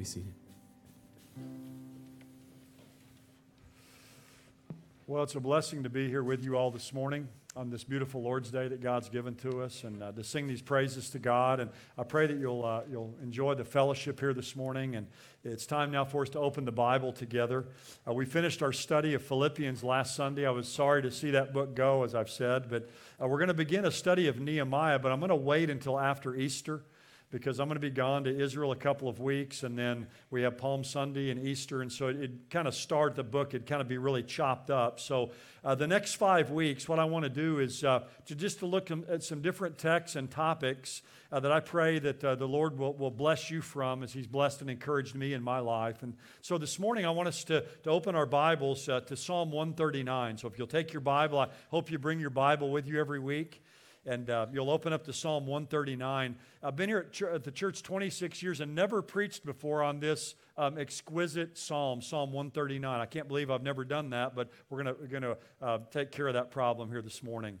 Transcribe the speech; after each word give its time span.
Be 0.00 0.04
seated. 0.04 0.32
Well, 5.06 5.22
it's 5.22 5.34
a 5.34 5.40
blessing 5.40 5.82
to 5.82 5.90
be 5.90 6.08
here 6.08 6.22
with 6.22 6.42
you 6.42 6.56
all 6.56 6.70
this 6.70 6.94
morning 6.94 7.28
on 7.54 7.68
this 7.68 7.84
beautiful 7.84 8.22
Lord's 8.22 8.50
Day 8.50 8.66
that 8.66 8.80
God's 8.80 9.10
given 9.10 9.34
to 9.34 9.60
us 9.60 9.84
and 9.84 10.02
uh, 10.02 10.10
to 10.12 10.24
sing 10.24 10.46
these 10.46 10.62
praises 10.62 11.10
to 11.10 11.18
God. 11.18 11.60
And 11.60 11.70
I 11.98 12.04
pray 12.04 12.26
that 12.26 12.38
you'll, 12.38 12.64
uh, 12.64 12.80
you'll 12.90 13.14
enjoy 13.22 13.56
the 13.56 13.64
fellowship 13.66 14.20
here 14.20 14.32
this 14.32 14.56
morning. 14.56 14.96
And 14.96 15.06
it's 15.44 15.66
time 15.66 15.90
now 15.90 16.06
for 16.06 16.22
us 16.22 16.30
to 16.30 16.38
open 16.38 16.64
the 16.64 16.72
Bible 16.72 17.12
together. 17.12 17.66
Uh, 18.08 18.14
we 18.14 18.24
finished 18.24 18.62
our 18.62 18.72
study 18.72 19.12
of 19.12 19.22
Philippians 19.22 19.84
last 19.84 20.16
Sunday. 20.16 20.46
I 20.46 20.50
was 20.50 20.66
sorry 20.66 21.02
to 21.02 21.10
see 21.10 21.32
that 21.32 21.52
book 21.52 21.74
go, 21.76 22.04
as 22.04 22.14
I've 22.14 22.30
said, 22.30 22.70
but 22.70 22.88
uh, 23.22 23.28
we're 23.28 23.36
going 23.36 23.48
to 23.48 23.54
begin 23.54 23.84
a 23.84 23.90
study 23.90 24.28
of 24.28 24.40
Nehemiah, 24.40 24.98
but 24.98 25.12
I'm 25.12 25.20
going 25.20 25.28
to 25.28 25.36
wait 25.36 25.68
until 25.68 26.00
after 26.00 26.34
Easter 26.34 26.84
because 27.30 27.60
I'm 27.60 27.68
going 27.68 27.76
to 27.76 27.80
be 27.80 27.90
gone 27.90 28.24
to 28.24 28.40
Israel 28.40 28.72
a 28.72 28.76
couple 28.76 29.08
of 29.08 29.20
weeks, 29.20 29.62
and 29.62 29.78
then 29.78 30.08
we 30.30 30.42
have 30.42 30.58
Palm 30.58 30.82
Sunday 30.82 31.30
and 31.30 31.46
Easter, 31.46 31.80
and 31.80 31.90
so 31.90 32.08
it, 32.08 32.50
kind 32.50 32.66
of 32.66 32.74
start 32.74 33.14
the 33.14 33.22
book. 33.22 33.54
It'd 33.54 33.66
kind 33.66 33.80
of 33.80 33.86
be 33.86 33.98
really 33.98 34.24
chopped 34.24 34.68
up. 34.68 34.98
So 34.98 35.30
uh, 35.64 35.76
the 35.76 35.86
next 35.86 36.14
five 36.14 36.50
weeks, 36.50 36.88
what 36.88 36.98
I 36.98 37.04
want 37.04 37.22
to 37.24 37.28
do 37.28 37.60
is 37.60 37.84
uh, 37.84 38.00
to 38.26 38.34
just 38.34 38.58
to 38.60 38.66
look 38.66 38.90
at 38.90 39.22
some 39.22 39.42
different 39.42 39.78
texts 39.78 40.16
and 40.16 40.28
topics 40.28 41.02
uh, 41.30 41.38
that 41.38 41.52
I 41.52 41.60
pray 41.60 42.00
that 42.00 42.24
uh, 42.24 42.34
the 42.34 42.48
Lord 42.48 42.76
will, 42.76 42.94
will 42.94 43.12
bless 43.12 43.48
you 43.48 43.60
from, 43.60 44.02
as 44.02 44.12
He's 44.12 44.26
blessed 44.26 44.62
and 44.62 44.70
encouraged 44.70 45.14
me 45.14 45.32
in 45.32 45.42
my 45.42 45.60
life. 45.60 46.02
And 46.02 46.14
so 46.42 46.58
this 46.58 46.80
morning, 46.80 47.06
I 47.06 47.10
want 47.10 47.28
us 47.28 47.44
to, 47.44 47.64
to 47.84 47.90
open 47.90 48.16
our 48.16 48.26
Bibles 48.26 48.88
uh, 48.88 49.00
to 49.02 49.16
Psalm 49.16 49.52
139. 49.52 50.38
So 50.38 50.48
if 50.48 50.58
you'll 50.58 50.66
take 50.66 50.92
your 50.92 51.00
Bible, 51.00 51.38
I 51.38 51.48
hope 51.70 51.92
you 51.92 51.98
bring 52.00 52.18
your 52.18 52.30
Bible 52.30 52.72
with 52.72 52.88
you 52.88 52.98
every 52.98 53.20
week 53.20 53.62
and 54.06 54.30
uh, 54.30 54.46
you'll 54.52 54.70
open 54.70 54.92
up 54.92 55.04
to 55.04 55.12
Psalm 55.12 55.46
139. 55.46 56.36
I've 56.62 56.76
been 56.76 56.88
here 56.88 56.98
at, 56.98 57.12
ch- 57.12 57.22
at, 57.22 57.44
the 57.44 57.50
church 57.50 57.82
26 57.82 58.42
years 58.42 58.60
and 58.60 58.74
never 58.74 59.02
preached 59.02 59.44
before 59.44 59.82
on 59.82 60.00
this 60.00 60.34
um, 60.56 60.78
exquisite 60.78 61.58
psalm, 61.58 62.00
Psalm 62.00 62.32
139. 62.32 63.00
I 63.00 63.06
can't 63.06 63.28
believe 63.28 63.50
I've 63.50 63.62
never 63.62 63.84
done 63.84 64.10
that, 64.10 64.34
but 64.34 64.50
we're 64.68 64.82
going 64.82 65.22
to 65.22 65.36
uh, 65.60 65.78
take 65.90 66.10
care 66.10 66.28
of 66.28 66.34
that 66.34 66.50
problem 66.50 66.90
here 66.90 67.02
this 67.02 67.22
morning. 67.22 67.60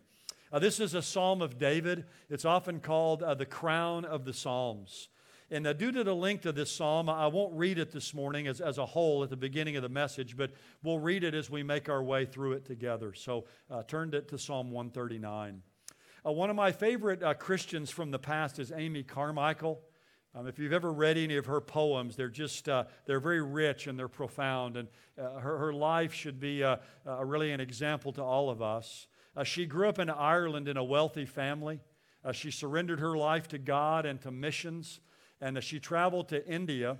Uh, 0.52 0.58
this 0.58 0.80
is 0.80 0.94
a 0.94 1.02
psalm 1.02 1.42
of 1.42 1.58
David. 1.58 2.06
It's 2.28 2.44
often 2.44 2.80
called 2.80 3.22
uh, 3.22 3.34
the 3.34 3.46
crown 3.46 4.04
of 4.04 4.24
the 4.24 4.32
Psalms. 4.32 5.08
And 5.52 5.66
uh, 5.66 5.72
due 5.72 5.92
to 5.92 6.04
the 6.04 6.14
length 6.14 6.46
of 6.46 6.54
this 6.54 6.70
psalm, 6.70 7.08
I 7.08 7.26
won't 7.26 7.52
read 7.54 7.78
it 7.78 7.90
this 7.90 8.14
morning 8.14 8.46
as, 8.46 8.60
as 8.60 8.78
a 8.78 8.86
whole 8.86 9.24
at 9.24 9.30
the 9.30 9.36
beginning 9.36 9.76
of 9.76 9.82
the 9.82 9.88
message, 9.88 10.36
but 10.36 10.52
we'll 10.82 11.00
read 11.00 11.24
it 11.24 11.34
as 11.34 11.50
we 11.50 11.64
make 11.64 11.88
our 11.88 12.02
way 12.02 12.24
through 12.24 12.52
it 12.52 12.64
together. 12.64 13.12
So 13.14 13.46
uh, 13.68 13.82
turn 13.82 14.12
to, 14.12 14.22
to 14.22 14.38
Psalm 14.38 14.70
139. 14.70 15.62
Uh, 16.24 16.32
one 16.32 16.50
of 16.50 16.56
my 16.56 16.70
favorite 16.70 17.22
uh, 17.22 17.32
Christians 17.32 17.88
from 17.90 18.10
the 18.10 18.18
past 18.18 18.58
is 18.58 18.70
Amy 18.72 19.02
Carmichael. 19.02 19.80
Um, 20.34 20.46
if 20.46 20.58
you've 20.58 20.72
ever 20.72 20.92
read 20.92 21.16
any 21.16 21.38
of 21.38 21.46
her 21.46 21.62
poems, 21.62 22.14
they're 22.14 22.28
just 22.28 22.68
uh, 22.68 22.84
they're 23.06 23.20
very 23.20 23.40
rich 23.40 23.86
and 23.86 23.98
they're 23.98 24.06
profound, 24.06 24.76
and 24.76 24.88
uh, 25.18 25.38
her, 25.38 25.56
her 25.56 25.72
life 25.72 26.12
should 26.12 26.38
be 26.38 26.62
uh, 26.62 26.76
uh, 27.06 27.24
really 27.24 27.52
an 27.52 27.60
example 27.60 28.12
to 28.12 28.22
all 28.22 28.50
of 28.50 28.60
us. 28.60 29.06
she 29.44 29.64
grew 29.64 29.88
up 29.88 29.98
in 29.98 30.10
Ireland 30.10 30.68
in 30.68 30.76
a 30.76 30.84
wealthy 30.84 31.24
family. 31.24 31.80
she 32.32 32.50
surrendered 32.50 33.00
her 33.00 33.16
life 33.16 33.48
to 33.48 33.58
God 33.58 34.04
and 34.04 34.20
to 34.20 34.30
missions, 34.30 35.00
and 35.40 35.62
she 35.64 35.80
traveled 35.80 36.28
to 36.28 36.46
India, 36.46 36.98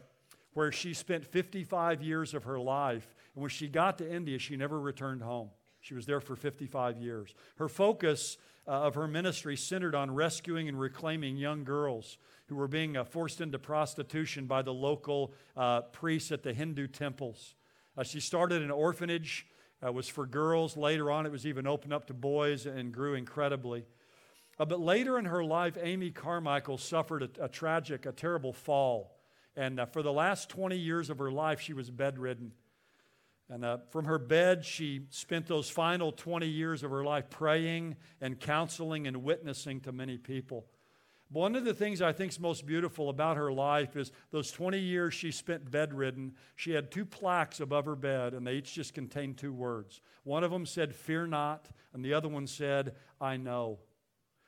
where 0.55 0.73
she 0.73 0.95
spent 0.95 1.27
55 1.27 2.03
years 2.03 2.33
of 2.33 2.45
her 2.45 2.59
life. 2.59 3.15
And 3.35 3.43
when 3.43 3.51
she 3.51 3.69
got 3.69 3.99
to 3.99 4.11
India, 4.11 4.39
she 4.39 4.57
never 4.57 4.81
returned 4.81 5.23
home. 5.23 5.51
She 5.81 5.95
was 5.95 6.07
there 6.07 6.21
for 6.21 6.37
55 6.37 6.99
years. 6.99 7.35
Her 7.57 7.69
focus 7.69 8.37
uh, 8.71 8.75
of 8.75 8.95
her 8.95 9.09
ministry 9.09 9.57
centered 9.57 9.97
on 9.97 10.15
rescuing 10.15 10.69
and 10.69 10.79
reclaiming 10.79 11.37
young 11.37 11.65
girls 11.65 12.19
who 12.47 12.55
were 12.55 12.69
being 12.69 12.97
uh, 12.97 13.03
forced 13.03 13.41
into 13.41 13.59
prostitution 13.59 14.47
by 14.47 14.63
the 14.63 14.73
local 14.73 15.33
uh, 15.57 15.81
priests 15.81 16.31
at 16.31 16.45
the 16.45 16.55
Hindu 16.55 16.87
temples. 16.87 17.57
Uh, 17.99 18.05
she 18.05 18.21
started 18.21 18.63
an 18.63 18.71
orphanage, 18.71 19.45
uh, 19.85 19.91
was 19.91 20.09
for 20.09 20.25
girls. 20.25 20.77
Later 20.77 21.11
on, 21.11 21.27
it 21.27 21.33
was 21.33 21.47
even 21.47 21.67
opened 21.67 21.93
up 21.93 22.07
to 22.07 22.15
boys 22.15 22.65
and 22.65 22.93
grew 22.93 23.15
incredibly. 23.15 23.87
Uh, 24.57 24.67
but 24.67 24.79
later 24.79 25.19
in 25.19 25.25
her 25.25 25.43
life, 25.43 25.77
Amy 25.83 26.13
Carmichael 26.13 26.79
suffered 26.79 27.25
a, 27.25 27.47
a 27.47 27.49
tragic, 27.49 28.07
a 28.07 28.13
terrible 28.13 28.53
fall. 28.53 29.17
And 29.57 29.81
for 29.93 30.01
the 30.01 30.13
last 30.13 30.49
20 30.49 30.77
years 30.77 31.11
of 31.11 31.19
her 31.19 31.33
life, 31.33 31.61
she 31.61 31.73
was 31.73 31.91
bedridden. 31.91 32.53
And 33.51 33.65
uh, 33.65 33.79
from 33.91 34.05
her 34.05 34.19
bed, 34.19 34.65
she 34.65 35.07
spent 35.11 35.47
those 35.47 35.69
final 35.69 36.13
20 36.13 36.47
years 36.47 36.85
of 36.85 36.93
her 36.93 37.03
life 37.03 37.29
praying 37.31 37.97
and 38.21 38.39
counseling 38.39 39.09
and 39.09 39.25
witnessing 39.25 39.81
to 39.81 39.93
many 39.93 40.19
people. 40.19 40.67
One 41.33 41.57
of 41.57 41.65
the 41.65 41.75
things 41.75 42.01
I 42.01 42.13
think 42.13 42.31
is 42.33 42.41
most 42.41 42.65
beautiful 42.65 43.09
about 43.09 43.37
her 43.37 43.53
life 43.53 43.97
is 43.97 44.13
those 44.31 44.53
20 44.53 44.79
years 44.79 45.15
she 45.15 45.33
spent 45.33 45.71
bedridden. 45.71 46.35
She 46.55 46.73
had 46.73 46.93
two 46.93 47.05
plaques 47.05 47.59
above 47.61 47.87
her 47.87 47.97
bed, 47.97 48.35
and 48.35 48.47
they 48.47 48.55
each 48.55 48.73
just 48.73 48.95
contained 48.95 49.37
two 49.37 49.53
words. 49.53 50.01
One 50.23 50.45
of 50.45 50.53
them 50.53 50.67
said, 50.67 50.95
Fear 50.95 51.29
not, 51.29 51.69
and 51.93 52.05
the 52.05 52.15
other 52.15 52.29
one 52.29 52.47
said, 52.47 52.95
I 53.21 53.37
know. 53.37 53.79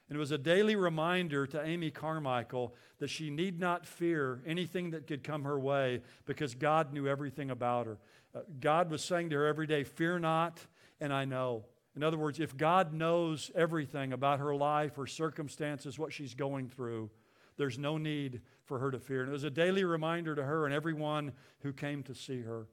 And 0.09 0.17
it 0.17 0.21
was 0.21 0.33
a 0.33 0.39
daily 0.39 0.77
reminder 0.77 1.47
to 1.49 1.65
Amy 1.65 1.91
Carmichael 1.91 2.75
that 2.99 3.09
she 3.09 3.31
need 3.31 3.59
not 3.59 3.87
fear 3.87 4.43
anything 4.45 4.91
that 4.91 5.07
could 5.07 5.25
come 5.25 5.45
her 5.45 5.59
way 5.59 6.03
because 6.27 6.55
God 6.55 6.93
knew 6.93 7.09
everything 7.09 7.51
about 7.51 7.87
her. 7.87 7.99
Uh, 8.35 8.41
God 8.61 8.91
was 8.91 9.03
saying 9.03 9.31
to 9.31 9.37
her 9.37 9.47
every 9.47 9.67
day, 9.67 9.85
Fear 9.85 10.21
not, 10.21 10.61
and 11.01 11.13
I 11.13 11.25
know. 11.25 11.65
In 11.95 12.03
other 12.03 12.17
words, 12.17 12.41
if 12.41 12.57
God 12.57 12.95
knows 12.95 13.51
everything 13.55 14.13
about 14.13 14.41
her 14.41 14.55
life, 14.55 14.97
her 14.97 15.07
circumstances, 15.07 15.99
what 15.99 16.13
she's 16.13 16.35
going 16.35 16.69
through, 16.69 17.11
there's 17.59 17.79
no 17.79 17.99
need 17.99 18.41
for 18.65 18.79
her 18.79 18.91
to 18.91 18.99
fear. 18.99 19.21
And 19.21 19.29
it 19.29 19.33
was 19.33 19.45
a 19.45 19.51
daily 19.51 19.85
reminder 19.85 20.35
to 20.35 20.43
her 20.43 20.65
and 20.65 20.75
everyone 20.75 21.33
who 21.61 21.73
came 21.73 22.03
to 22.05 22.15
see 22.15 22.41
her. 22.41 22.67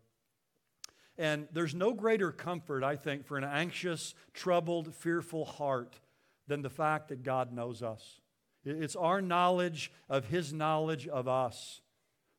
And 1.18 1.50
there's 1.52 1.76
no 1.76 1.94
greater 1.94 2.32
comfort, 2.32 2.82
I 2.82 2.96
think, 2.96 3.26
for 3.26 3.38
an 3.38 3.44
anxious, 3.44 4.16
troubled, 4.34 4.96
fearful 4.96 5.44
heart 5.44 6.00
than 6.48 6.62
the 6.62 6.70
fact 6.70 7.10
that 7.10 7.24
God 7.24 7.52
knows 7.52 7.84
us. 7.84 8.22
It's 8.64 8.96
our 8.96 9.22
knowledge 9.22 9.92
of 10.10 10.26
His 10.26 10.54
knowledge 10.54 11.10
of 11.10 11.28
us 11.28 11.82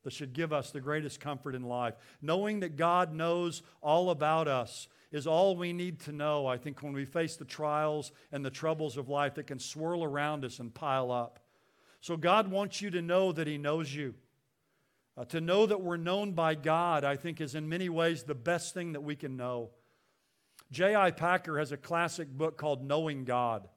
that 0.02 0.12
should 0.12 0.32
give 0.32 0.52
us 0.52 0.70
the 0.70 0.80
greatest 0.80 1.20
comfort 1.20 1.54
in 1.54 1.62
life. 1.62 1.94
Knowing 2.22 2.60
that 2.60 2.76
God 2.76 3.12
knows 3.12 3.62
all 3.82 4.10
about 4.10 4.48
us 4.48 4.88
is 5.12 5.26
all 5.26 5.56
we 5.56 5.72
need 5.72 6.00
to 6.00 6.12
know, 6.12 6.46
I 6.46 6.56
think, 6.56 6.82
when 6.82 6.92
we 6.92 7.04
face 7.04 7.36
the 7.36 7.44
trials 7.44 8.12
and 8.32 8.44
the 8.44 8.50
troubles 8.50 8.96
of 8.96 9.08
life 9.08 9.34
that 9.34 9.46
can 9.46 9.58
swirl 9.58 10.04
around 10.04 10.44
us 10.44 10.58
and 10.58 10.72
pile 10.72 11.10
up. 11.10 11.40
So, 12.00 12.16
God 12.16 12.50
wants 12.50 12.80
you 12.80 12.90
to 12.90 13.02
know 13.02 13.32
that 13.32 13.46
He 13.46 13.58
knows 13.58 13.94
you. 13.94 14.14
Uh, 15.16 15.24
to 15.26 15.40
know 15.40 15.66
that 15.66 15.82
we're 15.82 15.96
known 15.96 16.32
by 16.32 16.54
God, 16.54 17.04
I 17.04 17.16
think, 17.16 17.40
is 17.40 17.54
in 17.54 17.68
many 17.68 17.88
ways 17.88 18.22
the 18.22 18.34
best 18.34 18.72
thing 18.72 18.92
that 18.92 19.02
we 19.02 19.16
can 19.16 19.36
know. 19.36 19.70
J.I. 20.70 21.10
Packer 21.10 21.58
has 21.58 21.72
a 21.72 21.76
classic 21.76 22.28
book 22.30 22.56
called 22.56 22.82
Knowing 22.82 23.24
God. 23.24 23.68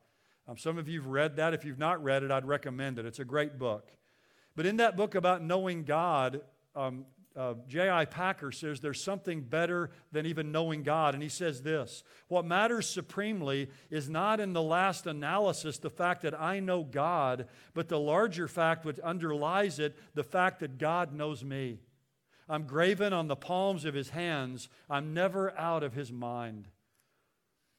Um, 0.47 0.57
some 0.57 0.77
of 0.77 0.87
you 0.87 1.01
have 1.01 1.09
read 1.09 1.37
that. 1.37 1.53
If 1.53 1.65
you've 1.65 1.79
not 1.79 2.03
read 2.03 2.23
it, 2.23 2.31
I'd 2.31 2.45
recommend 2.45 2.99
it. 2.99 3.05
It's 3.05 3.19
a 3.19 3.25
great 3.25 3.57
book. 3.57 3.91
But 4.55 4.65
in 4.65 4.77
that 4.77 4.95
book 4.95 5.15
about 5.15 5.43
knowing 5.43 5.83
God, 5.83 6.41
um, 6.75 7.05
uh, 7.35 7.55
J.I. 7.67 8.05
Packer 8.05 8.51
says 8.51 8.79
there's 8.79 9.01
something 9.01 9.41
better 9.41 9.89
than 10.11 10.25
even 10.25 10.51
knowing 10.51 10.83
God. 10.83 11.15
And 11.15 11.23
he 11.23 11.29
says 11.29 11.63
this 11.63 12.03
What 12.27 12.45
matters 12.45 12.87
supremely 12.87 13.69
is 13.89 14.09
not 14.09 14.39
in 14.39 14.53
the 14.53 14.61
last 14.61 15.07
analysis 15.07 15.77
the 15.77 15.89
fact 15.89 16.21
that 16.21 16.39
I 16.39 16.59
know 16.59 16.83
God, 16.83 17.47
but 17.73 17.89
the 17.89 17.99
larger 17.99 18.47
fact 18.47 18.85
which 18.85 18.99
underlies 18.99 19.79
it, 19.79 19.97
the 20.13 20.23
fact 20.23 20.59
that 20.59 20.77
God 20.77 21.13
knows 21.13 21.43
me. 21.43 21.79
I'm 22.47 22.63
graven 22.67 23.13
on 23.13 23.27
the 23.27 23.35
palms 23.35 23.85
of 23.85 23.93
his 23.93 24.09
hands, 24.09 24.69
I'm 24.89 25.13
never 25.13 25.57
out 25.57 25.81
of 25.81 25.93
his 25.93 26.11
mind. 26.11 26.67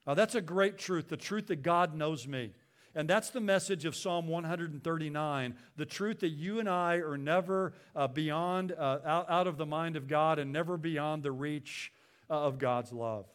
Now, 0.06 0.14
that's 0.14 0.34
a 0.34 0.40
great 0.40 0.78
truth 0.78 1.08
the 1.08 1.16
truth 1.16 1.46
that 1.46 1.62
God 1.62 1.94
knows 1.94 2.26
me. 2.26 2.52
And 2.94 3.10
that's 3.10 3.30
the 3.30 3.40
message 3.40 3.84
of 3.84 3.96
Psalm 3.96 4.28
139 4.28 5.54
the 5.76 5.86
truth 5.86 6.20
that 6.20 6.28
you 6.28 6.60
and 6.60 6.68
I 6.68 6.96
are 6.96 7.18
never 7.18 7.72
uh, 7.96 8.06
beyond, 8.06 8.72
uh, 8.72 8.98
out, 9.04 9.28
out, 9.28 9.46
of 9.46 9.56
the 9.56 9.66
mind 9.66 9.96
of 9.96 10.06
God 10.06 10.38
and 10.38 10.52
never 10.52 10.76
beyond 10.76 11.22
the 11.22 11.32
reach 11.32 11.92
uh, 12.30 12.34
of 12.34 12.58
God's 12.58 12.92
love. 12.92 13.26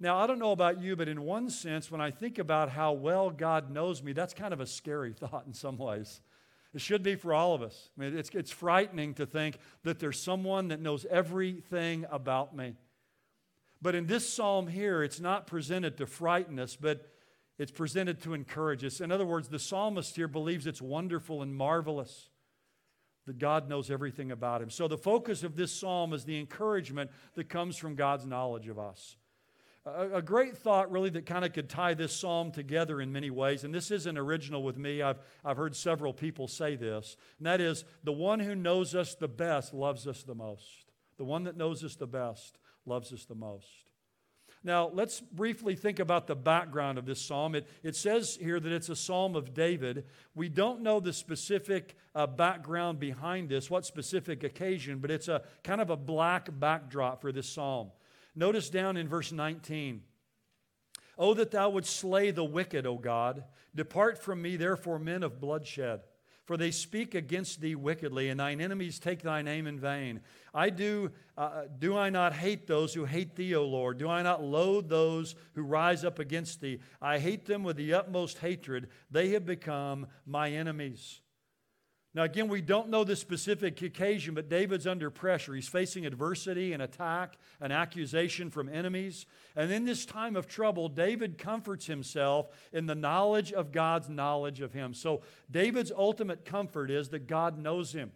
Now, 0.00 0.18
I 0.18 0.26
don't 0.26 0.38
know 0.38 0.52
about 0.52 0.80
you, 0.80 0.96
but 0.96 1.08
in 1.08 1.22
one 1.22 1.50
sense, 1.50 1.90
when 1.90 2.00
I 2.00 2.10
think 2.10 2.38
about 2.38 2.70
how 2.70 2.92
well 2.92 3.30
God 3.30 3.70
knows 3.70 4.02
me, 4.02 4.12
that's 4.12 4.34
kind 4.34 4.52
of 4.52 4.60
a 4.60 4.66
scary 4.66 5.12
thought 5.18 5.44
in 5.46 5.52
some 5.52 5.76
ways. 5.76 6.20
It 6.74 6.80
should 6.80 7.02
be 7.02 7.16
for 7.16 7.34
all 7.34 7.54
of 7.54 7.60
us. 7.60 7.90
I 7.96 8.00
mean, 8.00 8.16
it's, 8.16 8.30
it's 8.30 8.50
frightening 8.50 9.14
to 9.14 9.26
think 9.26 9.58
that 9.84 9.98
there's 9.98 10.20
someone 10.20 10.68
that 10.68 10.80
knows 10.80 11.04
everything 11.10 12.06
about 12.10 12.56
me. 12.56 12.74
But 13.82 13.94
in 13.94 14.06
this 14.06 14.26
psalm 14.26 14.68
here, 14.68 15.02
it's 15.02 15.20
not 15.20 15.46
presented 15.46 15.98
to 15.98 16.06
frighten 16.06 16.58
us, 16.58 16.76
but 16.76 17.11
it's 17.62 17.70
presented 17.70 18.20
to 18.22 18.34
encourage 18.34 18.84
us. 18.84 19.00
In 19.00 19.12
other 19.12 19.24
words, 19.24 19.48
the 19.48 19.60
psalmist 19.60 20.16
here 20.16 20.26
believes 20.26 20.66
it's 20.66 20.82
wonderful 20.82 21.42
and 21.42 21.54
marvelous 21.54 22.28
that 23.26 23.38
God 23.38 23.68
knows 23.68 23.88
everything 23.88 24.32
about 24.32 24.60
him. 24.60 24.68
So 24.68 24.88
the 24.88 24.98
focus 24.98 25.44
of 25.44 25.54
this 25.54 25.72
psalm 25.72 26.12
is 26.12 26.24
the 26.24 26.40
encouragement 26.40 27.12
that 27.36 27.48
comes 27.48 27.76
from 27.76 27.94
God's 27.94 28.26
knowledge 28.26 28.66
of 28.66 28.80
us. 28.80 29.16
A, 29.86 30.14
a 30.14 30.22
great 30.22 30.56
thought, 30.56 30.90
really, 30.90 31.10
that 31.10 31.24
kind 31.24 31.44
of 31.44 31.52
could 31.52 31.68
tie 31.68 31.94
this 31.94 32.12
psalm 32.16 32.50
together 32.50 33.00
in 33.00 33.12
many 33.12 33.30
ways. 33.30 33.62
And 33.62 33.72
this 33.72 33.92
isn't 33.92 34.18
original 34.18 34.64
with 34.64 34.76
me. 34.76 35.00
I've, 35.00 35.20
I've 35.44 35.56
heard 35.56 35.76
several 35.76 36.12
people 36.12 36.48
say 36.48 36.74
this. 36.74 37.16
And 37.38 37.46
that 37.46 37.60
is 37.60 37.84
the 38.02 38.10
one 38.10 38.40
who 38.40 38.56
knows 38.56 38.92
us 38.96 39.14
the 39.14 39.28
best 39.28 39.72
loves 39.72 40.08
us 40.08 40.24
the 40.24 40.34
most. 40.34 40.92
The 41.16 41.24
one 41.24 41.44
that 41.44 41.56
knows 41.56 41.84
us 41.84 41.94
the 41.94 42.08
best 42.08 42.58
loves 42.86 43.12
us 43.12 43.24
the 43.24 43.36
most. 43.36 43.91
Now, 44.64 44.90
let's 44.92 45.20
briefly 45.20 45.74
think 45.74 45.98
about 45.98 46.28
the 46.28 46.36
background 46.36 46.96
of 46.96 47.04
this 47.04 47.20
psalm. 47.20 47.54
It, 47.56 47.66
it 47.82 47.96
says 47.96 48.38
here 48.40 48.60
that 48.60 48.72
it's 48.72 48.88
a 48.88 48.96
psalm 48.96 49.34
of 49.34 49.54
David. 49.54 50.04
We 50.34 50.48
don't 50.48 50.82
know 50.82 51.00
the 51.00 51.12
specific 51.12 51.96
uh, 52.14 52.28
background 52.28 53.00
behind 53.00 53.48
this, 53.48 53.68
what 53.68 53.84
specific 53.84 54.44
occasion, 54.44 54.98
but 54.98 55.10
it's 55.10 55.26
a 55.26 55.42
kind 55.64 55.80
of 55.80 55.90
a 55.90 55.96
black 55.96 56.48
backdrop 56.60 57.20
for 57.20 57.32
this 57.32 57.48
psalm. 57.48 57.90
Notice 58.36 58.70
down 58.70 58.96
in 58.96 59.08
verse 59.08 59.32
19 59.32 60.02
Oh, 61.18 61.34
that 61.34 61.50
thou 61.50 61.68
wouldst 61.68 61.96
slay 61.96 62.30
the 62.30 62.44
wicked, 62.44 62.86
O 62.86 62.96
God. 62.96 63.44
Depart 63.74 64.18
from 64.18 64.40
me, 64.40 64.56
therefore, 64.56 64.98
men 64.98 65.22
of 65.22 65.40
bloodshed. 65.40 66.00
For 66.44 66.56
they 66.56 66.72
speak 66.72 67.14
against 67.14 67.60
thee 67.60 67.76
wickedly, 67.76 68.28
and 68.28 68.40
thine 68.40 68.60
enemies 68.60 68.98
take 68.98 69.22
thy 69.22 69.42
name 69.42 69.66
in 69.66 69.78
vain. 69.78 70.20
I 70.52 70.70
do, 70.70 71.12
uh, 71.38 71.62
do 71.78 71.96
I 71.96 72.10
not 72.10 72.32
hate 72.32 72.66
those 72.66 72.92
who 72.92 73.04
hate 73.04 73.36
thee, 73.36 73.54
O 73.54 73.64
Lord? 73.64 73.98
Do 73.98 74.08
I 74.08 74.22
not 74.22 74.42
loathe 74.42 74.88
those 74.88 75.36
who 75.54 75.62
rise 75.62 76.04
up 76.04 76.18
against 76.18 76.60
thee? 76.60 76.80
I 77.00 77.20
hate 77.20 77.46
them 77.46 77.62
with 77.62 77.76
the 77.76 77.94
utmost 77.94 78.38
hatred. 78.38 78.88
They 79.10 79.30
have 79.30 79.46
become 79.46 80.08
my 80.26 80.50
enemies. 80.50 81.20
Now, 82.14 82.24
again, 82.24 82.48
we 82.48 82.60
don't 82.60 82.90
know 82.90 83.04
the 83.04 83.16
specific 83.16 83.80
occasion, 83.80 84.34
but 84.34 84.50
David's 84.50 84.86
under 84.86 85.08
pressure. 85.08 85.54
He's 85.54 85.68
facing 85.68 86.04
adversity, 86.04 86.74
an 86.74 86.82
attack, 86.82 87.38
an 87.58 87.72
accusation 87.72 88.50
from 88.50 88.68
enemies. 88.68 89.24
And 89.56 89.72
in 89.72 89.86
this 89.86 90.04
time 90.04 90.36
of 90.36 90.46
trouble, 90.46 90.90
David 90.90 91.38
comforts 91.38 91.86
himself 91.86 92.48
in 92.70 92.84
the 92.84 92.94
knowledge 92.94 93.52
of 93.52 93.72
God's 93.72 94.10
knowledge 94.10 94.60
of 94.60 94.74
him. 94.74 94.92
So, 94.92 95.22
David's 95.50 95.90
ultimate 95.90 96.44
comfort 96.44 96.90
is 96.90 97.08
that 97.10 97.26
God 97.26 97.58
knows 97.58 97.92
him. 97.94 98.12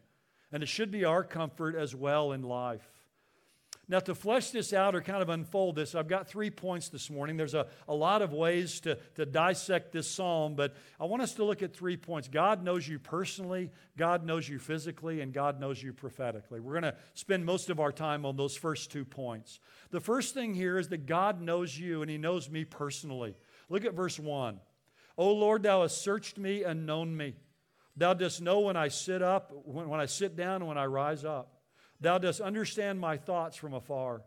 And 0.53 0.63
it 0.63 0.69
should 0.69 0.91
be 0.91 1.05
our 1.05 1.25
comfort 1.25 1.75
as 1.75 1.95
well 1.95 2.33
in 2.33 2.43
life. 2.43 2.96
Now, 3.89 4.01
to 4.01 4.17
flesh 4.17 4.51
this 4.51 4.73
out 4.73 4.97
or 4.97 5.01
kind 5.01 5.23
of 5.23 5.29
unfold 5.29 5.77
this, 5.77 5.95
I've 5.95 6.09
got 6.09 6.27
three 6.27 6.51
points 6.51 6.89
this 6.89 7.09
morning. 7.09 7.37
There's 7.37 7.55
a, 7.55 7.69
a 7.87 7.95
lot 7.95 8.21
of 8.21 8.33
ways 8.33 8.81
to, 8.81 8.99
to 9.15 9.25
dissect 9.25 9.93
this 9.93 10.11
psalm, 10.11 10.57
but 10.57 10.75
I 10.99 11.05
want 11.05 11.23
us 11.23 11.35
to 11.35 11.45
look 11.45 11.63
at 11.63 11.73
three 11.73 11.97
points. 11.97 12.27
God 12.27 12.65
knows 12.65 12.89
you 12.89 12.99
personally, 12.99 13.71
God 13.97 14.27
knows 14.27 14.49
you 14.49 14.59
physically, 14.59 15.21
and 15.21 15.33
God 15.33 15.61
knows 15.61 15.81
you 15.81 15.93
prophetically. 15.93 16.59
We're 16.59 16.81
going 16.81 16.95
to 16.95 16.97
spend 17.15 17.47
most 17.47 17.71
of 17.71 17.79
our 17.79 17.93
time 17.93 18.27
on 18.27 18.37
those 18.37 18.57
first 18.57 18.91
two 18.91 19.05
points. 19.05 19.61
The 19.91 20.01
first 20.01 20.35
thing 20.35 20.53
here 20.53 20.79
is 20.79 20.89
that 20.89 21.07
God 21.07 21.41
knows 21.41 21.79
you 21.79 22.03
and 22.03 22.11
He 22.11 22.19
knows 22.19 22.51
me 22.51 22.65
personally. 22.65 23.37
Look 23.69 23.85
at 23.85 23.95
verse 23.95 24.19
1. 24.19 24.59
O 25.17 25.33
Lord, 25.33 25.63
thou 25.63 25.83
hast 25.83 26.03
searched 26.03 26.39
me 26.39 26.65
and 26.65 26.87
known 26.87 27.17
me. 27.17 27.37
Thou 27.97 28.15
dost 28.15 28.43
know 28.43 28.61
when 28.61 28.77
I 28.77 28.89
sit 28.89 29.23
up, 29.23 29.53
when, 29.65 29.89
when 29.89 30.01
I 30.01 30.07
sit 30.07 30.35
down, 30.35 30.57
and 30.57 30.67
when 30.67 30.77
I 30.77 30.87
rise 30.87 31.25
up. 31.25 31.56
Thou 32.01 32.19
dost 32.19 32.41
understand 32.41 33.01
my 33.01 33.17
thoughts 33.17 33.57
from 33.57 33.75
afar. 33.75 34.23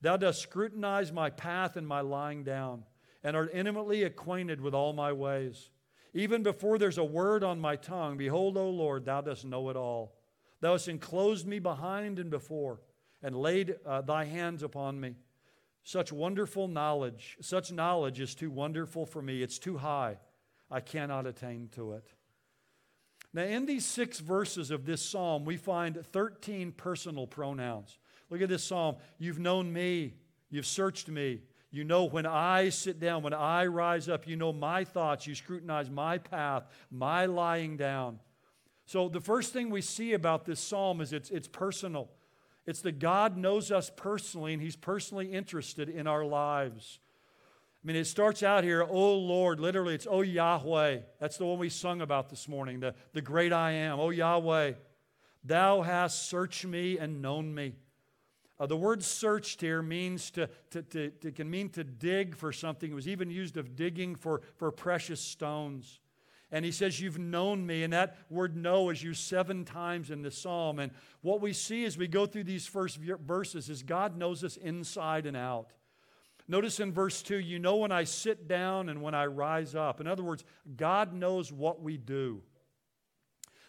Thou 0.00 0.16
dost 0.16 0.40
scrutinize 0.40 1.12
my 1.12 1.30
path 1.30 1.76
and 1.76 1.86
my 1.86 2.00
lying 2.00 2.42
down, 2.44 2.84
and 3.22 3.36
art 3.36 3.50
intimately 3.52 4.02
acquainted 4.02 4.60
with 4.60 4.74
all 4.74 4.92
my 4.92 5.12
ways. 5.12 5.70
Even 6.14 6.42
before 6.42 6.78
there's 6.78 6.98
a 6.98 7.04
word 7.04 7.44
on 7.44 7.60
my 7.60 7.76
tongue, 7.76 8.16
behold, 8.16 8.56
O 8.56 8.70
Lord, 8.70 9.04
thou 9.04 9.20
dost 9.20 9.44
know 9.44 9.68
it 9.70 9.76
all. 9.76 10.16
Thou 10.60 10.72
hast 10.72 10.88
enclosed 10.88 11.46
me 11.46 11.58
behind 11.58 12.18
and 12.18 12.30
before, 12.30 12.80
and 13.22 13.36
laid 13.36 13.76
uh, 13.86 14.00
thy 14.00 14.24
hands 14.24 14.62
upon 14.62 14.98
me. 14.98 15.14
Such 15.82 16.12
wonderful 16.12 16.68
knowledge, 16.68 17.36
such 17.40 17.72
knowledge 17.72 18.20
is 18.20 18.34
too 18.34 18.50
wonderful 18.50 19.06
for 19.06 19.22
me. 19.22 19.42
It's 19.42 19.58
too 19.58 19.78
high. 19.78 20.18
I 20.70 20.80
cannot 20.80 21.26
attain 21.26 21.68
to 21.72 21.92
it. 21.92 22.12
Now, 23.32 23.42
in 23.42 23.66
these 23.66 23.86
six 23.86 24.18
verses 24.18 24.70
of 24.70 24.84
this 24.84 25.02
psalm, 25.02 25.44
we 25.44 25.56
find 25.56 26.04
13 26.04 26.72
personal 26.72 27.26
pronouns. 27.26 27.98
Look 28.28 28.42
at 28.42 28.48
this 28.48 28.64
psalm. 28.64 28.96
You've 29.18 29.38
known 29.38 29.72
me, 29.72 30.14
you've 30.50 30.66
searched 30.66 31.08
me. 31.08 31.42
You 31.72 31.84
know 31.84 32.04
when 32.04 32.26
I 32.26 32.70
sit 32.70 32.98
down, 32.98 33.22
when 33.22 33.32
I 33.32 33.66
rise 33.66 34.08
up, 34.08 34.26
you 34.26 34.34
know 34.34 34.52
my 34.52 34.82
thoughts, 34.82 35.26
you 35.26 35.36
scrutinize 35.36 35.88
my 35.88 36.18
path, 36.18 36.64
my 36.90 37.26
lying 37.26 37.76
down. 37.76 38.18
So, 38.86 39.08
the 39.08 39.20
first 39.20 39.52
thing 39.52 39.70
we 39.70 39.82
see 39.82 40.14
about 40.14 40.44
this 40.44 40.58
psalm 40.58 41.00
is 41.00 41.12
it's, 41.12 41.30
it's 41.30 41.46
personal. 41.46 42.10
It's 42.66 42.82
that 42.82 42.98
God 42.98 43.36
knows 43.36 43.70
us 43.70 43.88
personally 43.94 44.52
and 44.52 44.60
He's 44.60 44.74
personally 44.74 45.32
interested 45.32 45.88
in 45.88 46.08
our 46.08 46.24
lives. 46.24 46.98
I 47.82 47.86
mean, 47.86 47.96
it 47.96 48.04
starts 48.04 48.42
out 48.42 48.62
here, 48.62 48.86
oh 48.86 49.14
Lord, 49.16 49.58
literally, 49.58 49.94
it's 49.94 50.06
oh 50.08 50.20
Yahweh. 50.20 50.98
That's 51.18 51.38
the 51.38 51.46
one 51.46 51.58
we 51.58 51.70
sung 51.70 52.02
about 52.02 52.28
this 52.28 52.46
morning, 52.46 52.80
the, 52.80 52.94
the 53.14 53.22
great 53.22 53.52
I 53.52 53.72
am. 53.72 53.98
Oh 53.98 54.10
Yahweh, 54.10 54.72
thou 55.44 55.80
hast 55.80 56.28
searched 56.28 56.66
me 56.66 56.98
and 56.98 57.22
known 57.22 57.54
me. 57.54 57.74
Uh, 58.58 58.66
the 58.66 58.76
word 58.76 59.02
searched 59.02 59.62
here 59.62 59.80
means 59.80 60.30
to, 60.32 60.46
to, 60.70 60.82
to, 60.82 61.08
to, 61.08 61.32
can 61.32 61.48
mean 61.48 61.70
to 61.70 61.82
dig 61.82 62.36
for 62.36 62.52
something. 62.52 62.90
It 62.90 62.94
was 62.94 63.08
even 63.08 63.30
used 63.30 63.56
of 63.56 63.74
digging 63.74 64.14
for, 64.14 64.42
for 64.56 64.70
precious 64.70 65.22
stones. 65.22 66.00
And 66.52 66.62
he 66.62 66.70
says, 66.70 67.00
You've 67.00 67.18
known 67.18 67.66
me. 67.66 67.84
And 67.84 67.94
that 67.94 68.18
word 68.28 68.56
know 68.56 68.90
is 68.90 69.02
used 69.02 69.22
seven 69.22 69.64
times 69.64 70.10
in 70.10 70.20
the 70.20 70.30
psalm. 70.30 70.78
And 70.78 70.92
what 71.22 71.40
we 71.40 71.54
see 71.54 71.86
as 71.86 71.96
we 71.96 72.06
go 72.06 72.26
through 72.26 72.44
these 72.44 72.66
first 72.66 72.98
verses 72.98 73.70
is 73.70 73.82
God 73.82 74.18
knows 74.18 74.44
us 74.44 74.58
inside 74.58 75.24
and 75.24 75.38
out. 75.38 75.68
Notice 76.50 76.80
in 76.80 76.92
verse 76.92 77.22
2, 77.22 77.38
you 77.38 77.60
know 77.60 77.76
when 77.76 77.92
I 77.92 78.02
sit 78.02 78.48
down 78.48 78.88
and 78.88 79.00
when 79.00 79.14
I 79.14 79.26
rise 79.26 79.76
up. 79.76 80.00
In 80.00 80.08
other 80.08 80.24
words, 80.24 80.44
God 80.76 81.12
knows 81.12 81.52
what 81.52 81.80
we 81.80 81.96
do. 81.96 82.42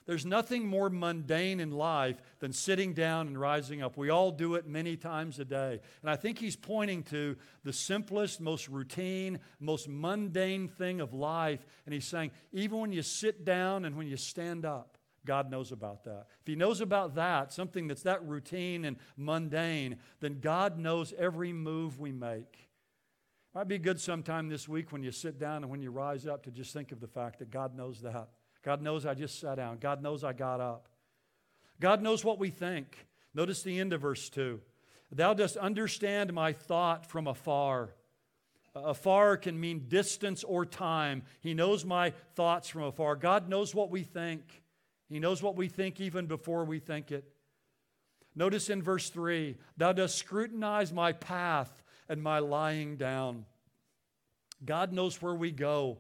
There's 0.08 0.26
nothing 0.26 0.66
more 0.66 0.90
mundane 0.90 1.60
in 1.60 1.70
life 1.70 2.20
than 2.40 2.52
sitting 2.52 2.96
down 2.96 3.28
and 3.28 3.40
rising 3.40 3.84
up. 3.84 3.98
We 3.98 4.10
all 4.10 4.32
do 4.32 4.56
it 4.56 4.66
many 4.66 4.98
times 4.98 5.38
a 5.38 5.46
day. 5.46 5.80
And 6.02 6.10
I 6.10 6.16
think 6.16 6.40
he's 6.40 6.56
pointing 6.56 7.04
to 7.04 7.38
the 7.64 7.72
simplest, 7.72 8.42
most 8.42 8.68
routine, 8.68 9.40
most 9.60 9.88
mundane 9.88 10.68
thing 10.68 11.02
of 11.02 11.14
life. 11.14 11.64
And 11.86 11.94
he's 11.94 12.08
saying, 12.08 12.32
even 12.52 12.80
when 12.80 12.92
you 12.92 13.04
sit 13.04 13.46
down 13.46 13.86
and 13.86 13.96
when 13.96 14.08
you 14.08 14.18
stand 14.18 14.66
up, 14.66 14.98
God 15.24 15.52
knows 15.52 15.72
about 15.72 16.06
that. 16.06 16.26
If 16.42 16.48
He 16.48 16.56
knows 16.56 16.82
about 16.82 17.14
that, 17.14 17.54
something 17.54 17.88
that's 17.88 18.02
that 18.02 18.26
routine 18.26 18.86
and 18.86 18.98
mundane, 19.18 19.98
then 20.20 20.40
God 20.40 20.80
knows 20.80 21.14
every 21.16 21.54
move 21.54 22.00
we 22.00 22.12
make. 22.12 22.71
Might 23.54 23.68
be 23.68 23.78
good 23.78 24.00
sometime 24.00 24.48
this 24.48 24.70
week 24.70 24.94
when 24.94 25.04
you 25.04 25.12
sit 25.12 25.38
down 25.38 25.64
and 25.64 25.70
when 25.70 25.82
you 25.82 25.92
rise 25.92 26.26
up 26.26 26.44
to 26.44 26.52
just 26.52 26.72
think 26.72 26.94
of 26.94 27.02
the 27.02 27.08
fact 27.08 27.40
that 27.40 27.52
God 27.52 27.76
knows 27.76 28.02
that. 28.02 28.30
God 28.64 28.82
knows 28.82 29.06
I 29.06 29.14
just 29.14 29.40
sat 29.42 29.56
down. 29.56 29.78
God 29.78 30.02
knows 30.02 30.24
I 30.24 30.32
got 30.32 30.62
up. 30.62 30.88
God 31.80 32.02
knows 32.02 32.24
what 32.24 32.40
we 32.40 32.50
think. 32.50 33.08
Notice 33.34 33.62
the 33.62 33.78
end 33.78 33.92
of 33.92 34.02
verse 34.02 34.30
2. 34.30 34.62
Thou 35.12 35.34
dost 35.34 35.58
understand 35.58 36.32
my 36.32 36.54
thought 36.54 37.06
from 37.06 37.28
afar. 37.28 37.90
Afar 38.74 39.36
can 39.36 39.60
mean 39.60 39.90
distance 39.90 40.46
or 40.46 40.66
time. 40.66 41.24
He 41.42 41.54
knows 41.54 41.84
my 41.84 42.12
thoughts 42.36 42.70
from 42.70 42.84
afar. 42.84 43.18
God 43.18 43.50
knows 43.50 43.76
what 43.76 43.92
we 43.92 44.04
think. 44.04 44.64
He 45.10 45.20
knows 45.20 45.44
what 45.44 45.58
we 45.58 45.68
think 45.68 46.00
even 46.00 46.26
before 46.26 46.64
we 46.64 46.80
think 46.80 47.12
it. 47.12 47.26
Notice 48.34 48.70
in 48.70 48.82
verse 48.82 49.10
3 49.10 49.58
Thou 49.76 49.92
dost 49.92 50.18
scrutinize 50.18 50.94
my 50.94 51.12
path 51.12 51.81
and 52.12 52.22
my 52.22 52.40
lying 52.40 52.98
down. 52.98 53.46
God 54.66 54.92
knows 54.92 55.22
where 55.22 55.34
we 55.34 55.50
go. 55.50 55.98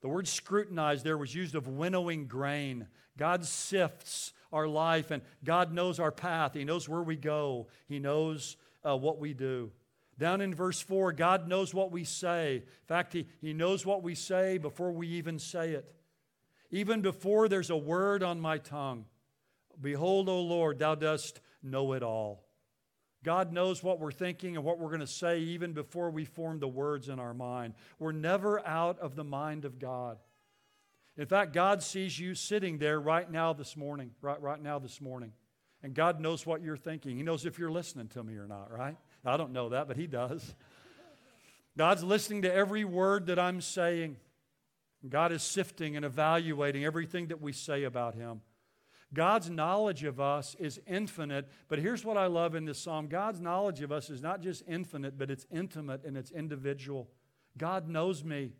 The 0.00 0.08
word 0.08 0.26
scrutinize 0.26 1.02
there 1.02 1.18
was 1.18 1.34
used 1.34 1.54
of 1.54 1.68
winnowing 1.68 2.28
grain. 2.28 2.86
God 3.18 3.44
sifts 3.44 4.32
our 4.50 4.66
life 4.66 5.10
and 5.10 5.22
God 5.44 5.70
knows 5.70 6.00
our 6.00 6.10
path. 6.10 6.54
He 6.54 6.64
knows 6.64 6.88
where 6.88 7.02
we 7.02 7.14
go, 7.14 7.68
He 7.86 7.98
knows 7.98 8.56
uh, 8.82 8.96
what 8.96 9.18
we 9.18 9.34
do. 9.34 9.70
Down 10.18 10.40
in 10.40 10.54
verse 10.54 10.80
4, 10.80 11.12
God 11.12 11.46
knows 11.46 11.74
what 11.74 11.92
we 11.92 12.04
say. 12.04 12.56
In 12.56 12.86
fact, 12.86 13.12
he, 13.12 13.28
he 13.40 13.52
knows 13.52 13.84
what 13.84 14.02
we 14.02 14.14
say 14.14 14.56
before 14.56 14.90
we 14.90 15.08
even 15.08 15.38
say 15.38 15.72
it. 15.72 15.94
Even 16.70 17.02
before 17.02 17.48
there's 17.48 17.70
a 17.70 17.76
word 17.76 18.22
on 18.22 18.40
my 18.40 18.58
tongue. 18.58 19.04
Behold, 19.80 20.28
O 20.28 20.40
Lord, 20.40 20.78
thou 20.78 20.96
dost 20.96 21.40
know 21.62 21.92
it 21.92 22.02
all. 22.02 22.47
God 23.28 23.52
knows 23.52 23.82
what 23.82 24.00
we're 24.00 24.10
thinking 24.10 24.56
and 24.56 24.64
what 24.64 24.78
we're 24.78 24.88
going 24.88 25.00
to 25.00 25.06
say 25.06 25.40
even 25.40 25.74
before 25.74 26.08
we 26.08 26.24
form 26.24 26.60
the 26.60 26.66
words 26.66 27.10
in 27.10 27.18
our 27.18 27.34
mind. 27.34 27.74
We're 27.98 28.12
never 28.12 28.66
out 28.66 28.98
of 29.00 29.16
the 29.16 29.22
mind 29.22 29.66
of 29.66 29.78
God. 29.78 30.16
In 31.18 31.26
fact, 31.26 31.52
God 31.52 31.82
sees 31.82 32.18
you 32.18 32.34
sitting 32.34 32.78
there 32.78 32.98
right 32.98 33.30
now 33.30 33.52
this 33.52 33.76
morning, 33.76 34.12
right, 34.22 34.40
right 34.40 34.62
now 34.62 34.78
this 34.78 34.98
morning. 34.98 35.32
And 35.82 35.92
God 35.92 36.20
knows 36.20 36.46
what 36.46 36.62
you're 36.62 36.78
thinking. 36.78 37.18
He 37.18 37.22
knows 37.22 37.44
if 37.44 37.58
you're 37.58 37.70
listening 37.70 38.08
to 38.08 38.22
me 38.24 38.32
or 38.36 38.46
not, 38.46 38.72
right? 38.72 38.96
I 39.26 39.36
don't 39.36 39.52
know 39.52 39.68
that, 39.68 39.88
but 39.88 39.98
He 39.98 40.06
does. 40.06 40.54
God's 41.76 42.02
listening 42.02 42.40
to 42.42 42.54
every 42.54 42.86
word 42.86 43.26
that 43.26 43.38
I'm 43.38 43.60
saying. 43.60 44.16
God 45.06 45.32
is 45.32 45.42
sifting 45.42 45.96
and 45.96 46.04
evaluating 46.06 46.82
everything 46.82 47.26
that 47.26 47.42
we 47.42 47.52
say 47.52 47.84
about 47.84 48.14
Him. 48.14 48.40
God's 49.14 49.48
knowledge 49.48 50.04
of 50.04 50.20
us 50.20 50.54
is 50.58 50.80
infinite, 50.86 51.48
but 51.68 51.78
here's 51.78 52.04
what 52.04 52.18
I 52.18 52.26
love 52.26 52.54
in 52.54 52.66
this 52.66 52.78
psalm 52.78 53.08
God's 53.08 53.40
knowledge 53.40 53.80
of 53.80 53.90
us 53.90 54.10
is 54.10 54.20
not 54.20 54.42
just 54.42 54.62
infinite, 54.68 55.18
but 55.18 55.30
it's 55.30 55.46
intimate 55.50 56.04
and 56.04 56.16
it's 56.16 56.30
individual. 56.30 57.08
God 57.56 57.88
knows 57.88 58.22
me. 58.22 58.52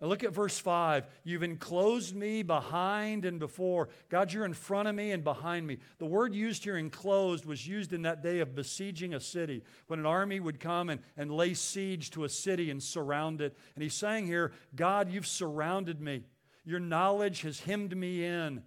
And 0.00 0.08
look 0.08 0.24
at 0.24 0.32
verse 0.32 0.58
5. 0.58 1.06
You've 1.24 1.42
enclosed 1.42 2.16
me 2.16 2.42
behind 2.42 3.26
and 3.26 3.38
before. 3.38 3.90
God, 4.08 4.32
you're 4.32 4.46
in 4.46 4.54
front 4.54 4.88
of 4.88 4.94
me 4.94 5.10
and 5.10 5.22
behind 5.22 5.66
me. 5.66 5.76
The 5.98 6.06
word 6.06 6.34
used 6.34 6.64
here, 6.64 6.78
enclosed, 6.78 7.44
was 7.44 7.66
used 7.66 7.92
in 7.92 8.02
that 8.02 8.22
day 8.22 8.38
of 8.38 8.54
besieging 8.54 9.12
a 9.12 9.20
city, 9.20 9.62
when 9.88 9.98
an 9.98 10.06
army 10.06 10.40
would 10.40 10.58
come 10.58 10.88
and, 10.88 11.02
and 11.18 11.30
lay 11.30 11.52
siege 11.52 12.10
to 12.12 12.24
a 12.24 12.30
city 12.30 12.70
and 12.70 12.82
surround 12.82 13.42
it. 13.42 13.54
And 13.74 13.82
he's 13.82 13.94
saying 13.94 14.26
here, 14.26 14.52
God, 14.74 15.10
you've 15.10 15.26
surrounded 15.26 16.00
me. 16.00 16.22
Your 16.64 16.80
knowledge 16.80 17.42
has 17.42 17.60
hemmed 17.60 17.94
me 17.94 18.24
in. 18.24 18.62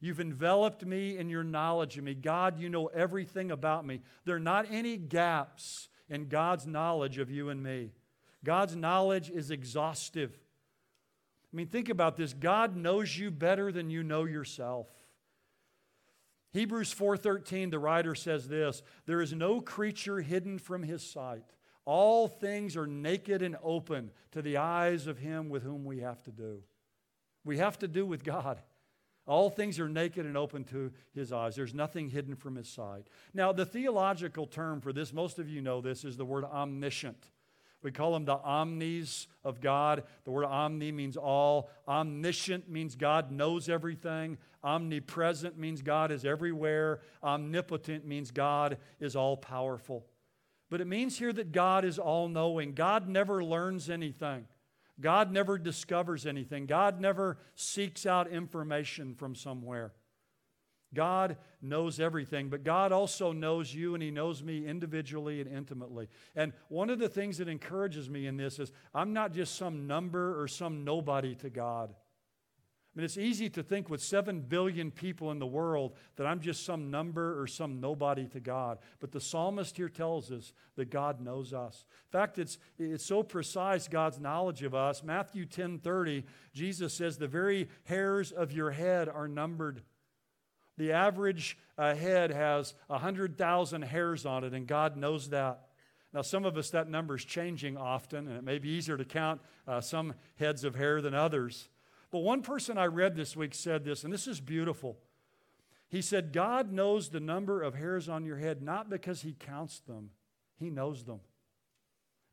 You've 0.00 0.20
enveloped 0.20 0.84
me 0.84 1.16
in 1.18 1.28
your 1.28 1.42
knowledge 1.42 1.98
of 1.98 2.04
me. 2.04 2.14
God, 2.14 2.58
you 2.58 2.68
know 2.68 2.86
everything 2.86 3.50
about 3.50 3.84
me. 3.84 4.00
There 4.24 4.36
are 4.36 4.40
not 4.40 4.66
any 4.70 4.96
gaps 4.96 5.88
in 6.08 6.28
God's 6.28 6.66
knowledge 6.66 7.18
of 7.18 7.30
you 7.30 7.48
and 7.48 7.62
me. 7.62 7.90
God's 8.44 8.76
knowledge 8.76 9.30
is 9.30 9.50
exhaustive. 9.50 10.38
I 11.52 11.56
mean, 11.56 11.66
think 11.66 11.88
about 11.88 12.16
this. 12.16 12.32
God 12.32 12.76
knows 12.76 13.16
you 13.16 13.30
better 13.30 13.72
than 13.72 13.90
you 13.90 14.02
know 14.02 14.24
yourself. 14.24 14.88
Hebrews 16.52 16.94
4:13 16.94 17.70
the 17.70 17.78
writer 17.78 18.14
says 18.14 18.48
this, 18.48 18.82
there 19.06 19.20
is 19.20 19.32
no 19.32 19.60
creature 19.60 20.20
hidden 20.20 20.58
from 20.58 20.82
his 20.82 21.02
sight. 21.02 21.44
All 21.84 22.28
things 22.28 22.76
are 22.76 22.86
naked 22.86 23.42
and 23.42 23.56
open 23.62 24.10
to 24.32 24.42
the 24.42 24.58
eyes 24.58 25.06
of 25.06 25.18
him 25.18 25.48
with 25.48 25.62
whom 25.62 25.84
we 25.84 26.00
have 26.00 26.22
to 26.24 26.30
do. 26.30 26.62
We 27.44 27.58
have 27.58 27.78
to 27.78 27.88
do 27.88 28.04
with 28.04 28.24
God. 28.24 28.60
All 29.28 29.50
things 29.50 29.78
are 29.78 29.90
naked 29.90 30.24
and 30.24 30.38
open 30.38 30.64
to 30.64 30.90
his 31.14 31.32
eyes. 31.32 31.54
There's 31.54 31.74
nothing 31.74 32.08
hidden 32.08 32.34
from 32.34 32.56
his 32.56 32.68
sight. 32.68 33.08
Now, 33.34 33.52
the 33.52 33.66
theological 33.66 34.46
term 34.46 34.80
for 34.80 34.90
this, 34.92 35.12
most 35.12 35.38
of 35.38 35.48
you 35.50 35.60
know 35.60 35.82
this, 35.82 36.02
is 36.04 36.16
the 36.16 36.24
word 36.24 36.44
omniscient. 36.44 37.28
We 37.82 37.92
call 37.92 38.12
them 38.12 38.24
the 38.24 38.38
omnis 38.38 39.28
of 39.44 39.60
God. 39.60 40.04
The 40.24 40.30
word 40.30 40.46
omni 40.46 40.92
means 40.92 41.16
all. 41.16 41.70
Omniscient 41.86 42.70
means 42.70 42.96
God 42.96 43.30
knows 43.30 43.68
everything. 43.68 44.38
Omnipresent 44.64 45.58
means 45.58 45.82
God 45.82 46.10
is 46.10 46.24
everywhere. 46.24 47.00
Omnipotent 47.22 48.06
means 48.06 48.30
God 48.30 48.78
is 48.98 49.14
all 49.14 49.36
powerful. 49.36 50.06
But 50.70 50.80
it 50.80 50.86
means 50.86 51.18
here 51.18 51.32
that 51.34 51.52
God 51.52 51.84
is 51.84 51.98
all 51.98 52.28
knowing. 52.28 52.72
God 52.72 53.08
never 53.08 53.44
learns 53.44 53.88
anything. 53.90 54.46
God 55.00 55.30
never 55.32 55.58
discovers 55.58 56.26
anything. 56.26 56.66
God 56.66 57.00
never 57.00 57.38
seeks 57.54 58.06
out 58.06 58.28
information 58.28 59.14
from 59.14 59.34
somewhere. 59.34 59.92
God 60.94 61.36
knows 61.60 62.00
everything, 62.00 62.48
but 62.48 62.64
God 62.64 62.92
also 62.92 63.32
knows 63.32 63.74
you 63.74 63.94
and 63.94 64.02
He 64.02 64.10
knows 64.10 64.42
me 64.42 64.66
individually 64.66 65.40
and 65.40 65.52
intimately. 65.52 66.08
And 66.34 66.52
one 66.68 66.88
of 66.88 66.98
the 66.98 67.08
things 67.08 67.38
that 67.38 67.48
encourages 67.48 68.08
me 68.08 68.26
in 68.26 68.36
this 68.36 68.58
is 68.58 68.72
I'm 68.94 69.12
not 69.12 69.32
just 69.32 69.56
some 69.56 69.86
number 69.86 70.40
or 70.40 70.48
some 70.48 70.84
nobody 70.84 71.34
to 71.36 71.50
God. 71.50 71.94
Mean, 72.98 73.04
it's 73.04 73.16
easy 73.16 73.48
to 73.50 73.62
think 73.62 73.88
with 73.88 74.02
7 74.02 74.40
billion 74.40 74.90
people 74.90 75.30
in 75.30 75.38
the 75.38 75.46
world 75.46 75.94
that 76.16 76.26
I'm 76.26 76.40
just 76.40 76.64
some 76.64 76.90
number 76.90 77.40
or 77.40 77.46
some 77.46 77.80
nobody 77.80 78.26
to 78.26 78.40
God. 78.40 78.78
But 78.98 79.12
the 79.12 79.20
psalmist 79.20 79.76
here 79.76 79.88
tells 79.88 80.32
us 80.32 80.52
that 80.74 80.90
God 80.90 81.20
knows 81.20 81.52
us. 81.52 81.84
In 82.06 82.18
fact, 82.18 82.40
it's, 82.40 82.58
it's 82.76 83.06
so 83.06 83.22
precise, 83.22 83.86
God's 83.86 84.18
knowledge 84.18 84.64
of 84.64 84.74
us. 84.74 85.04
Matthew 85.04 85.46
10 85.46 85.78
30, 85.78 86.24
Jesus 86.52 86.92
says, 86.92 87.18
The 87.18 87.28
very 87.28 87.68
hairs 87.84 88.32
of 88.32 88.50
your 88.50 88.72
head 88.72 89.08
are 89.08 89.28
numbered. 89.28 89.82
The 90.76 90.90
average 90.90 91.56
uh, 91.78 91.94
head 91.94 92.32
has 92.32 92.74
100,000 92.88 93.82
hairs 93.82 94.26
on 94.26 94.42
it, 94.42 94.54
and 94.54 94.66
God 94.66 94.96
knows 94.96 95.28
that. 95.28 95.68
Now, 96.12 96.22
some 96.22 96.44
of 96.44 96.56
us, 96.56 96.70
that 96.70 96.88
number 96.88 97.14
is 97.14 97.24
changing 97.24 97.76
often, 97.76 98.26
and 98.26 98.38
it 98.38 98.42
may 98.42 98.58
be 98.58 98.70
easier 98.70 98.96
to 98.96 99.04
count 99.04 99.40
uh, 99.68 99.80
some 99.80 100.14
heads 100.34 100.64
of 100.64 100.74
hair 100.74 101.00
than 101.00 101.14
others. 101.14 101.68
But 102.10 102.20
one 102.20 102.42
person 102.42 102.78
I 102.78 102.86
read 102.86 103.16
this 103.16 103.36
week 103.36 103.54
said 103.54 103.84
this, 103.84 104.04
and 104.04 104.12
this 104.12 104.26
is 104.26 104.40
beautiful. 104.40 104.98
He 105.88 106.02
said, 106.02 106.32
God 106.32 106.72
knows 106.72 107.08
the 107.08 107.20
number 107.20 107.62
of 107.62 107.74
hairs 107.74 108.08
on 108.08 108.24
your 108.24 108.36
head 108.36 108.62
not 108.62 108.90
because 108.90 109.22
He 109.22 109.32
counts 109.32 109.80
them, 109.80 110.10
He 110.56 110.70
knows 110.70 111.04
them. 111.04 111.20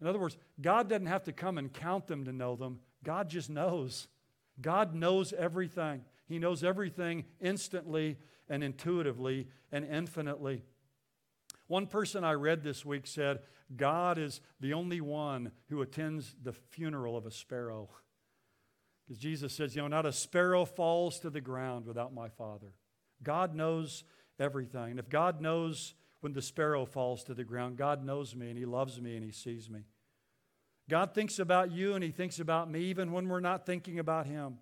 In 0.02 0.08
other 0.08 0.20
words, 0.20 0.38
God 0.62 0.90
doesn't 0.90 1.06
have 1.06 1.24
to 1.24 1.32
come 1.32 1.58
and 1.58 1.72
count 1.72 2.08
them 2.08 2.26
to 2.26 2.34
know 2.34 2.56
them, 2.56 2.80
God 3.04 3.30
just 3.30 3.50
knows. 3.50 4.08
God 4.62 4.96
knows 4.96 5.34
everything. 5.34 6.06
He 6.28 6.40
knows 6.40 6.64
everything 6.64 7.26
instantly 7.42 8.18
and 8.50 8.64
intuitively 8.64 9.48
and 9.72 9.86
infinitely. 9.86 10.64
One 11.68 11.88
person 11.88 12.24
I 12.24 12.34
read 12.34 12.64
this 12.64 12.86
week 12.86 13.06
said, 13.06 13.40
God 13.76 14.18
is 14.18 14.42
the 14.60 14.74
only 14.74 15.02
one 15.02 15.52
who 15.70 15.82
attends 15.82 16.36
the 16.42 16.54
funeral 16.54 17.18
of 17.18 17.26
a 17.26 17.32
sparrow. 17.32 17.90
Because 19.06 19.20
Jesus 19.20 19.54
says, 19.54 19.76
you 19.76 19.82
know, 19.82 19.88
not 19.88 20.06
a 20.06 20.12
sparrow 20.12 20.66
falls 20.66 21.20
to 21.20 21.30
the 21.30 21.42
ground 21.42 21.86
without 21.86 22.14
my 22.14 22.30
Father. 22.30 22.74
God 23.22 23.56
knows 23.56 24.04
everything. 24.40 24.92
And 24.92 25.00
if 25.00 25.10
God 25.10 25.42
knows 25.42 25.94
when 26.22 26.34
the 26.34 26.42
sparrow 26.42 26.86
falls 26.86 27.24
to 27.26 27.34
the 27.34 27.44
ground, 27.44 27.78
God 27.78 28.04
knows 28.04 28.36
me 28.36 28.50
and 28.50 28.58
He 28.58 28.66
loves 28.66 29.00
me 29.00 29.16
and 29.16 29.24
He 29.24 29.32
sees 29.32 29.70
me. 29.70 29.82
God 30.90 31.14
thinks 31.14 31.40
about 31.40 31.72
you 31.72 31.94
and 31.94 32.04
He 32.04 32.12
thinks 32.12 32.40
about 32.40 32.70
me 32.70 32.82
even 32.86 33.12
when 33.12 33.28
we're 33.28 33.40
not 33.40 33.66
thinking 33.66 34.00
about 34.00 34.26
Him. 34.26 34.58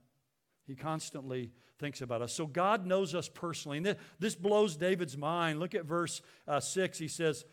He 0.65 0.75
constantly 0.75 1.51
thinks 1.79 2.01
about 2.01 2.21
us. 2.21 2.33
So 2.33 2.45
God 2.45 2.85
knows 2.85 3.15
us 3.15 3.29
personally. 3.29 3.77
And 3.77 3.95
this 4.19 4.35
blows 4.35 4.75
David's 4.75 5.17
mind. 5.17 5.59
Look 5.59 5.75
at 5.75 5.85
verse 5.85 6.21
uh, 6.47 6.59
6. 6.59 6.97
He 6.97 7.07
says, 7.07 7.45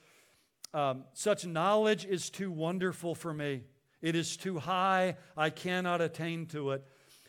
um, 0.73 1.05
Such 1.13 1.47
knowledge 1.47 2.05
is 2.05 2.31
too 2.31 2.51
wonderful 2.51 3.15
for 3.15 3.35
me. 3.35 3.63
It 4.03 4.15
is 4.15 4.37
too 4.37 4.59
high. 4.59 5.17
I 5.37 5.51
cannot 5.51 6.01
attain 6.01 6.47
to 6.47 6.71
it. 6.71 6.85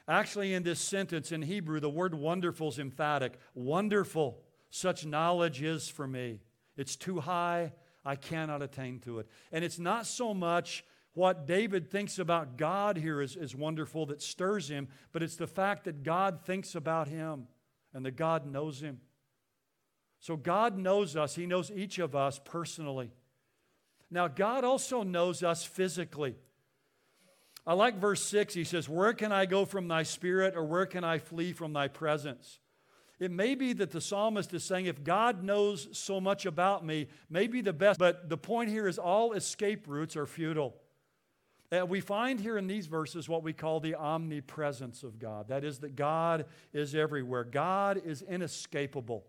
Actually, 0.08 0.54
in 0.54 0.64
this 0.64 0.80
sentence 0.80 1.32
in 1.32 1.42
Hebrew, 1.42 1.80
the 1.80 1.90
word 1.90 2.16
wonderful 2.16 2.70
is 2.70 2.80
emphatic. 2.80 3.40
Wonderful, 3.54 4.42
such 4.70 5.06
knowledge 5.06 5.62
is 5.62 5.90
for 5.90 6.08
me. 6.08 6.40
It's 6.78 6.96
too 6.96 7.20
high. 7.20 7.74
I 8.04 8.16
cannot 8.16 8.62
attain 8.62 9.00
to 9.02 9.20
it. 9.20 9.28
And 9.52 9.64
it's 9.64 9.80
not 9.80 10.08
so 10.08 10.34
much 10.34 10.84
what 11.14 11.46
David 11.46 11.92
thinks 11.92 12.20
about 12.20 12.58
God 12.58 12.98
here 12.98 13.22
is, 13.22 13.36
is 13.36 13.56
wonderful 13.56 14.06
that 14.08 14.22
stirs 14.22 14.70
him, 14.70 14.88
but 15.12 15.22
it's 15.22 15.36
the 15.36 15.48
fact 15.48 15.84
that 15.84 16.04
God 16.04 16.42
thinks 16.46 16.74
about 16.74 17.08
him 17.08 17.48
and 17.94 18.06
that 18.06 18.16
God 18.16 18.46
knows 18.46 18.82
him. 18.82 19.02
So 20.22 20.38
God 20.38 20.78
knows 20.78 21.16
us, 21.16 21.36
He 21.36 21.48
knows 21.48 21.72
each 21.72 21.98
of 21.98 22.16
us 22.16 22.40
personally. 22.44 23.12
Now, 24.12 24.28
God 24.28 24.64
also 24.64 25.04
knows 25.04 25.42
us 25.42 25.64
physically. 25.64 26.36
I 27.66 27.74
like 27.74 27.98
verse 27.98 28.24
6. 28.24 28.54
He 28.54 28.64
says, 28.64 28.90
Where 28.90 29.14
can 29.14 29.32
I 29.32 29.46
go 29.46 29.66
from 29.66 29.88
thy 29.88 30.04
spirit, 30.04 30.56
or 30.56 30.64
where 30.64 30.86
can 30.86 31.04
I 31.04 31.20
flee 31.20 31.54
from 31.54 31.74
thy 31.74 31.88
presence? 31.88 32.60
It 33.22 33.30
may 33.30 33.54
be 33.54 33.74
that 33.74 33.92
the 33.92 34.02
psalmist 34.02 34.52
is 34.52 34.64
saying, 34.64 34.88
if 34.88 35.04
God 35.04 35.44
knows 35.44 35.88
so 35.92 36.20
much 36.20 36.48
about 36.48 36.84
me, 36.84 37.08
maybe 37.30 37.62
the 37.62 37.72
best. 37.72 38.00
But 38.00 38.30
the 38.30 38.38
point 38.38 38.72
here 38.72 38.88
is 38.88 38.98
all 38.98 39.34
escape 39.34 39.88
routes 39.88 40.18
are 40.18 40.26
futile. 40.26 40.76
Uh, 41.72 41.86
we 41.86 42.02
find 42.02 42.40
here 42.40 42.58
in 42.58 42.66
these 42.66 42.88
verses 42.88 43.30
what 43.30 43.44
we 43.44 43.54
call 43.54 43.80
the 43.80 43.94
omnipresence 43.94 45.04
of 45.04 45.20
God. 45.20 45.50
That 45.50 45.64
is, 45.64 45.80
that 45.80 45.96
God 45.96 46.46
is 46.74 46.96
everywhere, 46.96 47.44
God 47.44 48.02
is 48.04 48.24
inescapable. 48.24 49.28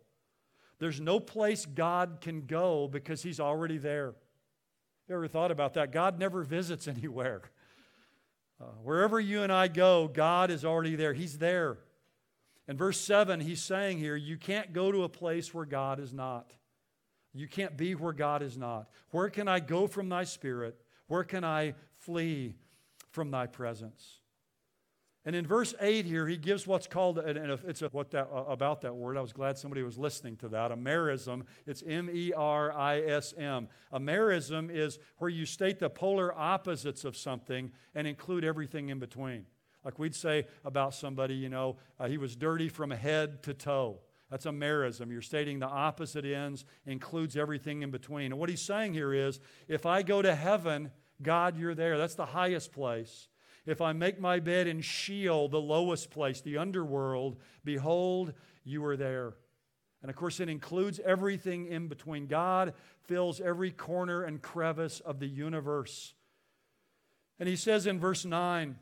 There's 0.78 0.98
no 0.98 1.20
place 1.20 1.66
God 1.66 2.18
can 2.22 2.46
go 2.46 2.88
because 2.88 3.22
He's 3.22 3.40
already 3.40 3.76
there. 3.76 4.14
You 5.06 5.16
ever 5.16 5.28
thought 5.28 5.50
about 5.50 5.74
that? 5.74 5.92
God 5.92 6.18
never 6.18 6.42
visits 6.42 6.88
anywhere. 6.96 7.42
Uh, 8.62 8.66
wherever 8.85 9.19
you 9.19 9.42
and 9.42 9.52
I 9.52 9.66
go, 9.66 10.07
God 10.07 10.50
is 10.50 10.64
already 10.64 10.95
there. 10.95 11.12
He's 11.12 11.38
there. 11.38 11.78
In 12.69 12.76
verse 12.76 13.00
7, 13.00 13.40
he's 13.40 13.61
saying 13.61 13.99
here, 13.99 14.14
you 14.14 14.37
can't 14.37 14.73
go 14.73 14.92
to 14.92 15.02
a 15.02 15.09
place 15.09 15.52
where 15.52 15.64
God 15.64 15.99
is 15.99 16.12
not. 16.12 16.52
You 17.35 17.49
can't 17.49 17.76
be 17.76 17.97
where 17.97 18.12
God 18.12 18.40
is 18.40 18.57
not. 18.57 18.88
Where 19.11 19.28
can 19.31 19.49
I 19.49 19.59
go 19.59 19.88
from 19.88 20.09
thy 20.09 20.25
spirit? 20.25 20.81
Where 21.09 21.25
can 21.25 21.42
I 21.42 21.75
flee 21.99 22.54
from 23.12 23.31
thy 23.31 23.47
presence. 23.47 24.19
And 25.25 25.37
in 25.37 25.47
verse 25.47 25.73
8 25.81 26.05
here, 26.05 26.26
he 26.26 26.37
gives 26.37 26.67
what's 26.67 26.88
called, 26.88 27.19
and 27.19 27.38
it's 27.64 27.83
a, 27.83 27.88
what 27.91 28.11
that, 28.11 28.29
about 28.33 28.81
that 28.81 28.97
word. 28.97 29.17
I 29.17 29.21
was 29.21 29.33
glad 29.33 29.57
somebody 29.57 29.85
was 29.85 29.97
listening 29.97 30.37
to 30.38 30.49
that. 30.49 30.73
A 30.73 30.76
merism. 30.76 31.43
It's 31.64 31.83
M 31.87 32.11
E 32.12 32.33
R 32.33 32.73
I 32.73 33.00
S 33.00 33.33
M. 33.38 33.69
A 33.93 34.00
merism 34.00 34.69
is 34.69 34.99
where 35.19 35.31
you 35.31 35.47
state 35.47 35.79
the 35.79 35.88
polar 35.88 36.37
opposites 36.37 37.05
of 37.05 37.17
something 37.17 37.71
and 37.95 38.07
include 38.09 38.45
everything 38.45 38.88
in 38.88 38.99
between. 38.99 39.47
Like 39.85 39.99
we'd 39.99 40.14
say 40.14 40.47
about 40.64 40.93
somebody, 40.93 41.35
you 41.35 41.49
know, 41.49 41.76
uh, 42.00 42.09
he 42.09 42.19
was 42.19 42.35
dirty 42.35 42.69
from 42.69 42.91
head 42.91 43.45
to 43.45 43.55
toe. 43.55 44.00
That's 44.29 44.47
a 44.47 44.50
merism. 44.50 45.12
You're 45.12 45.23
stating 45.23 45.59
the 45.61 45.67
opposite 45.67 46.25
ends, 46.25 46.64
includes 46.87 47.37
everything 47.37 47.83
in 47.83 47.91
between. 47.91 48.33
And 48.33 48.38
what 48.41 48.49
he's 48.49 48.62
saying 48.62 48.95
here 48.95 49.12
is 49.12 49.38
if 49.69 49.87
I 49.87 50.02
go 50.02 50.23
to 50.23 50.35
heaven, 50.35 50.91
God, 51.21 51.57
you're 51.57 51.75
there. 51.75 51.97
That's 51.99 52.14
the 52.14 52.26
highest 52.26 52.73
place. 52.73 53.29
If 53.64 53.81
I 53.81 53.92
make 53.92 54.21
my 54.21 54.40
bed 54.40 54.66
in 54.66 54.81
Sheol, 54.81 55.49
the 55.49 55.61
lowest 55.61 56.11
place, 56.11 56.40
the 56.40 56.59
underworld, 56.59 57.38
behold, 57.64 58.33
you 58.64 58.85
are 58.85 58.97
there. 58.97 59.35
And 60.02 60.11
of 60.11 60.16
course, 60.16 60.40
it 60.40 60.49
includes 60.49 61.00
everything 61.04 61.66
in 61.66 61.87
between. 61.87 62.26
God 62.26 62.75
fills 63.04 63.40
every 63.40 63.71
corner 63.71 64.25
and 64.25 64.42
crevice 64.42 64.99
of 65.00 65.21
the 65.21 65.28
universe. 65.28 66.14
And 67.38 67.49
he 67.49 67.54
says 67.54 67.87
in 67.87 68.00
verse 68.00 68.25
9, 68.25 68.76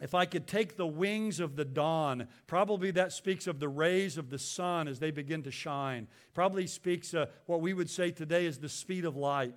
if 0.00 0.16
I 0.16 0.24
could 0.24 0.48
take 0.48 0.76
the 0.76 0.86
wings 0.86 1.38
of 1.38 1.54
the 1.54 1.64
dawn, 1.64 2.26
probably 2.48 2.90
that 2.92 3.12
speaks 3.12 3.46
of 3.46 3.60
the 3.60 3.68
rays 3.68 4.18
of 4.18 4.30
the 4.30 4.38
sun 4.38 4.88
as 4.88 4.98
they 4.98 5.12
begin 5.12 5.44
to 5.44 5.52
shine. 5.52 6.08
Probably 6.34 6.66
speaks 6.66 7.14
what 7.46 7.60
we 7.60 7.72
would 7.72 7.90
say 7.90 8.10
today 8.10 8.46
is 8.46 8.58
the 8.58 8.68
speed 8.68 9.04
of 9.04 9.14
light. 9.14 9.54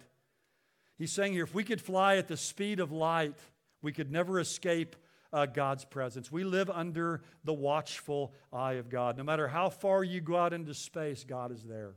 He's 0.99 1.11
saying 1.11 1.33
here, 1.33 1.45
if 1.45 1.55
we 1.55 1.63
could 1.63 1.81
fly 1.81 2.17
at 2.17 2.27
the 2.27 2.37
speed 2.37 2.79
of 2.79 2.91
light, 2.91 3.33
we 3.85 3.93
could 3.93 4.11
never 4.11 4.39
escape 4.39 4.95
uh, 5.31 5.45
God's 5.45 5.85
presence. 5.85 6.31
We 6.31 6.43
live 6.43 6.71
under 6.71 7.21
the 7.43 7.53
watchful 7.53 8.33
eye 8.51 8.73
of 8.73 8.89
God. 8.89 9.15
No 9.15 9.23
matter 9.23 9.47
how 9.47 9.69
far 9.69 10.03
you 10.03 10.21
go 10.21 10.37
out 10.37 10.53
into 10.53 10.73
space, 10.73 11.23
God 11.23 11.51
is 11.51 11.61
there. 11.63 11.93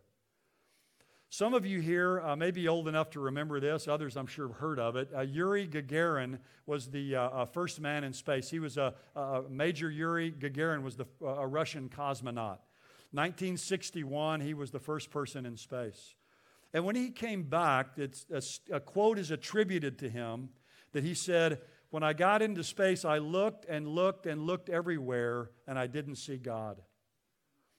Some 1.31 1.55
of 1.55 1.65
you 1.65 1.81
here 1.81 2.21
uh, 2.21 2.37
may 2.37 2.51
be 2.51 2.69
old 2.69 2.89
enough 2.89 3.11
to 3.11 3.21
remember 3.21 3.59
this. 3.59 3.89
Others, 3.89 4.19
I'm 4.19 4.27
sure, 4.27 4.49
have 4.49 4.57
heard 4.59 4.79
of 4.79 4.97
it. 4.97 5.09
Uh, 5.17 5.23
Yuri 5.23 5.67
Gagarin 5.67 6.39
was 6.67 6.89
the 6.89 7.17
uh, 7.17 7.23
uh 7.23 7.45
first 7.47 7.81
man 7.81 8.05
in 8.05 8.13
space. 8.13 8.51
He 8.51 8.59
was 8.59 8.77
a, 8.77 8.95
a 9.17 9.43
Major 9.49 9.91
Yuri 9.91 10.31
Gagarin 10.31 10.83
was 10.83 10.97
the, 10.97 11.07
a 11.25 11.47
Russian 11.47 11.89
cosmonaut. 11.89 12.59
1961, 13.13 14.41
he 14.41 14.53
was 14.53 14.71
the 14.71 14.79
first 14.79 15.11
person 15.11 15.47
in 15.47 15.57
space. 15.57 16.15
And 16.75 16.85
when 16.85 16.97
he 16.97 17.11
came 17.11 17.45
back, 17.45 17.99
a, 17.99 18.43
a 18.71 18.81
quote 18.81 19.19
is 19.19 19.31
attributed 19.31 19.99
to 20.01 20.11
him 20.11 20.51
that 20.93 21.05
he 21.05 21.15
said, 21.15 21.61
When 21.91 22.03
I 22.03 22.13
got 22.13 22.43
into 22.43 22.63
space, 22.63 23.05
I 23.05 23.19
looked 23.19 23.65
and 23.67 23.89
looked 23.89 24.27
and 24.27 24.43
looked 24.43 24.69
everywhere, 24.69 25.51
and 25.67 25.79
I 25.79 25.87
didn't 25.87 26.17
see 26.17 26.37
God. 26.37 26.83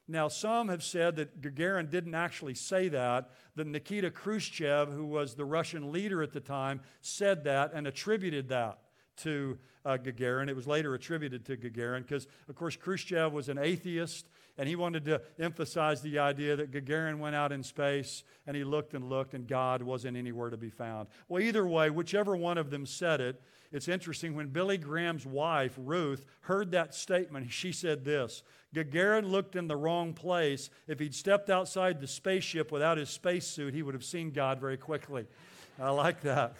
Now, 0.07 0.27
some 0.27 0.69
have 0.69 0.81
said 0.81 1.17
that 1.17 1.39
Gagarin 1.39 1.91
didn't 1.91 2.15
actually 2.15 2.55
say 2.55 2.87
that, 2.89 3.29
that 3.55 3.67
Nikita 3.67 4.09
Khrushchev, 4.09 4.91
who 4.91 5.05
was 5.05 5.35
the 5.35 5.45
Russian 5.45 5.91
leader 5.91 6.23
at 6.23 6.33
the 6.33 6.39
time, 6.39 6.81
said 7.01 7.43
that 7.43 7.73
and 7.75 7.85
attributed 7.85 8.49
that 8.49 8.79
to 9.17 9.59
uh, 9.85 9.97
Gagarin. 9.97 10.49
It 10.49 10.55
was 10.55 10.65
later 10.65 10.95
attributed 10.95 11.45
to 11.45 11.57
Gagarin 11.57 12.01
because, 12.01 12.25
of 12.47 12.55
course, 12.55 12.75
Khrushchev 12.75 13.31
was 13.31 13.49
an 13.49 13.59
atheist 13.59 14.27
and 14.59 14.67
he 14.67 14.75
wanted 14.75 15.05
to 15.05 15.21
emphasize 15.39 16.01
the 16.01 16.19
idea 16.19 16.53
that 16.57 16.69
Gagarin 16.69 17.17
went 17.17 17.33
out 17.33 17.53
in 17.53 17.63
space 17.63 18.25
and 18.45 18.57
he 18.57 18.65
looked 18.65 18.93
and 18.93 19.07
looked 19.07 19.33
and 19.33 19.47
God 19.47 19.81
wasn't 19.81 20.17
anywhere 20.17 20.49
to 20.49 20.57
be 20.57 20.69
found. 20.69 21.07
Well, 21.29 21.41
either 21.41 21.65
way, 21.65 21.89
whichever 21.89 22.35
one 22.35 22.57
of 22.57 22.69
them 22.69 22.85
said 22.85 23.21
it, 23.21 23.41
it's 23.71 23.87
interesting. 23.87 24.35
When 24.35 24.47
Billy 24.47 24.77
Graham's 24.77 25.25
wife, 25.25 25.75
Ruth, 25.77 26.25
heard 26.41 26.71
that 26.71 26.93
statement, 26.93 27.49
she 27.51 27.71
said 27.71 28.03
this 28.03 28.43
Gagarin 28.75 29.31
looked 29.31 29.55
in 29.55 29.69
the 29.69 29.77
wrong 29.77 30.13
place. 30.13 30.69
If 30.89 30.99
he'd 30.99 31.15
stepped 31.15 31.49
outside 31.49 32.01
the 32.01 32.07
spaceship 32.07 32.69
without 32.69 32.97
his 32.97 33.09
spacesuit, 33.09 33.73
he 33.73 33.81
would 33.81 33.93
have 33.93 34.03
seen 34.03 34.31
God 34.31 34.59
very 34.59 34.77
quickly. 34.77 35.25
I 35.79 35.91
like 35.91 36.19
that. 36.21 36.57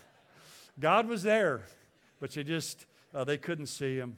God 0.80 1.10
was 1.10 1.22
there, 1.24 1.64
but 2.22 2.32
they 2.32 2.46
just 2.46 2.86
uh, 3.14 3.26
they 3.26 3.38
couldn't 3.38 3.68
see 3.68 3.98
him. 3.98 4.16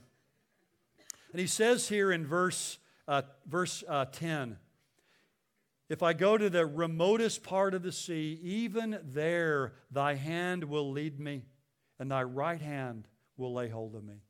And 1.31 1.39
he 1.39 1.47
says 1.47 1.89
here 1.89 2.11
in 2.11 2.27
verse 2.27 2.77
uh, 3.11 3.21
verse 3.45 3.83
uh, 3.87 4.05
10 4.05 4.57
If 5.89 6.01
I 6.01 6.13
go 6.13 6.37
to 6.37 6.49
the 6.49 6.65
remotest 6.65 7.43
part 7.43 7.73
of 7.73 7.83
the 7.83 7.91
sea, 7.91 8.39
even 8.41 8.99
there 9.03 9.73
thy 9.91 10.15
hand 10.15 10.63
will 10.63 10.91
lead 10.91 11.19
me, 11.19 11.43
and 11.99 12.09
thy 12.09 12.23
right 12.23 12.61
hand 12.61 13.07
will 13.35 13.53
lay 13.53 13.67
hold 13.67 13.95
of 13.95 14.03
me. 14.03 14.21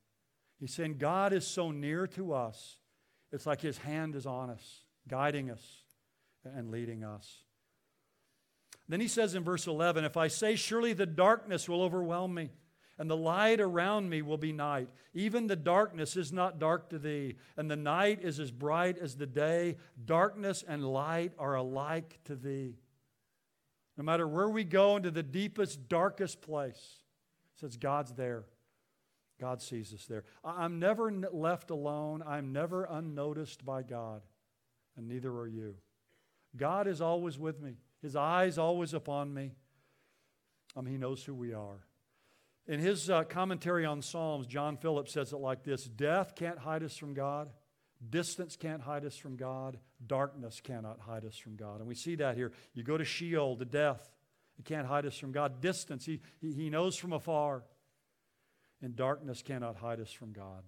He's 0.60 0.74
saying 0.74 0.98
God 0.98 1.32
is 1.32 1.46
so 1.46 1.72
near 1.72 2.08
to 2.08 2.34
us 2.34 2.78
it's 3.32 3.46
like 3.46 3.62
His 3.62 3.78
hand 3.78 4.16
is 4.16 4.26
on 4.26 4.50
us, 4.50 4.82
guiding 5.08 5.52
us 5.52 5.64
and 6.44 6.72
leading 6.72 7.04
us. 7.04 7.44
Then 8.90 9.00
he 9.00 9.08
says 9.08 9.36
in 9.36 9.44
verse 9.44 9.68
11, 9.68 10.04
If 10.04 10.18
I 10.18 10.28
say, 10.28 10.56
Surely 10.56 10.92
the 10.92 11.06
darkness 11.06 11.70
will 11.70 11.82
overwhelm 11.82 12.34
me, 12.34 12.50
and 13.02 13.10
the 13.10 13.18
light 13.18 13.60
around 13.60 14.12
me 14.12 14.22
will 14.22 14.38
be 14.38 14.54
night. 14.54 14.88
Even 15.16 15.48
the 15.48 15.56
darkness 15.56 16.16
is 16.16 16.32
not 16.32 16.60
dark 16.60 16.92
to 16.92 17.00
thee, 17.00 17.36
and 17.58 17.70
the 17.70 17.76
night 17.76 18.20
is 18.22 18.40
as 18.40 18.52
bright 18.52 18.96
as 19.00 19.16
the 19.16 19.26
day. 19.26 19.78
Darkness 20.06 20.64
and 20.68 20.86
light 20.86 21.32
are 21.40 21.56
alike 21.56 22.20
to 22.26 22.36
thee. 22.36 22.76
No 23.98 24.04
matter 24.04 24.28
where 24.28 24.50
we 24.50 24.64
go 24.64 24.98
into 24.98 25.10
the 25.10 25.24
deepest, 25.24 25.90
darkest 25.90 26.42
place, 26.42 26.98
says 27.60 27.76
God's 27.76 28.14
there. 28.14 28.44
God 29.40 29.64
sees 29.64 29.92
us 29.96 30.06
there. 30.06 30.24
I'm 30.44 30.78
never 30.78 31.12
left 31.12 31.72
alone. 31.72 32.22
I'm 32.24 32.54
never 32.54 32.84
unnoticed 32.84 33.66
by 33.66 33.82
God, 33.82 34.22
and 34.96 35.08
neither 35.08 35.32
are 35.32 35.48
you. 35.48 35.74
God 36.56 36.86
is 36.86 37.02
always 37.02 37.40
with 37.40 37.60
me, 37.60 37.78
His 38.04 38.16
eyes 38.16 38.60
always 38.60 38.94
upon 38.94 39.34
me. 39.34 39.54
Um, 40.76 40.86
he 40.86 40.98
knows 40.98 41.24
who 41.24 41.34
we 41.34 41.52
are. 41.52 41.84
In 42.72 42.80
his 42.80 43.10
uh, 43.10 43.26
commentary 43.26 43.86
on 43.86 44.02
Psalms, 44.02 44.48
John 44.48 44.78
Phillips 44.78 45.12
says 45.12 45.34
it 45.34 45.38
like 45.40 45.62
this 45.62 45.84
Death 45.84 46.36
can't 46.36 46.58
hide 46.58 46.84
us 46.84 46.96
from 46.96 47.14
God. 47.14 47.50
Distance 48.10 48.56
can't 48.56 48.82
hide 48.82 49.04
us 49.04 49.18
from 49.18 49.36
God. 49.36 49.78
Darkness 50.08 50.62
cannot 50.62 51.02
hide 51.02 51.26
us 51.26 51.36
from 51.36 51.58
God. 51.58 51.80
And 51.80 51.88
we 51.88 51.96
see 51.96 52.16
that 52.16 52.38
here. 52.38 52.54
You 52.74 52.84
go 52.84 52.98
to 52.98 53.04
Sheol, 53.04 53.58
to 53.58 53.66
death. 53.66 54.10
It 54.58 54.64
can't 54.64 54.88
hide 54.88 55.06
us 55.06 55.18
from 55.18 55.34
God. 55.34 55.60
Distance, 55.60 56.06
he, 56.06 56.22
he, 56.40 56.54
he 56.54 56.70
knows 56.70 56.96
from 56.96 57.12
afar 57.12 57.66
and 58.82 58.96
darkness 58.96 59.42
cannot 59.42 59.76
hide 59.76 60.00
us 60.00 60.14
from 60.14 60.32
God. 60.32 60.64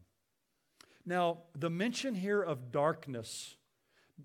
Now, 1.06 1.44
the 1.56 1.70
mention 1.70 2.16
here 2.16 2.42
of 2.42 2.70
darkness, 2.70 3.56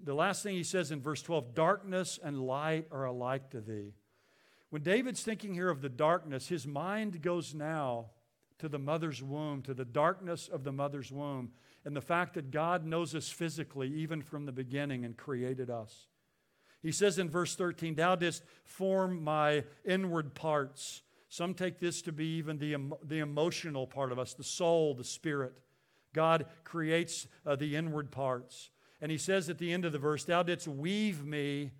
the 0.03 0.15
last 0.15 0.43
thing 0.43 0.57
he 0.57 0.65
says 0.65 0.91
in 0.91 1.01
verse 1.01 1.23
12 1.23 1.55
darkness 1.55 2.19
and 2.21 2.43
light 2.43 2.89
are 2.91 3.05
alike 3.05 3.51
to 3.51 3.61
thee. 3.61 3.95
When 4.71 4.83
David's 4.83 5.23
thinking 5.23 5.55
here 5.55 5.71
of 5.71 5.81
the 5.81 5.89
darkness, 5.89 6.49
his 6.49 6.67
mind 6.67 7.23
goes 7.23 7.55
now 7.55 8.11
to 8.59 8.69
the 8.69 8.79
mother's 8.79 9.23
womb, 9.23 9.63
to 9.63 9.75
the 9.75 9.85
darkness 9.85 10.49
of 10.49 10.65
the 10.65 10.73
mother's 10.73 11.11
womb, 11.11 11.53
and 11.85 11.97
the 11.97 12.01
fact 12.01 12.35
that 12.35 12.51
God 12.51 12.85
knows 12.85 13.15
us 13.15 13.31
physically 13.31 13.89
even 13.95 14.21
from 14.21 14.45
the 14.45 14.53
beginning 14.53 15.05
and 15.05 15.17
created 15.17 15.71
us. 15.71 16.07
He 16.83 16.93
says 16.93 17.19
in 17.19 17.31
verse 17.31 17.55
13, 17.57 17.95
Thou 17.95 18.17
didst 18.17 18.45
form 18.65 19.23
my 19.23 19.65
inward 19.85 20.35
parts. 20.35 21.03
Some 21.29 21.55
take 21.55 21.79
this 21.79 22.03
to 22.03 22.13
be 22.13 22.37
even 22.37 22.59
the, 22.59 22.77
the 23.03 23.19
emotional 23.19 23.87
part 23.87 24.13
of 24.13 24.19
us, 24.19 24.35
the 24.35 24.45
soul, 24.45 24.95
the 24.95 25.05
spirit. 25.05 25.55
God 26.13 26.47
creates 26.65 27.27
uh, 27.47 27.57
the 27.57 27.75
inward 27.75 28.11
parts. 28.11 28.71
And 29.01 29.11
he 29.11 29.19
says 29.19 29.49
at 29.49 29.59
the 29.59 29.73
end 29.73 29.85
of 29.85 29.93
the 29.93 29.99
verse, 29.99 30.25
Thou 30.25 30.43
didst 30.43 30.67
weave 30.67 31.25
me 31.25 31.73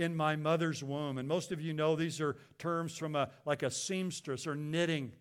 in 0.00 0.16
my 0.16 0.34
mother's 0.34 0.82
womb. 0.82 1.18
And 1.18 1.28
most 1.28 1.52
of 1.52 1.60
you 1.60 1.72
know 1.72 1.94
these 1.94 2.20
are 2.20 2.36
terms 2.58 2.96
from 2.96 3.14
a, 3.14 3.28
like 3.44 3.62
a 3.62 3.70
seamstress 3.70 4.46
or 4.46 4.54
knitting. 4.54 5.12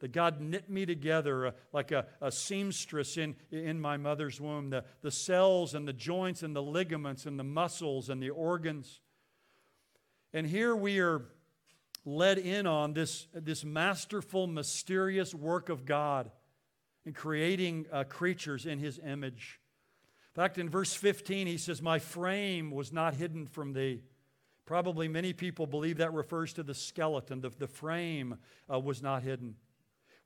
That 0.00 0.12
God 0.12 0.40
knit 0.40 0.68
me 0.68 0.86
together 0.86 1.46
uh, 1.46 1.50
like 1.72 1.92
a, 1.92 2.06
a 2.20 2.32
seamstress 2.32 3.16
in, 3.16 3.36
in 3.50 3.80
my 3.80 3.96
mother's 3.96 4.40
womb. 4.40 4.70
The, 4.70 4.84
the 5.02 5.10
cells 5.10 5.74
and 5.74 5.86
the 5.86 5.92
joints 5.92 6.42
and 6.42 6.56
the 6.56 6.62
ligaments 6.62 7.26
and 7.26 7.38
the 7.38 7.44
muscles 7.44 8.08
and 8.08 8.22
the 8.22 8.30
organs. 8.30 9.00
And 10.32 10.46
here 10.46 10.74
we 10.74 10.98
are 11.00 11.26
led 12.04 12.38
in 12.38 12.66
on 12.66 12.92
this, 12.92 13.26
this 13.32 13.64
masterful, 13.64 14.46
mysterious 14.46 15.34
work 15.34 15.68
of 15.68 15.84
God 15.84 16.30
in 17.06 17.12
creating 17.12 17.86
uh, 17.92 18.04
creatures 18.04 18.66
in 18.66 18.78
his 18.78 18.98
image. 18.98 19.60
In 20.34 20.42
fact, 20.42 20.58
in 20.58 20.68
verse 20.68 20.92
15, 20.92 21.46
he 21.46 21.58
says, 21.58 21.80
My 21.80 21.98
frame 21.98 22.72
was 22.72 22.92
not 22.92 23.14
hidden 23.14 23.46
from 23.46 23.72
thee. 23.72 24.02
Probably 24.66 25.08
many 25.08 25.32
people 25.32 25.66
believe 25.66 25.98
that 25.98 26.12
refers 26.12 26.52
to 26.54 26.62
the 26.62 26.74
skeleton. 26.74 27.40
The, 27.40 27.50
the 27.50 27.66
frame 27.66 28.38
uh, 28.72 28.80
was 28.80 29.02
not 29.02 29.22
hidden. 29.22 29.56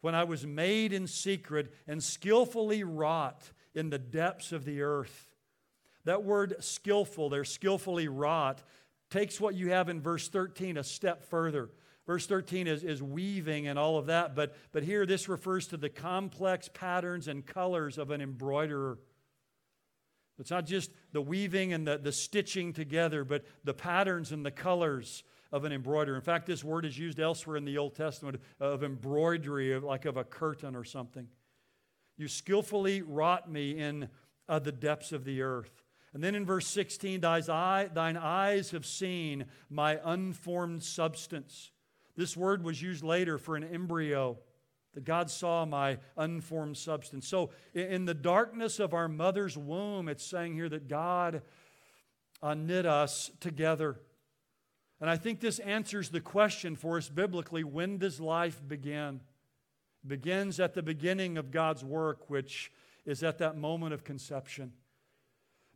When 0.01 0.15
I 0.15 0.25
was 0.25 0.47
made 0.47 0.93
in 0.93 1.07
secret 1.07 1.75
and 1.89 2.03
skillfully 2.03 2.85
wrought 2.85 3.51
in 3.75 3.91
the 3.91 3.99
depths 3.99 4.53
of 4.53 4.65
the 4.65 4.83
earth. 4.83 5.29
That 6.05 6.25
word 6.25 6.57
skillful, 6.61 7.29
there, 7.29 7.45
skillfully 7.45 8.09
wrought, 8.09 8.63
takes 9.11 9.41
what 9.41 9.55
you 9.55 9.71
have 9.71 9.89
in 9.89 10.01
verse 10.01 10.29
13 10.29 10.77
a 10.77 10.85
step 10.85 11.25
further. 11.25 11.71
Verse 12.07 12.27
13 12.27 12.67
is, 12.67 12.85
is 12.85 13.03
weaving 13.03 13.67
and 13.67 13.79
all 13.79 13.99
of 13.99 14.07
that, 14.07 14.35
but, 14.35 14.57
but 14.73 14.83
here 14.83 15.05
this 15.05 15.29
refers 15.29 15.67
to 15.69 15.77
the 15.77 15.91
complex 15.91 16.71
patterns 16.73 17.29
and 17.29 17.45
colors 17.45 17.99
of 17.99 18.11
an 18.11 18.23
embroiderer. 18.23 18.99
It's 20.39 20.51
not 20.51 20.67
just 20.67 20.91
the 21.13 21.21
weaving 21.21 21.73
and 21.73 21.87
the, 21.87 21.99
the 21.99 22.13
stitching 22.13 22.73
together, 22.73 23.25
but 23.25 23.45
the 23.65 23.75
patterns 23.75 24.33
and 24.33 24.47
the 24.47 24.51
colors 24.51 25.25
of 25.51 25.65
an 25.65 25.73
embroiderer. 25.73 26.15
In 26.15 26.23
fact, 26.23 26.47
this 26.47 26.63
word 26.63 26.85
is 26.85 26.99
used 26.99 27.19
elsewhere 27.19 27.57
in 27.57 27.65
the 27.65 27.79
Old 27.79 27.95
Testament 27.95 28.41
of 28.61 28.85
embroidery, 28.85 29.73
of, 29.73 29.83
like 29.83 30.05
of 30.05 30.17
a 30.17 30.25
curtain 30.25 30.77
or 30.77 30.85
something. 30.85 31.27
You 32.17 32.29
skillfully 32.29 33.03
wrought 33.03 33.51
me 33.51 33.79
in 33.79 34.09
uh, 34.49 34.59
the 34.59 34.73
depths 34.73 35.13
of 35.13 35.25
the 35.25 35.43
earth. 35.43 35.83
And 36.15 36.23
then 36.23 36.35
in 36.35 36.47
verse 36.47 36.67
16, 36.67 37.21
thine 37.21 38.17
eyes 38.17 38.71
have 38.71 38.87
seen 38.87 39.47
my 39.69 40.01
unformed 40.05 40.83
substance. 40.83 41.71
This 42.17 42.37
word 42.37 42.65
was 42.65 42.83
used 42.83 43.05
later 43.05 43.39
for 43.39 43.57
an 43.57 43.65
embryo. 43.65 44.39
That 44.95 45.05
God 45.05 45.31
saw 45.31 45.65
my 45.65 45.99
unformed 46.17 46.77
substance. 46.77 47.29
So, 47.29 47.51
in 47.75 48.05
the 48.05 48.15
darkness 48.15 48.81
of 48.81 48.95
our 48.95 49.09
mother's 49.09 49.57
womb, 49.57 50.09
it's 50.09 50.25
saying 50.25 50.55
here 50.55 50.69
that 50.69 50.89
God 50.89 51.43
uh, 52.43 52.55
knit 52.55 52.87
us 52.87 53.31
together. 53.41 54.01
And 55.01 55.09
I 55.09 55.17
think 55.17 55.41
this 55.41 55.59
answers 55.61 56.09
the 56.09 56.21
question 56.21 56.75
for 56.75 56.97
us 56.97 57.09
biblically 57.09 57.65
when 57.65 57.99
does 57.99 58.21
life 58.21 58.61
begin? 58.67 59.21
It 60.05 60.09
begins 60.09 60.59
at 60.59 60.75
the 60.75 60.83
beginning 60.83 61.39
of 61.39 61.51
God's 61.51 61.85
work, 61.85 62.29
which 62.29 62.73
is 63.05 63.23
at 63.23 63.39
that 63.39 63.57
moment 63.57 63.95
of 63.95 64.05
conception. 64.05 64.73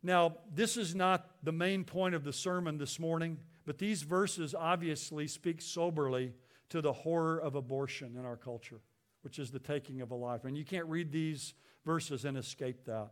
Now, 0.03 0.35
this 0.53 0.75
is 0.75 0.93
not 0.93 1.29
the 1.43 1.53
main 1.53 1.85
point 1.85 2.13
of 2.13 2.25
the 2.25 2.33
sermon 2.33 2.77
this 2.77 2.99
morning, 2.99 3.39
but 3.65 3.77
these 3.77 4.03
verses 4.03 4.53
obviously 4.53 5.27
speak 5.27 5.61
soberly 5.61 6.33
to 6.69 6.81
the 6.81 6.91
horror 6.91 7.39
of 7.39 7.55
abortion 7.55 8.15
in 8.17 8.25
our 8.25 8.35
culture, 8.35 8.81
which 9.23 9.39
is 9.39 9.51
the 9.51 9.59
taking 9.59 10.01
of 10.01 10.11
a 10.11 10.15
life. 10.15 10.45
And 10.45 10.57
you 10.57 10.63
can't 10.63 10.85
read 10.87 11.11
these 11.11 11.53
verses 11.85 12.25
and 12.25 12.37
escape 12.37 12.85
that. 12.85 13.09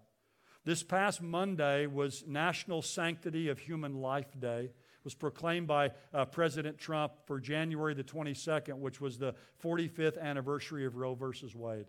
This 0.64 0.84
past 0.84 1.22
Monday 1.22 1.88
was 1.88 2.24
National 2.28 2.84
Sanctity 2.84 3.50
of 3.50 3.58
Human 3.58 3.96
Life 3.96 4.40
Day. 4.40 4.66
It 4.66 5.04
was 5.04 5.16
proclaimed 5.16 5.68
by 5.68 5.92
uh, 6.14 6.26
President 6.26 6.78
Trump 6.78 7.14
for 7.26 7.40
January 7.40 7.96
the 7.96 8.04
22nd, 8.04 8.78
which 8.78 9.02
was 9.02 9.18
the 9.18 9.34
45th 9.64 10.22
anniversary 10.22 10.86
of 10.86 10.98
Roe 10.98 11.16
versus 11.16 11.56
Wade. 11.56 11.88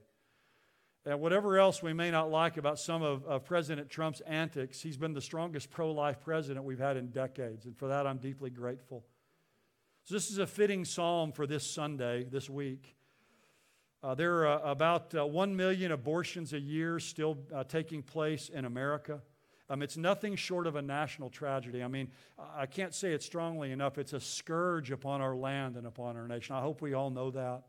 And 1.05 1.21
whatever 1.21 1.59
else 1.59 1.83
we 1.83 1.93
may 1.93 2.11
not 2.11 2.31
like 2.31 2.57
about 2.57 2.79
some 2.79 3.03
of, 3.03 3.25
of 3.25 3.45
President 3.45 3.91
Trump's 3.91 4.21
antics, 4.21 4.81
he's 4.81 4.97
been 4.97 5.13
the 5.13 5.21
strongest 5.21 5.71
pro 5.71 5.91
life 5.93 6.21
president 6.21 6.65
we've 6.65 6.79
had 6.79 6.97
in 6.97 7.09
decades. 7.09 7.67
And 7.67 7.77
for 7.77 7.89
that, 7.89 8.07
I'm 8.07 8.19
deeply 8.19 8.51
grateful. 8.51 9.05
So, 10.05 10.15
this 10.15 10.31
is 10.31 10.39
a 10.39 10.47
fitting 10.47 10.85
psalm 10.85 11.33
for 11.33 11.47
this 11.47 11.69
Sunday, 11.69 12.25
this 12.25 12.49
week. 12.49 12.97
Uh, 14.03 14.17
there 14.17 14.45
are 14.45 14.49
uh, 14.49 14.71
about 14.71 15.15
uh, 15.15 15.25
1 15.25 15.55
million 15.55 15.93
abortions 15.93 16.53
a 16.53 16.59
year 16.59 16.99
still 16.99 17.38
uh, 17.55 17.62
taking 17.62 18.03
place 18.03 18.49
in 18.49 18.65
America. 18.65 19.21
Um, 19.71 19.81
it's 19.81 19.97
nothing 19.97 20.35
short 20.35 20.67
of 20.67 20.75
a 20.75 20.83
national 20.83 21.31
tragedy. 21.31 21.85
I 21.85 21.88
mean, 21.88 22.11
I 22.57 22.67
can't 22.67 22.93
say 22.93 23.12
it 23.12 23.23
strongly 23.23 23.71
enough. 23.71 23.99
It's 23.99 24.12
a 24.12 24.19
scourge 24.19 24.91
upon 24.91 25.21
our 25.21 25.37
land 25.37 25.77
and 25.77 25.87
upon 25.87 26.17
our 26.17 26.27
nation. 26.27 26.57
I 26.57 26.61
hope 26.61 26.83
we 26.83 26.95
all 26.95 27.11
know 27.11 27.31
that. 27.31 27.62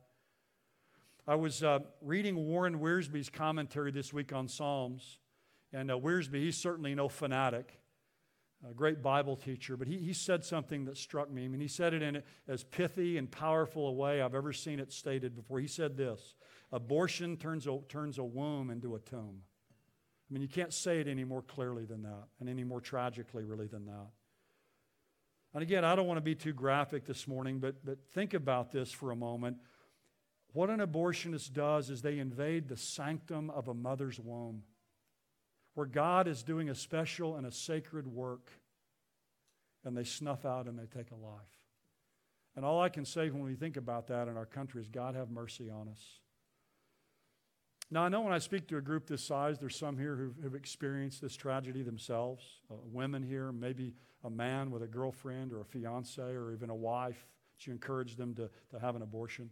I 1.28 1.36
was 1.36 1.64
uh, 1.64 1.80
reading 2.02 2.36
Warren 2.36 2.80
Wiersbe's 2.80 3.30
commentary 3.30 3.92
this 3.92 4.12
week 4.12 4.34
on 4.34 4.48
Psalms, 4.48 5.20
and 5.72 5.92
uh, 5.92 5.98
Wiersbe, 5.98 6.34
he's 6.34 6.58
certainly 6.58 6.96
no 6.96 7.10
fanatic, 7.10 7.80
a 8.70 8.74
great 8.74 9.02
Bible 9.02 9.36
teacher, 9.36 9.76
but 9.76 9.88
he, 9.88 9.98
he 9.98 10.14
said 10.14 10.44
something 10.44 10.86
that 10.86 10.98
struck 10.98 11.32
me. 11.32 11.46
I 11.46 11.48
mean, 11.48 11.60
he 11.60 11.68
said 11.68 11.94
it 11.94 12.02
in 12.02 12.24
as 12.48 12.64
pithy 12.64 13.18
and 13.18 13.30
powerful 13.30 13.88
a 13.88 13.92
way 13.92 14.22
I've 14.22 14.36
ever 14.36 14.54
seen 14.54 14.80
it 14.80 14.92
stated 14.92 15.36
before. 15.36 15.60
He 15.60 15.68
said 15.68 15.98
this 15.98 16.36
Abortion 16.72 17.38
turns 17.38 17.68
a, 17.68 17.80
turns 17.90 18.18
a 18.18 18.24
womb 18.24 18.70
into 18.70 18.96
a 18.96 19.00
tomb. 19.00 19.42
I 19.42 20.34
mean, 20.34 20.42
you 20.42 20.48
can't 20.48 20.74
say 20.74 21.00
it 21.00 21.08
any 21.08 21.24
more 21.24 21.42
clearly 21.42 21.86
than 21.86 22.04
that, 22.04 22.24
and 22.40 22.50
any 22.50 22.64
more 22.64 22.82
tragically, 22.82 23.44
really, 23.44 23.68
than 23.68 23.86
that. 23.86 24.08
And 25.54 25.62
again, 25.62 25.86
I 25.86 25.96
don't 25.96 26.08
want 26.08 26.18
to 26.18 26.22
be 26.22 26.34
too 26.34 26.54
graphic 26.54 27.06
this 27.06 27.28
morning, 27.28 27.60
but, 27.60 27.86
but 27.86 28.00
think 28.12 28.34
about 28.34 28.72
this 28.72 28.92
for 28.92 29.12
a 29.12 29.16
moment. 29.16 29.58
What 30.54 30.70
an 30.70 30.80
abortionist 30.80 31.54
does 31.54 31.90
is 31.90 32.02
they 32.02 32.18
invade 32.18 32.68
the 32.68 32.78
sanctum 32.78 33.50
of 33.52 33.68
a 33.68 33.74
mother's 33.74 34.20
womb, 34.20 34.64
where 35.74 35.86
God 35.86 36.28
is 36.28 36.44
doing 36.44 36.70
a 36.70 36.76
special 36.76 37.36
and 37.36 37.46
a 37.46 37.52
sacred 37.52 38.08
work, 38.08 38.52
and 39.84 39.98
they 39.98 40.04
snuff 40.04 40.46
out 40.46 40.68
and 40.68 40.78
they 40.78 40.86
take 40.86 41.12
a 41.12 41.16
life. 41.16 41.42
And 42.56 42.64
all 42.64 42.82
I 42.82 42.90
can 42.90 43.06
say 43.06 43.30
when 43.30 43.44
we 43.44 43.56
think 43.56 43.78
about 43.78 44.08
that 44.08 44.28
in 44.28 44.38
our 44.38 44.46
country 44.46 44.82
is 44.82 44.88
God 44.88 45.16
have 45.16 45.30
mercy 45.32 45.70
on 45.70 45.90
us. 45.90 46.20
Now, 47.90 48.04
I 48.04 48.10
know 48.10 48.22
when 48.22 48.34
I 48.34 48.40
speak 48.40 48.68
to 48.68 48.78
a 48.78 48.82
group 48.82 49.08
this 49.08 49.24
size, 49.24 49.60
there's 49.60 49.76
some 49.76 49.98
here 49.98 50.16
who 50.16 50.34
have 50.44 50.56
experienced 50.56 51.22
this 51.22 51.36
tragedy 51.36 51.84
themselves. 51.84 52.44
Uh, 52.72 52.76
women 52.92 53.22
here, 53.22 53.52
maybe 53.52 53.94
a 54.24 54.30
man 54.30 54.72
with 54.72 54.84
a 54.84 54.88
girlfriend 54.88 55.52
or 55.52 55.62
a 55.62 55.66
fiance 55.66 56.22
or 56.22 56.54
even 56.54 56.70
a 56.70 56.76
wife 56.76 57.28
that 57.56 57.68
you 57.68 57.74
encourage 57.74 58.16
them 58.16 58.34
to, 58.36 58.50
to 58.72 58.80
have 58.80 58.96
an 58.96 59.02
abortion. 59.02 59.50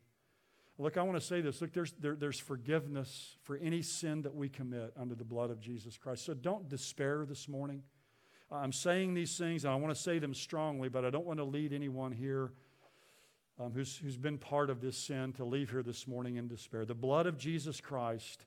Look, 0.82 0.98
I 0.98 1.04
want 1.04 1.20
to 1.20 1.26
say 1.26 1.42
this. 1.42 1.62
Look, 1.62 1.74
there's, 1.74 1.94
there, 2.00 2.16
there's 2.16 2.40
forgiveness 2.40 3.36
for 3.44 3.56
any 3.58 3.84
sin 3.84 4.24
that 4.24 4.34
we 4.34 4.50
commit 4.50 4.94
under 5.00 5.14
the 5.14 5.24
blood 5.24 5.52
of 5.52 5.60
Jesus 5.60 5.96
Christ. 5.96 6.26
So 6.26 6.34
don't 6.34 6.68
despair 6.68 7.24
this 7.28 7.48
morning. 7.48 7.84
I'm 8.52 8.74
saying 8.74 9.14
these 9.14 9.38
things, 9.38 9.64
and 9.64 9.72
I 9.72 9.76
want 9.76 9.96
to 9.96 10.02
say 10.02 10.18
them 10.18 10.34
strongly, 10.34 10.90
but 10.90 11.06
I 11.06 11.12
don't 11.12 11.26
want 11.26 11.38
to 11.38 11.44
lead 11.44 11.72
anyone 11.72 12.12
here 12.12 12.52
um, 13.60 13.72
who's, 13.74 13.96
who's 13.96 14.18
been 14.18 14.40
part 14.40 14.72
of 14.72 14.82
this 14.82 14.98
sin 14.98 15.34
to 15.34 15.46
leave 15.46 15.70
here 15.70 15.84
this 15.84 16.08
morning 16.08 16.38
in 16.38 16.48
despair. 16.48 16.84
The 16.84 16.96
blood 16.96 17.28
of 17.28 17.38
Jesus 17.38 17.80
Christ 17.80 18.46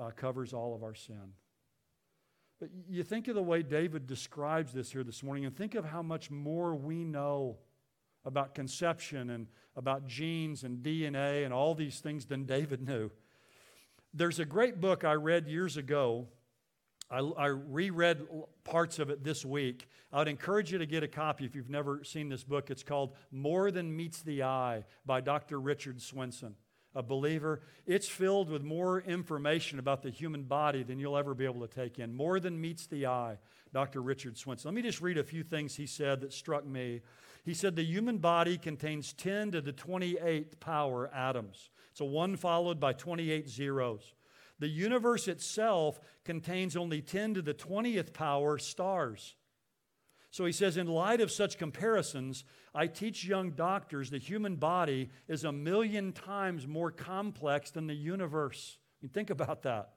uh, 0.00 0.10
covers 0.10 0.54
all 0.54 0.74
of 0.74 0.82
our 0.82 0.94
sin. 0.94 1.34
But 2.58 2.70
you 2.88 3.02
think 3.02 3.28
of 3.28 3.34
the 3.34 3.42
way 3.42 3.62
David 3.62 4.06
describes 4.06 4.72
this 4.72 4.90
here 4.90 5.04
this 5.04 5.22
morning, 5.22 5.44
and 5.44 5.54
think 5.54 5.74
of 5.74 5.84
how 5.84 6.00
much 6.00 6.30
more 6.30 6.74
we 6.74 7.04
know 7.04 7.58
about 8.28 8.54
conception 8.54 9.30
and 9.30 9.46
about 9.74 10.06
genes 10.06 10.62
and 10.62 10.82
DNA 10.82 11.44
and 11.44 11.52
all 11.52 11.74
these 11.74 11.98
things 11.98 12.26
than 12.26 12.44
David 12.44 12.86
knew. 12.86 13.10
There's 14.12 14.38
a 14.38 14.44
great 14.44 14.80
book 14.82 15.02
I 15.02 15.14
read 15.14 15.48
years 15.48 15.78
ago. 15.78 16.28
I, 17.10 17.20
I, 17.20 17.46
reread 17.46 18.20
parts 18.64 18.98
of 18.98 19.08
it 19.08 19.24
this 19.24 19.46
week. 19.46 19.88
I 20.12 20.18
would 20.18 20.28
encourage 20.28 20.72
you 20.72 20.78
to 20.78 20.84
get 20.84 21.02
a 21.02 21.08
copy 21.08 21.46
if 21.46 21.54
you've 21.54 21.70
never 21.70 22.04
seen 22.04 22.28
this 22.28 22.44
book. 22.44 22.70
It's 22.70 22.82
called 22.82 23.14
More 23.30 23.70
Than 23.70 23.96
Meets 23.96 24.20
the 24.20 24.42
Eye 24.42 24.84
by 25.06 25.22
Dr. 25.22 25.58
Richard 25.58 26.02
Swenson, 26.02 26.54
a 26.94 27.02
believer. 27.02 27.62
It's 27.86 28.08
filled 28.08 28.50
with 28.50 28.62
more 28.62 29.00
information 29.00 29.78
about 29.78 30.02
the 30.02 30.10
human 30.10 30.42
body 30.42 30.82
than 30.82 30.98
you'll 30.98 31.16
ever 31.16 31.32
be 31.32 31.46
able 31.46 31.66
to 31.66 31.74
take 31.74 31.98
in. 31.98 32.12
More 32.12 32.40
Than 32.40 32.60
Meets 32.60 32.88
the 32.88 33.06
Eye, 33.06 33.38
Dr. 33.72 34.02
Richard 34.02 34.36
Swenson. 34.36 34.68
Let 34.68 34.74
me 34.74 34.82
just 34.82 35.00
read 35.00 35.16
a 35.16 35.24
few 35.24 35.42
things 35.42 35.74
he 35.76 35.86
said 35.86 36.20
that 36.20 36.34
struck 36.34 36.66
me. 36.66 37.00
He 37.44 37.54
said 37.54 37.76
the 37.76 37.84
human 37.84 38.18
body 38.18 38.58
contains 38.58 39.12
10 39.12 39.52
to 39.52 39.60
the 39.60 39.72
28th 39.72 40.60
power 40.60 41.10
atoms. 41.14 41.70
So 41.94 42.04
one 42.04 42.36
followed 42.36 42.78
by 42.78 42.92
28 42.92 43.48
zeros. 43.48 44.14
The 44.58 44.68
universe 44.68 45.28
itself 45.28 46.00
contains 46.24 46.76
only 46.76 47.00
10 47.00 47.34
to 47.34 47.42
the 47.42 47.54
20th 47.54 48.12
power 48.12 48.58
stars. 48.58 49.36
So 50.30 50.44
he 50.44 50.52
says, 50.52 50.76
in 50.76 50.86
light 50.86 51.20
of 51.20 51.30
such 51.30 51.58
comparisons, 51.58 52.44
I 52.74 52.86
teach 52.86 53.24
young 53.24 53.52
doctors 53.52 54.10
the 54.10 54.18
human 54.18 54.56
body 54.56 55.10
is 55.26 55.44
a 55.44 55.52
million 55.52 56.12
times 56.12 56.66
more 56.66 56.90
complex 56.90 57.70
than 57.70 57.86
the 57.86 57.94
universe. 57.94 58.78
I 58.78 59.06
mean, 59.06 59.10
think 59.10 59.30
about 59.30 59.62
that. 59.62 59.94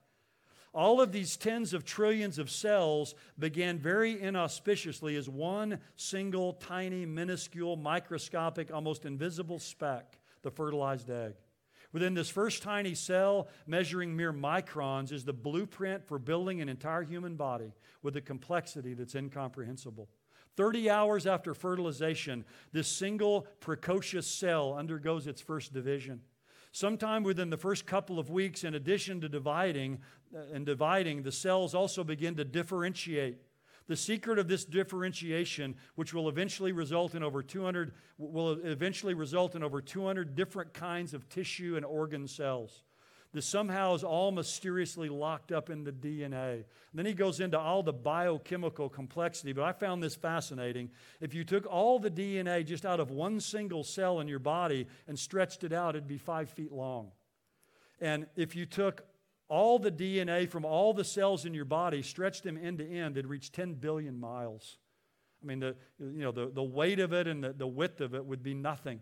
All 0.74 1.02
of 1.02 1.12
these 1.12 1.36
tens 1.36 1.74
of 1.74 1.84
trillions 1.84 2.40
of 2.40 2.50
cells 2.50 3.14
began 3.38 3.78
very 3.78 4.22
inauspiciously 4.22 5.18
as 5.18 5.28
one 5.28 5.80
single, 5.98 6.54
tiny, 6.54 7.06
minuscule, 7.06 7.76
microscopic, 7.76 8.74
almost 8.74 9.06
invisible 9.06 9.60
speck, 9.60 10.18
the 10.44 10.52
fertilized 10.52 11.10
egg. 11.10 11.34
Within 11.92 12.14
this 12.14 12.30
first 12.30 12.64
tiny 12.64 12.96
cell, 12.96 13.50
measuring 13.68 14.16
mere 14.16 14.32
microns, 14.32 15.12
is 15.12 15.26
the 15.26 15.34
blueprint 15.34 16.08
for 16.08 16.18
building 16.18 16.62
an 16.62 16.70
entire 16.70 17.04
human 17.04 17.36
body 17.36 17.74
with 18.02 18.16
a 18.16 18.22
complexity 18.22 18.94
that's 18.94 19.16
incomprehensible. 19.16 20.08
30 20.56 20.90
hours 20.90 21.28
after 21.28 21.54
fertilization, 21.54 22.46
this 22.72 22.88
single 22.88 23.46
precocious 23.60 24.28
cell 24.28 24.74
undergoes 24.74 25.28
its 25.28 25.42
first 25.42 25.74
division. 25.74 26.22
Sometime 26.74 27.24
within 27.24 27.50
the 27.50 27.58
first 27.58 27.86
couple 27.86 28.18
of 28.18 28.30
weeks, 28.30 28.64
in 28.64 28.76
addition 28.76 29.20
to 29.20 29.28
dividing 29.28 30.00
Uh, 30.34 30.40
and 30.54 30.66
dividing, 30.66 31.24
the 31.24 31.32
cells 31.32 31.76
also 31.76 32.04
begin 32.04 32.36
to 32.36 32.46
differentiate. 32.46 33.38
The 33.88 33.98
secret 33.98 34.40
of 34.40 34.48
this 34.48 34.64
differentiation, 34.64 35.76
which 35.96 36.14
will 36.14 36.30
eventually 36.30 36.72
result 36.72 37.16
in 37.16 37.24
over 37.24 37.44
200, 37.44 37.92
will 38.18 38.54
eventually 38.64 39.14
result 39.14 39.56
in 39.56 39.64
over 39.64 39.82
200 39.82 40.36
different 40.36 40.74
kinds 40.74 41.14
of 41.14 41.28
tissue 41.28 41.76
and 41.76 41.86
organ 41.86 42.28
cells. 42.28 42.84
This 43.34 43.46
somehow 43.46 43.94
is 43.94 44.04
all 44.04 44.32
mysteriously 44.32 45.08
locked 45.08 45.54
up 45.54 45.70
in 45.70 45.86
the 45.86 45.92
DNA. 45.92 46.54
And 46.54 46.66
then 46.94 47.06
he 47.06 47.14
goes 47.14 47.40
into 47.40 47.58
all 47.58 47.82
the 47.82 47.94
biochemical 47.94 48.90
complexity, 48.90 49.54
but 49.54 49.64
I 49.64 49.72
found 49.72 50.04
this 50.04 50.16
fascinating. 50.16 50.90
If 51.22 51.34
you 51.34 51.46
took 51.46 51.66
all 51.66 51.98
the 51.98 52.12
DNA 52.12 52.66
just 52.66 52.86
out 52.86 53.00
of 53.00 53.10
one 53.10 53.40
single 53.40 53.86
cell 53.86 54.20
in 54.20 54.28
your 54.28 54.40
body 54.40 54.88
and 55.08 55.18
stretched 55.18 55.64
it 55.64 55.72
out, 55.72 55.96
it'd 55.96 56.10
be 56.10 56.18
five 56.18 56.50
feet 56.50 56.74
long. 56.74 57.12
And 58.02 58.26
if 58.36 58.56
you 58.56 58.66
took 58.66 59.06
all 59.52 59.80
the 59.80 59.92
DNA 59.92 60.48
from 60.50 60.64
all 60.64 60.94
the 60.94 61.04
cells 61.04 61.44
in 61.44 61.54
your 61.54 61.66
body, 61.66 62.02
stretched 62.02 62.44
them 62.44 62.58
end 62.58 62.78
to 62.78 62.90
end, 62.90 63.18
it'd 63.18 63.30
reach 63.30 63.52
10 63.52 63.74
billion 63.74 64.18
miles. 64.18 64.78
I 65.44 65.46
mean, 65.46 65.60
the, 65.60 65.76
you 66.00 66.22
know, 66.22 66.32
the, 66.32 66.50
the 66.50 66.64
weight 66.64 67.02
of 67.02 67.12
it 67.12 67.28
and 67.28 67.44
the, 67.44 67.52
the 67.52 67.68
width 67.68 68.00
of 68.00 68.16
it 68.16 68.26
would 68.26 68.42
be 68.42 68.54
nothing. 68.54 69.02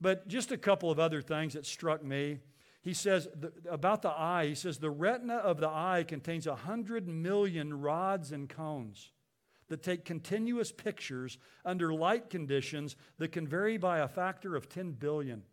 But 0.00 0.26
just 0.26 0.50
a 0.50 0.58
couple 0.58 0.90
of 0.90 0.98
other 0.98 1.22
things 1.22 1.52
that 1.52 1.64
struck 1.66 2.02
me. 2.02 2.40
He 2.82 2.94
says 2.94 3.28
the, 3.38 3.52
about 3.70 4.02
the 4.02 4.10
eye, 4.10 4.46
he 4.46 4.54
says 4.56 4.78
the 4.78 4.90
retina 4.90 5.36
of 5.36 5.60
the 5.60 5.68
eye 5.68 6.04
contains 6.06 6.48
100 6.48 7.06
million 7.06 7.80
rods 7.80 8.32
and 8.32 8.48
cones 8.48 9.12
that 9.68 9.84
take 9.84 10.04
continuous 10.04 10.72
pictures 10.72 11.38
under 11.64 11.94
light 11.94 12.28
conditions 12.28 12.96
that 13.18 13.30
can 13.30 13.46
vary 13.46 13.76
by 13.76 14.00
a 14.00 14.08
factor 14.08 14.56
of 14.56 14.68
10 14.68 14.92
billion. 14.92 15.44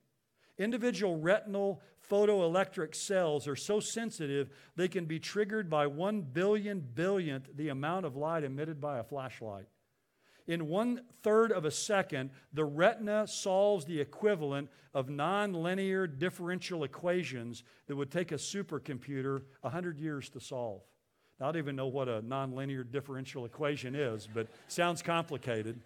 Individual 0.58 1.18
retinal 1.18 1.82
photoelectric 2.10 2.96
cells 2.96 3.48
are 3.48 3.56
so 3.56 3.80
sensitive 3.80 4.50
they 4.76 4.88
can 4.88 5.06
be 5.06 5.20
triggered 5.20 5.70
by 5.70 5.88
one 5.88 6.22
billion 6.22 6.80
billionth 6.80 7.50
the 7.56 7.70
amount 7.70 8.06
of 8.06 8.16
light 8.16 8.44
emitted 8.44 8.80
by 8.80 9.00
a 9.00 9.04
flashlight. 9.04 9.66
In 10.48 10.70
one 10.70 11.02
third 11.24 11.52
of 11.52 11.66
a 11.66 11.72
second, 11.72 12.30
the 12.54 12.64
retina 12.64 13.28
solves 13.28 13.84
the 13.86 14.00
equivalent 14.00 14.70
of 14.94 15.08
nonlinear 15.08 16.08
differential 16.08 16.86
equations 16.86 17.64
that 17.88 17.96
would 17.96 18.10
take 18.10 18.32
a 18.32 18.36
supercomputer 18.36 19.42
100 19.62 20.00
years 20.00 20.30
to 20.30 20.40
solve. 20.40 20.82
I 21.40 21.46
don't 21.46 21.58
even 21.58 21.76
know 21.76 21.88
what 21.88 22.08
a 22.08 22.22
nonlinear 22.22 22.90
differential 22.90 23.46
equation 23.46 23.94
is, 23.94 24.28
but 24.34 24.48
sounds 24.68 25.04
complicated. 25.04 25.80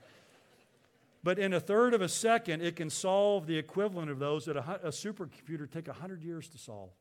But 1.24 1.38
in 1.38 1.54
a 1.54 1.60
third 1.60 1.94
of 1.94 2.02
a 2.02 2.10
second, 2.10 2.62
it 2.62 2.76
can 2.76 2.90
solve 2.90 3.46
the 3.46 3.58
equivalent 3.58 4.10
of 4.10 4.20
those 4.20 4.46
that 4.46 4.58
a, 4.58 4.88
a 4.88 4.90
supercomputer 4.90 5.70
take 5.70 5.88
100 5.88 6.24
years 6.24 6.50
to 6.50 6.58
solve. 6.58 6.92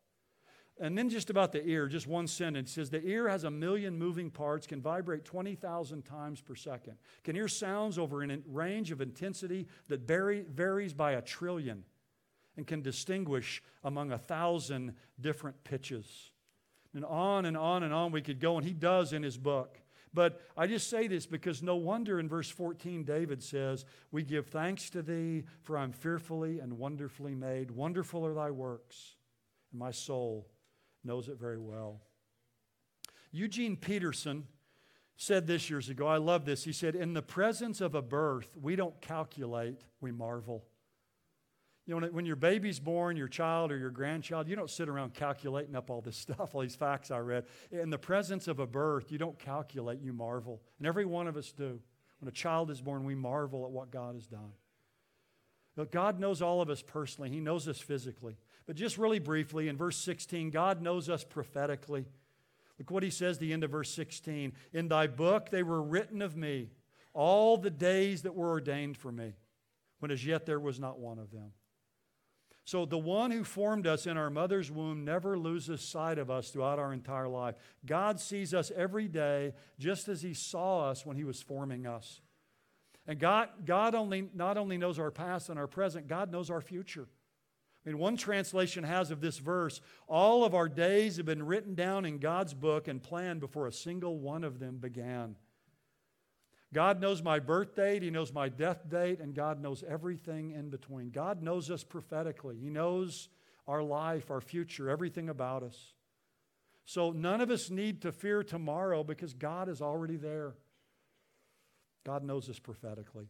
And 0.78 0.96
then 0.96 1.10
just 1.10 1.28
about 1.28 1.52
the 1.52 1.64
ear, 1.66 1.88
just 1.88 2.06
one 2.06 2.26
sentence 2.26 2.72
says 2.72 2.88
the 2.88 3.04
ear 3.04 3.28
has 3.28 3.44
a 3.44 3.50
million 3.50 3.98
moving 3.98 4.30
parts, 4.30 4.66
can 4.66 4.80
vibrate 4.80 5.26
20,000 5.26 6.02
times 6.02 6.40
per 6.40 6.54
second, 6.54 6.94
can 7.22 7.34
hear 7.34 7.48
sounds 7.48 7.98
over 7.98 8.22
a 8.24 8.38
range 8.46 8.90
of 8.90 9.02
intensity 9.02 9.66
that 9.88 10.00
vary, 10.00 10.46
varies 10.48 10.94
by 10.94 11.12
a 11.12 11.22
trillion, 11.22 11.84
and 12.56 12.66
can 12.66 12.80
distinguish 12.80 13.62
among 13.84 14.10
a 14.10 14.18
thousand 14.18 14.94
different 15.20 15.62
pitches. 15.64 16.30
And 16.94 17.04
on 17.04 17.44
and 17.44 17.58
on 17.58 17.82
and 17.82 17.92
on 17.92 18.10
we 18.10 18.22
could 18.22 18.40
go, 18.40 18.56
and 18.56 18.66
he 18.66 18.72
does 18.72 19.12
in 19.12 19.22
his 19.22 19.36
book. 19.36 19.79
But 20.12 20.40
I 20.56 20.66
just 20.66 20.90
say 20.90 21.06
this 21.06 21.26
because 21.26 21.62
no 21.62 21.76
wonder 21.76 22.18
in 22.18 22.28
verse 22.28 22.50
14 22.50 23.04
David 23.04 23.42
says, 23.42 23.84
We 24.10 24.22
give 24.22 24.48
thanks 24.48 24.90
to 24.90 25.02
thee, 25.02 25.44
for 25.62 25.78
I'm 25.78 25.92
fearfully 25.92 26.58
and 26.58 26.78
wonderfully 26.78 27.34
made. 27.34 27.70
Wonderful 27.70 28.26
are 28.26 28.34
thy 28.34 28.50
works, 28.50 29.16
and 29.70 29.78
my 29.78 29.92
soul 29.92 30.48
knows 31.04 31.28
it 31.28 31.38
very 31.38 31.58
well. 31.58 32.00
Eugene 33.30 33.76
Peterson 33.76 34.46
said 35.16 35.46
this 35.46 35.70
years 35.70 35.88
ago. 35.88 36.06
I 36.06 36.16
love 36.16 36.44
this. 36.44 36.64
He 36.64 36.72
said, 36.72 36.96
In 36.96 37.14
the 37.14 37.22
presence 37.22 37.80
of 37.80 37.94
a 37.94 38.02
birth, 38.02 38.56
we 38.60 38.74
don't 38.74 39.00
calculate, 39.00 39.82
we 40.00 40.10
marvel. 40.10 40.64
You 41.90 41.98
know, 41.98 42.06
when 42.06 42.24
your 42.24 42.36
baby's 42.36 42.78
born, 42.78 43.16
your 43.16 43.26
child 43.26 43.72
or 43.72 43.76
your 43.76 43.90
grandchild, 43.90 44.46
you 44.46 44.54
don't 44.54 44.70
sit 44.70 44.88
around 44.88 45.12
calculating 45.12 45.74
up 45.74 45.90
all 45.90 46.00
this 46.00 46.16
stuff, 46.16 46.54
all 46.54 46.60
these 46.60 46.76
facts 46.76 47.10
I 47.10 47.18
read. 47.18 47.46
In 47.72 47.90
the 47.90 47.98
presence 47.98 48.46
of 48.46 48.60
a 48.60 48.66
birth, 48.66 49.10
you 49.10 49.18
don't 49.18 49.36
calculate, 49.36 49.98
you 50.00 50.12
marvel. 50.12 50.62
And 50.78 50.86
every 50.86 51.04
one 51.04 51.26
of 51.26 51.36
us 51.36 51.50
do. 51.50 51.80
When 52.20 52.28
a 52.28 52.32
child 52.32 52.70
is 52.70 52.80
born, 52.80 53.02
we 53.04 53.16
marvel 53.16 53.64
at 53.64 53.72
what 53.72 53.90
God 53.90 54.14
has 54.14 54.28
done. 54.28 54.52
But 55.74 55.90
God 55.90 56.20
knows 56.20 56.40
all 56.40 56.62
of 56.62 56.70
us 56.70 56.80
personally, 56.80 57.28
He 57.28 57.40
knows 57.40 57.66
us 57.66 57.80
physically. 57.80 58.36
But 58.66 58.76
just 58.76 58.96
really 58.96 59.18
briefly, 59.18 59.66
in 59.66 59.76
verse 59.76 59.96
16, 59.96 60.50
God 60.50 60.80
knows 60.80 61.08
us 61.08 61.24
prophetically. 61.24 62.06
Look 62.78 62.92
what 62.92 63.02
He 63.02 63.10
says, 63.10 63.38
the 63.38 63.52
end 63.52 63.64
of 63.64 63.72
verse 63.72 63.92
16. 63.92 64.52
In 64.72 64.86
thy 64.86 65.08
book 65.08 65.50
they 65.50 65.64
were 65.64 65.82
written 65.82 66.22
of 66.22 66.36
me, 66.36 66.70
all 67.14 67.56
the 67.56 67.68
days 67.68 68.22
that 68.22 68.36
were 68.36 68.50
ordained 68.50 68.96
for 68.96 69.10
me, 69.10 69.32
when 69.98 70.12
as 70.12 70.24
yet 70.24 70.46
there 70.46 70.60
was 70.60 70.78
not 70.78 71.00
one 71.00 71.18
of 71.18 71.32
them. 71.32 71.50
So, 72.70 72.84
the 72.84 72.96
one 72.96 73.32
who 73.32 73.42
formed 73.42 73.88
us 73.88 74.06
in 74.06 74.16
our 74.16 74.30
mother's 74.30 74.70
womb 74.70 75.04
never 75.04 75.36
loses 75.36 75.80
sight 75.80 76.18
of 76.18 76.30
us 76.30 76.50
throughout 76.50 76.78
our 76.78 76.92
entire 76.92 77.26
life. 77.26 77.56
God 77.84 78.20
sees 78.20 78.54
us 78.54 78.70
every 78.76 79.08
day 79.08 79.54
just 79.80 80.08
as 80.08 80.22
He 80.22 80.34
saw 80.34 80.88
us 80.88 81.04
when 81.04 81.16
He 81.16 81.24
was 81.24 81.42
forming 81.42 81.84
us. 81.84 82.20
And 83.08 83.18
God, 83.18 83.48
God 83.64 83.96
only, 83.96 84.28
not 84.36 84.56
only 84.56 84.78
knows 84.78 85.00
our 85.00 85.10
past 85.10 85.48
and 85.48 85.58
our 85.58 85.66
present, 85.66 86.06
God 86.06 86.30
knows 86.30 86.48
our 86.48 86.60
future. 86.60 87.08
I 87.84 87.88
mean, 87.88 87.98
one 87.98 88.16
translation 88.16 88.84
has 88.84 89.10
of 89.10 89.20
this 89.20 89.38
verse 89.38 89.80
all 90.06 90.44
of 90.44 90.54
our 90.54 90.68
days 90.68 91.16
have 91.16 91.26
been 91.26 91.44
written 91.44 91.74
down 91.74 92.04
in 92.04 92.18
God's 92.18 92.54
book 92.54 92.86
and 92.86 93.02
planned 93.02 93.40
before 93.40 93.66
a 93.66 93.72
single 93.72 94.20
one 94.20 94.44
of 94.44 94.60
them 94.60 94.76
began. 94.76 95.34
God 96.72 97.00
knows 97.00 97.22
my 97.22 97.40
birth 97.40 97.74
date, 97.74 98.02
He 98.02 98.10
knows 98.10 98.32
my 98.32 98.48
death 98.48 98.88
date, 98.88 99.20
and 99.20 99.34
God 99.34 99.60
knows 99.60 99.82
everything 99.86 100.52
in 100.52 100.70
between. 100.70 101.10
God 101.10 101.42
knows 101.42 101.70
us 101.70 101.82
prophetically. 101.82 102.56
He 102.56 102.70
knows 102.70 103.28
our 103.66 103.82
life, 103.82 104.30
our 104.30 104.40
future, 104.40 104.88
everything 104.88 105.28
about 105.28 105.62
us. 105.62 105.94
So 106.84 107.12
none 107.12 107.40
of 107.40 107.50
us 107.50 107.70
need 107.70 108.02
to 108.02 108.12
fear 108.12 108.42
tomorrow 108.42 109.04
because 109.04 109.32
God 109.32 109.68
is 109.68 109.80
already 109.80 110.16
there. 110.16 110.54
God 112.04 112.24
knows 112.24 112.48
us 112.48 112.58
prophetically. 112.58 113.28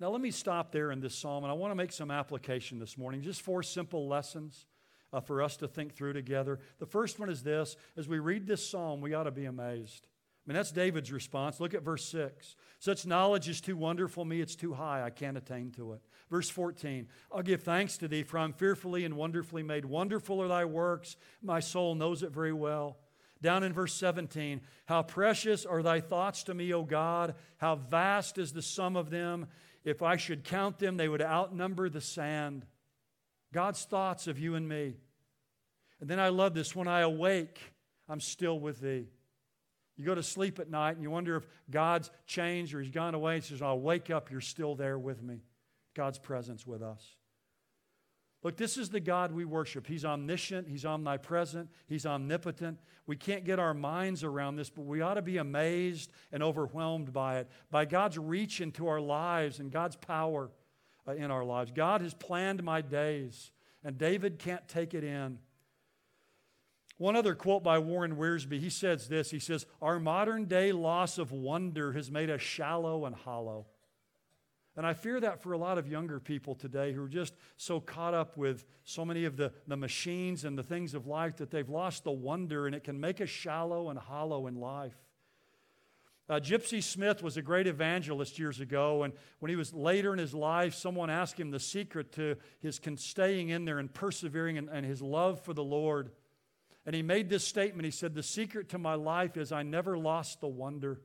Now, 0.00 0.10
let 0.10 0.20
me 0.20 0.30
stop 0.30 0.72
there 0.72 0.90
in 0.90 1.00
this 1.00 1.16
psalm, 1.16 1.44
and 1.44 1.50
I 1.50 1.54
want 1.54 1.70
to 1.70 1.76
make 1.76 1.92
some 1.92 2.10
application 2.10 2.78
this 2.78 2.96
morning. 2.98 3.22
Just 3.22 3.42
four 3.42 3.62
simple 3.62 4.08
lessons 4.08 4.66
uh, 5.12 5.20
for 5.20 5.42
us 5.42 5.56
to 5.58 5.68
think 5.68 5.94
through 5.94 6.14
together. 6.14 6.58
The 6.78 6.86
first 6.86 7.18
one 7.18 7.28
is 7.28 7.42
this 7.42 7.76
as 7.96 8.08
we 8.08 8.18
read 8.18 8.46
this 8.46 8.68
psalm, 8.68 9.00
we 9.00 9.14
ought 9.14 9.24
to 9.24 9.30
be 9.30 9.44
amazed. 9.44 10.08
I 10.44 10.50
mean, 10.50 10.56
that's 10.56 10.72
David's 10.72 11.12
response. 11.12 11.60
Look 11.60 11.72
at 11.72 11.84
verse 11.84 12.04
6. 12.06 12.56
Such 12.80 13.06
knowledge 13.06 13.48
is 13.48 13.60
too 13.60 13.76
wonderful 13.76 14.24
me, 14.24 14.40
it's 14.40 14.56
too 14.56 14.74
high, 14.74 15.04
I 15.04 15.10
can't 15.10 15.36
attain 15.36 15.70
to 15.72 15.92
it. 15.92 16.00
Verse 16.30 16.48
14 16.50 17.06
I'll 17.30 17.42
give 17.42 17.62
thanks 17.62 17.96
to 17.98 18.08
thee, 18.08 18.24
for 18.24 18.38
I'm 18.38 18.52
fearfully 18.52 19.04
and 19.04 19.16
wonderfully 19.16 19.62
made. 19.62 19.84
Wonderful 19.84 20.42
are 20.42 20.48
thy 20.48 20.64
works, 20.64 21.16
my 21.42 21.60
soul 21.60 21.94
knows 21.94 22.24
it 22.24 22.32
very 22.32 22.52
well. 22.52 22.98
Down 23.40 23.62
in 23.62 23.72
verse 23.72 23.94
17, 23.94 24.60
how 24.86 25.02
precious 25.02 25.66
are 25.66 25.82
thy 25.82 26.00
thoughts 26.00 26.44
to 26.44 26.54
me, 26.54 26.72
O 26.72 26.84
God, 26.84 27.34
how 27.58 27.76
vast 27.76 28.38
is 28.38 28.52
the 28.52 28.62
sum 28.62 28.96
of 28.96 29.10
them. 29.10 29.48
If 29.84 30.00
I 30.00 30.16
should 30.16 30.44
count 30.44 30.78
them, 30.78 30.96
they 30.96 31.08
would 31.08 31.22
outnumber 31.22 31.88
the 31.88 32.00
sand. 32.00 32.66
God's 33.52 33.84
thoughts 33.84 34.28
of 34.28 34.38
you 34.38 34.54
and 34.54 34.68
me. 34.68 34.94
And 36.00 36.08
then 36.08 36.20
I 36.20 36.28
love 36.28 36.54
this 36.54 36.74
when 36.74 36.88
I 36.88 37.00
awake, 37.00 37.60
I'm 38.08 38.20
still 38.20 38.58
with 38.58 38.80
thee. 38.80 39.06
You 39.96 40.04
go 40.04 40.14
to 40.14 40.22
sleep 40.22 40.58
at 40.58 40.70
night 40.70 40.92
and 40.92 41.02
you 41.02 41.10
wonder 41.10 41.36
if 41.36 41.46
God's 41.70 42.10
changed 42.26 42.74
or 42.74 42.80
He's 42.80 42.90
gone 42.90 43.14
away. 43.14 43.36
He 43.36 43.40
says, 43.42 43.62
I'll 43.62 43.80
wake 43.80 44.10
up, 44.10 44.30
you're 44.30 44.40
still 44.40 44.74
there 44.74 44.98
with 44.98 45.22
me. 45.22 45.42
God's 45.94 46.18
presence 46.18 46.66
with 46.66 46.82
us. 46.82 47.16
Look, 48.42 48.56
this 48.56 48.76
is 48.76 48.88
the 48.90 49.00
God 49.00 49.30
we 49.30 49.44
worship. 49.44 49.86
He's 49.86 50.04
omniscient, 50.04 50.66
He's 50.68 50.84
omnipresent, 50.84 51.68
He's 51.86 52.06
omnipotent. 52.06 52.78
We 53.06 53.16
can't 53.16 53.44
get 53.44 53.58
our 53.58 53.74
minds 53.74 54.24
around 54.24 54.56
this, 54.56 54.68
but 54.70 54.84
we 54.84 55.00
ought 55.00 55.14
to 55.14 55.22
be 55.22 55.36
amazed 55.36 56.10
and 56.32 56.42
overwhelmed 56.42 57.12
by 57.12 57.38
it, 57.38 57.48
by 57.70 57.84
God's 57.84 58.18
reach 58.18 58.60
into 58.60 58.88
our 58.88 59.00
lives 59.00 59.60
and 59.60 59.70
God's 59.70 59.96
power 59.96 60.50
uh, 61.06 61.12
in 61.12 61.30
our 61.30 61.44
lives. 61.44 61.70
God 61.72 62.00
has 62.00 62.14
planned 62.14 62.62
my 62.64 62.80
days, 62.80 63.52
and 63.84 63.96
David 63.96 64.38
can't 64.38 64.66
take 64.66 64.94
it 64.94 65.04
in. 65.04 65.38
One 67.02 67.16
other 67.16 67.34
quote 67.34 67.64
by 67.64 67.80
Warren 67.80 68.14
Wiersbe, 68.14 68.60
he 68.60 68.70
says 68.70 69.08
this 69.08 69.32
He 69.32 69.40
says, 69.40 69.66
Our 69.82 69.98
modern 69.98 70.44
day 70.44 70.70
loss 70.70 71.18
of 71.18 71.32
wonder 71.32 71.90
has 71.94 72.12
made 72.12 72.30
us 72.30 72.40
shallow 72.40 73.06
and 73.06 73.16
hollow. 73.16 73.66
And 74.76 74.86
I 74.86 74.94
fear 74.94 75.18
that 75.18 75.42
for 75.42 75.52
a 75.52 75.58
lot 75.58 75.78
of 75.78 75.88
younger 75.88 76.20
people 76.20 76.54
today 76.54 76.92
who 76.92 77.02
are 77.02 77.08
just 77.08 77.34
so 77.56 77.80
caught 77.80 78.14
up 78.14 78.36
with 78.36 78.64
so 78.84 79.04
many 79.04 79.24
of 79.24 79.36
the, 79.36 79.52
the 79.66 79.76
machines 79.76 80.44
and 80.44 80.56
the 80.56 80.62
things 80.62 80.94
of 80.94 81.08
life 81.08 81.38
that 81.38 81.50
they've 81.50 81.68
lost 81.68 82.04
the 82.04 82.12
wonder, 82.12 82.68
and 82.68 82.74
it 82.74 82.84
can 82.84 83.00
make 83.00 83.20
us 83.20 83.28
shallow 83.28 83.90
and 83.90 83.98
hollow 83.98 84.46
in 84.46 84.54
life. 84.54 84.94
Uh, 86.28 86.34
Gypsy 86.34 86.80
Smith 86.80 87.20
was 87.20 87.36
a 87.36 87.42
great 87.42 87.66
evangelist 87.66 88.38
years 88.38 88.60
ago, 88.60 89.02
and 89.02 89.12
when 89.40 89.50
he 89.50 89.56
was 89.56 89.74
later 89.74 90.12
in 90.12 90.20
his 90.20 90.34
life, 90.34 90.72
someone 90.72 91.10
asked 91.10 91.40
him 91.40 91.50
the 91.50 91.58
secret 91.58 92.12
to 92.12 92.36
his 92.60 92.80
staying 92.94 93.48
in 93.48 93.64
there 93.64 93.80
and 93.80 93.92
persevering 93.92 94.56
and, 94.56 94.68
and 94.68 94.86
his 94.86 95.02
love 95.02 95.40
for 95.40 95.52
the 95.52 95.64
Lord. 95.64 96.12
And 96.84 96.94
he 96.94 97.02
made 97.02 97.28
this 97.28 97.46
statement. 97.46 97.84
He 97.84 97.90
said, 97.90 98.14
The 98.14 98.22
secret 98.22 98.70
to 98.70 98.78
my 98.78 98.94
life 98.94 99.36
is 99.36 99.52
I 99.52 99.62
never 99.62 99.96
lost 99.96 100.40
the 100.40 100.48
wonder. 100.48 101.00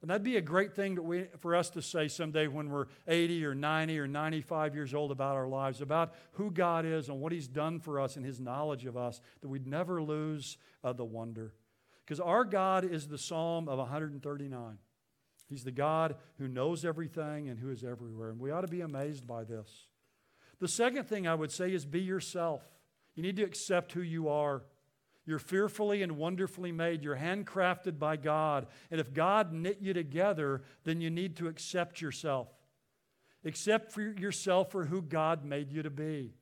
And 0.00 0.10
that'd 0.10 0.24
be 0.24 0.36
a 0.36 0.42
great 0.42 0.74
thing 0.74 1.02
we, 1.04 1.26
for 1.38 1.54
us 1.54 1.70
to 1.70 1.82
say 1.82 2.08
someday 2.08 2.48
when 2.48 2.70
we're 2.70 2.86
80 3.06 3.44
or 3.46 3.54
90 3.54 4.00
or 4.00 4.08
95 4.08 4.74
years 4.74 4.94
old 4.94 5.12
about 5.12 5.36
our 5.36 5.46
lives, 5.46 5.80
about 5.80 6.12
who 6.32 6.50
God 6.50 6.84
is 6.84 7.08
and 7.08 7.20
what 7.20 7.30
He's 7.30 7.46
done 7.46 7.78
for 7.78 8.00
us 8.00 8.16
and 8.16 8.26
His 8.26 8.40
knowledge 8.40 8.84
of 8.84 8.96
us, 8.96 9.20
that 9.42 9.48
we'd 9.48 9.66
never 9.66 10.02
lose 10.02 10.58
uh, 10.82 10.92
the 10.92 11.04
wonder. 11.04 11.54
Because 12.04 12.18
our 12.18 12.44
God 12.44 12.84
is 12.84 13.06
the 13.06 13.18
Psalm 13.18 13.68
of 13.68 13.78
139. 13.78 14.78
He's 15.48 15.62
the 15.62 15.70
God 15.70 16.16
who 16.38 16.48
knows 16.48 16.84
everything 16.84 17.48
and 17.48 17.58
who 17.58 17.70
is 17.70 17.84
everywhere. 17.84 18.30
And 18.30 18.40
we 18.40 18.50
ought 18.50 18.62
to 18.62 18.68
be 18.68 18.80
amazed 18.80 19.24
by 19.24 19.44
this. 19.44 19.86
The 20.58 20.66
second 20.66 21.04
thing 21.04 21.28
I 21.28 21.34
would 21.34 21.52
say 21.52 21.72
is 21.72 21.84
be 21.84 22.00
yourself. 22.00 22.62
You 23.14 23.22
need 23.22 23.36
to 23.36 23.42
accept 23.42 23.92
who 23.92 24.02
you 24.02 24.28
are. 24.28 24.62
You're 25.24 25.38
fearfully 25.38 26.02
and 26.02 26.16
wonderfully 26.16 26.72
made. 26.72 27.04
You're 27.04 27.16
handcrafted 27.16 27.98
by 27.98 28.16
God. 28.16 28.66
And 28.90 29.00
if 29.00 29.14
God 29.14 29.52
knit 29.52 29.78
you 29.80 29.94
together, 29.94 30.62
then 30.84 31.00
you 31.00 31.10
need 31.10 31.36
to 31.36 31.48
accept 31.48 32.00
yourself. 32.00 32.48
Accept 33.44 33.92
for 33.92 34.02
yourself 34.02 34.70
for 34.70 34.84
who 34.84 35.02
God 35.02 35.44
made 35.44 35.70
you 35.70 35.82
to 35.82 35.90
be. 35.90 36.34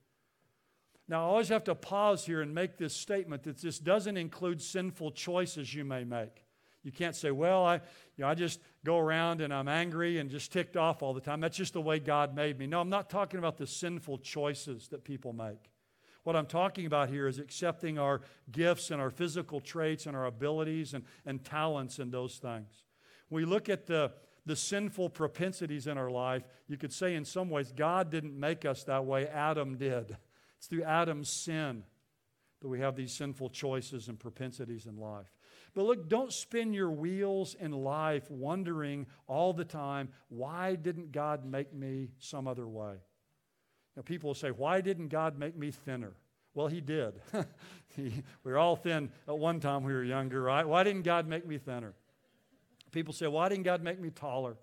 Now, 1.09 1.24
I 1.24 1.28
always 1.28 1.48
have 1.48 1.64
to 1.64 1.74
pause 1.74 2.24
here 2.24 2.40
and 2.40 2.54
make 2.54 2.76
this 2.76 2.94
statement 2.94 3.42
that 3.42 3.61
this 3.61 3.78
doesn't 3.78 4.16
include 4.16 4.62
sinful 4.62 5.11
choices 5.12 5.74
you 5.74 5.85
may 5.85 6.04
make. 6.04 6.44
You 6.83 6.92
can't 6.92 7.16
say, 7.16 7.30
well, 7.30 7.64
I, 7.66 7.74
you 7.74 7.80
know, 8.18 8.28
I 8.28 8.35
just 8.35 8.61
go 8.85 8.96
around 8.98 9.40
and 9.40 9.52
I'm 9.52 9.68
angry 9.68 10.18
and 10.18 10.30
just 10.30 10.52
ticked 10.52 10.76
off 10.76 11.02
all 11.02 11.12
the 11.12 11.20
time. 11.20 11.40
That's 11.40 11.56
just 11.56 11.74
the 11.74 11.80
way 11.80 11.98
God 11.98 12.35
made 12.35 12.59
me. 12.59 12.66
No, 12.66 12.80
I'm 12.80 12.88
not 12.88 13.11
talking 13.11 13.38
about 13.38 13.59
the 13.59 13.66
sinful 13.66 14.18
choices 14.18 14.88
that 14.88 15.04
people 15.04 15.33
make. 15.33 15.69
What 16.22 16.37
I'm 16.37 16.46
talking 16.46 16.87
about 16.87 17.09
here 17.09 17.26
is 17.26 17.38
accepting 17.38 17.98
our 17.98 18.20
gifts 18.50 18.90
and 18.90 19.00
our 19.00 19.11
physical 19.11 19.61
traits 19.61 20.06
and 20.06 20.14
our 20.14 20.26
abilities 20.26 20.92
and, 20.92 21.04
and 21.24 21.42
talents 21.42 21.98
and 21.98 22.12
those 22.12 22.37
things. 22.37 22.85
We 23.30 23.44
look 23.44 23.68
at 23.68 23.87
the, 23.87 24.12
the 24.44 24.56
sinful 24.56 25.11
propensities 25.11 25.87
in 25.87 25.96
our 25.96 26.11
life, 26.11 26.42
you 26.68 26.76
could 26.76 26.92
say 26.92 27.14
in 27.14 27.24
some 27.24 27.48
ways, 27.48 27.72
God 27.72 28.11
didn't 28.11 28.38
make 28.38 28.64
us 28.64 28.85
that 28.85 29.04
way, 29.04 29.26
Adam 29.28 29.76
did. 29.76 30.16
It's 30.59 30.66
through 30.66 30.83
Adam's 30.83 31.30
sin 31.30 31.85
that 32.61 32.68
we 32.68 32.80
have 32.80 32.96
these 32.96 33.12
sinful 33.12 33.50
choices 33.50 34.09
and 34.09 34.18
propensities 34.18 34.87
in 34.87 34.96
life. 34.98 35.33
But 35.74 35.85
look, 35.85 36.09
don't 36.09 36.33
spin 36.33 36.74
your 36.74 36.90
wheels 36.90 37.54
in 37.59 37.72
life 37.72 38.30
wondering 38.30 39.06
all 39.26 39.52
the 39.52 39.64
time, 39.64 40.11
why 40.28 40.74
didn't 40.74 41.12
God 41.12 41.44
make 41.44 41.72
me 41.72 42.11
some 42.18 42.46
other 42.46 42.68
way? 42.68 42.96
Now, 43.96 44.03
people 44.03 44.29
will 44.29 44.35
say, 44.35 44.50
why 44.50 44.81
didn't 44.81 45.09
God 45.09 45.38
make 45.38 45.57
me 45.57 45.70
thinner? 45.70 46.14
Well, 46.55 46.68
He 46.68 46.81
did. 46.81 47.14
we 47.96 48.22
were 48.44 48.59
all 48.59 48.76
thin 48.76 49.11
at 49.29 49.38
one 49.38 49.61
time 49.61 49.85
we 49.85 49.92
were 49.92 50.05
younger, 50.05 50.42
right? 50.42 50.66
Why 50.66 50.85
didn't 50.85 51.03
God 51.03 51.26
make 51.26 51.46
me 51.46 51.59
thinner? 51.59 51.94
People 52.92 53.14
say, 53.14 53.26
why 53.26 53.48
didn't 53.48 53.64
God 53.64 53.83
make 53.83 54.00
me 54.00 54.11
taller? 54.11 54.57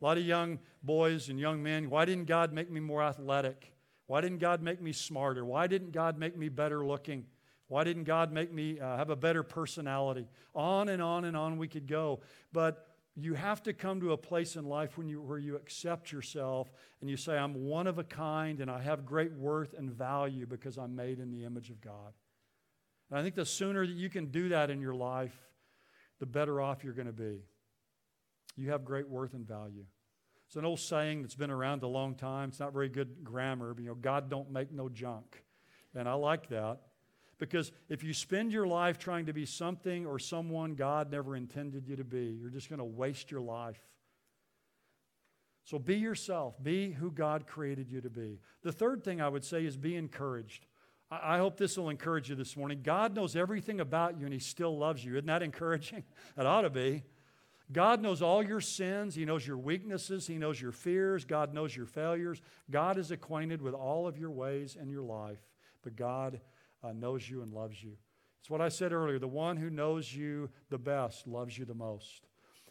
A 0.00 0.04
lot 0.04 0.16
of 0.16 0.24
young 0.24 0.58
boys 0.82 1.28
and 1.28 1.38
young 1.40 1.62
men, 1.62 1.90
why 1.90 2.04
didn't 2.04 2.26
God 2.26 2.52
make 2.52 2.70
me 2.70 2.80
more 2.80 3.02
athletic? 3.02 3.72
Why 4.06 4.20
didn't 4.20 4.38
God 4.38 4.62
make 4.62 4.80
me 4.80 4.92
smarter? 4.92 5.44
Why 5.44 5.66
didn't 5.66 5.92
God 5.92 6.18
make 6.18 6.36
me 6.36 6.48
better 6.48 6.84
looking? 6.84 7.26
Why 7.66 7.84
didn't 7.84 8.04
God 8.04 8.32
make 8.32 8.50
me 8.52 8.80
uh, 8.80 8.96
have 8.96 9.10
a 9.10 9.16
better 9.16 9.42
personality? 9.42 10.26
On 10.54 10.88
and 10.88 11.02
on 11.02 11.26
and 11.26 11.36
on 11.36 11.58
we 11.58 11.68
could 11.68 11.86
go. 11.86 12.20
But 12.52 12.86
you 13.24 13.34
have 13.34 13.62
to 13.64 13.72
come 13.72 14.00
to 14.00 14.12
a 14.12 14.16
place 14.16 14.56
in 14.56 14.64
life 14.64 14.96
when 14.96 15.08
you, 15.08 15.20
where 15.20 15.38
you 15.38 15.56
accept 15.56 16.12
yourself 16.12 16.70
and 17.00 17.10
you 17.10 17.16
say, 17.16 17.36
I'm 17.36 17.66
one 17.66 17.86
of 17.86 17.98
a 17.98 18.04
kind 18.04 18.60
and 18.60 18.70
I 18.70 18.80
have 18.80 19.04
great 19.04 19.32
worth 19.32 19.74
and 19.76 19.90
value 19.90 20.46
because 20.46 20.76
I'm 20.76 20.94
made 20.94 21.18
in 21.18 21.30
the 21.30 21.44
image 21.44 21.70
of 21.70 21.80
God. 21.80 22.12
And 23.10 23.18
I 23.18 23.22
think 23.22 23.34
the 23.34 23.46
sooner 23.46 23.86
that 23.86 23.92
you 23.92 24.08
can 24.10 24.26
do 24.26 24.50
that 24.50 24.70
in 24.70 24.80
your 24.80 24.94
life, 24.94 25.34
the 26.20 26.26
better 26.26 26.60
off 26.60 26.84
you're 26.84 26.92
going 26.92 27.06
to 27.06 27.12
be. 27.12 27.42
You 28.56 28.70
have 28.70 28.84
great 28.84 29.08
worth 29.08 29.34
and 29.34 29.46
value. 29.46 29.84
It's 30.46 30.56
an 30.56 30.64
old 30.64 30.80
saying 30.80 31.22
that's 31.22 31.34
been 31.34 31.50
around 31.50 31.82
a 31.82 31.88
long 31.88 32.14
time. 32.14 32.48
It's 32.50 32.60
not 32.60 32.72
very 32.72 32.88
good 32.88 33.22
grammar, 33.22 33.74
but 33.74 33.82
you 33.82 33.88
know, 33.88 33.94
God 33.94 34.30
don't 34.30 34.50
make 34.50 34.72
no 34.72 34.88
junk. 34.88 35.44
And 35.94 36.08
I 36.08 36.14
like 36.14 36.48
that. 36.50 36.80
Because 37.38 37.70
if 37.88 38.02
you 38.02 38.12
spend 38.12 38.52
your 38.52 38.66
life 38.66 38.98
trying 38.98 39.26
to 39.26 39.32
be 39.32 39.46
something 39.46 40.06
or 40.06 40.18
someone 40.18 40.74
God 40.74 41.10
never 41.10 41.36
intended 41.36 41.86
you 41.86 41.96
to 41.96 42.04
be, 42.04 42.36
you're 42.40 42.50
just 42.50 42.68
going 42.68 42.80
to 42.80 42.84
waste 42.84 43.30
your 43.30 43.40
life. 43.40 43.80
So 45.64 45.78
be 45.78 45.96
yourself, 45.96 46.54
be 46.62 46.92
who 46.92 47.10
God 47.10 47.46
created 47.46 47.90
you 47.90 48.00
to 48.00 48.10
be. 48.10 48.40
The 48.62 48.72
third 48.72 49.04
thing 49.04 49.20
I 49.20 49.28
would 49.28 49.44
say 49.44 49.64
is 49.66 49.76
be 49.76 49.96
encouraged. 49.96 50.66
I 51.10 51.38
hope 51.38 51.56
this 51.56 51.78
will 51.78 51.88
encourage 51.88 52.28
you 52.28 52.34
this 52.34 52.56
morning. 52.56 52.80
God 52.82 53.14
knows 53.14 53.34
everything 53.34 53.80
about 53.80 54.18
you 54.18 54.24
and 54.24 54.32
He 54.32 54.40
still 54.40 54.76
loves 54.76 55.04
you. 55.04 55.12
Isn't 55.12 55.26
that 55.26 55.42
encouraging? 55.42 56.04
It 56.36 56.46
ought 56.46 56.62
to 56.62 56.70
be. 56.70 57.04
God 57.70 58.00
knows 58.00 58.22
all 58.22 58.42
your 58.42 58.60
sins. 58.60 59.14
He 59.14 59.24
knows 59.24 59.46
your 59.46 59.58
weaknesses. 59.58 60.26
He 60.26 60.38
knows 60.38 60.60
your 60.60 60.72
fears. 60.72 61.24
God 61.24 61.52
knows 61.52 61.76
your 61.76 61.86
failures. 61.86 62.40
God 62.70 62.96
is 62.96 63.10
acquainted 63.10 63.60
with 63.60 63.74
all 63.74 64.06
of 64.06 64.18
your 64.18 64.30
ways 64.30 64.76
and 64.78 64.90
your 64.90 65.02
life. 65.02 65.38
But 65.82 65.96
God 65.96 66.40
uh, 66.82 66.92
knows 66.92 67.28
you 67.28 67.42
and 67.42 67.52
loves 67.52 67.82
you. 67.82 67.92
It's 68.40 68.50
what 68.50 68.60
I 68.60 68.68
said 68.68 68.92
earlier 68.92 69.18
the 69.18 69.28
one 69.28 69.56
who 69.56 69.70
knows 69.70 70.14
you 70.14 70.48
the 70.70 70.78
best 70.78 71.26
loves 71.26 71.58
you 71.58 71.64
the 71.64 71.74
most. 71.74 72.28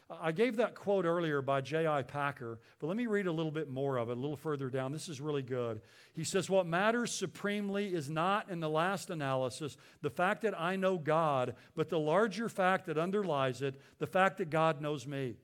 I 0.09 0.31
gave 0.31 0.55
that 0.55 0.73
quote 0.73 1.03
earlier 1.03 1.41
by 1.41 1.59
J.I. 1.59 2.03
Packer, 2.03 2.59
but 2.79 2.87
let 2.87 2.95
me 2.95 3.07
read 3.07 3.27
a 3.27 3.31
little 3.31 3.51
bit 3.51 3.69
more 3.69 3.97
of 3.97 4.09
it, 4.09 4.17
a 4.17 4.19
little 4.19 4.37
further 4.37 4.69
down. 4.69 4.93
This 4.93 5.09
is 5.09 5.19
really 5.19 5.41
good. 5.41 5.81
He 6.13 6.23
says, 6.23 6.49
What 6.49 6.65
matters 6.65 7.11
supremely 7.11 7.93
is 7.93 8.09
not, 8.09 8.49
in 8.49 8.61
the 8.61 8.69
last 8.69 9.09
analysis, 9.09 9.75
the 10.01 10.09
fact 10.09 10.43
that 10.43 10.57
I 10.57 10.77
know 10.77 10.97
God, 10.97 11.55
but 11.75 11.89
the 11.89 11.99
larger 11.99 12.47
fact 12.47 12.85
that 12.85 12.97
underlies 12.97 13.61
it, 13.61 13.75
the 13.99 14.07
fact 14.07 14.37
that 14.37 14.49
God 14.49 14.79
knows 14.79 15.05
me. 15.05 15.35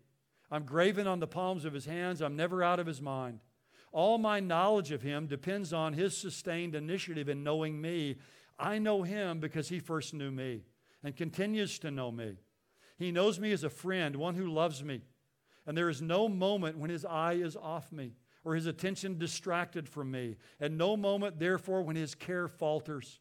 I'm 0.50 0.64
graven 0.64 1.08
on 1.08 1.20
the 1.20 1.28
palms 1.28 1.66
of 1.66 1.74
his 1.74 1.86
hands, 1.86 2.22
I'm 2.22 2.38
never 2.38 2.64
out 2.64 2.80
of 2.80 2.88
his 2.88 3.02
mind. 3.02 3.40
All 3.92 4.18
my 4.18 4.40
knowledge 4.40 4.92
of 4.92 5.02
him 5.02 5.28
depends 5.28 5.74
on 5.74 5.94
his 5.94 6.16
sustained 6.18 6.74
initiative 6.74 7.28
in 7.28 7.44
knowing 7.44 7.82
me, 7.82 8.18
I 8.58 8.80
know 8.80 9.04
him 9.04 9.40
because 9.40 9.70
he 9.70 9.80
first 9.80 10.14
knew 10.14 10.32
me 10.32 10.62
and 11.04 11.16
continues 11.16 11.80
to 11.80 11.92
know 11.92 12.12
me. 12.12 12.38
He 12.98 13.12
knows 13.12 13.40
me 13.40 13.52
as 13.52 13.64
a 13.64 13.70
friend, 13.70 14.16
one 14.16 14.36
who 14.36 14.48
loves 14.48 14.84
me. 14.84 15.02
And 15.66 15.78
there 15.78 15.90
is 15.90 16.02
no 16.02 16.28
moment 16.28 16.78
when 16.78 16.90
his 16.90 17.06
eye 17.06 17.34
is 17.34 17.56
off 17.56 17.92
me 17.92 18.14
or 18.44 18.56
his 18.56 18.66
attention 18.66 19.18
distracted 19.18 19.88
from 19.88 20.12
me, 20.12 20.36
and 20.60 20.78
no 20.78 20.98
moment, 20.98 21.40
therefore, 21.40 21.82
when 21.82 21.96
his 21.96 22.14
care 22.14 22.48
falters. 22.48 23.20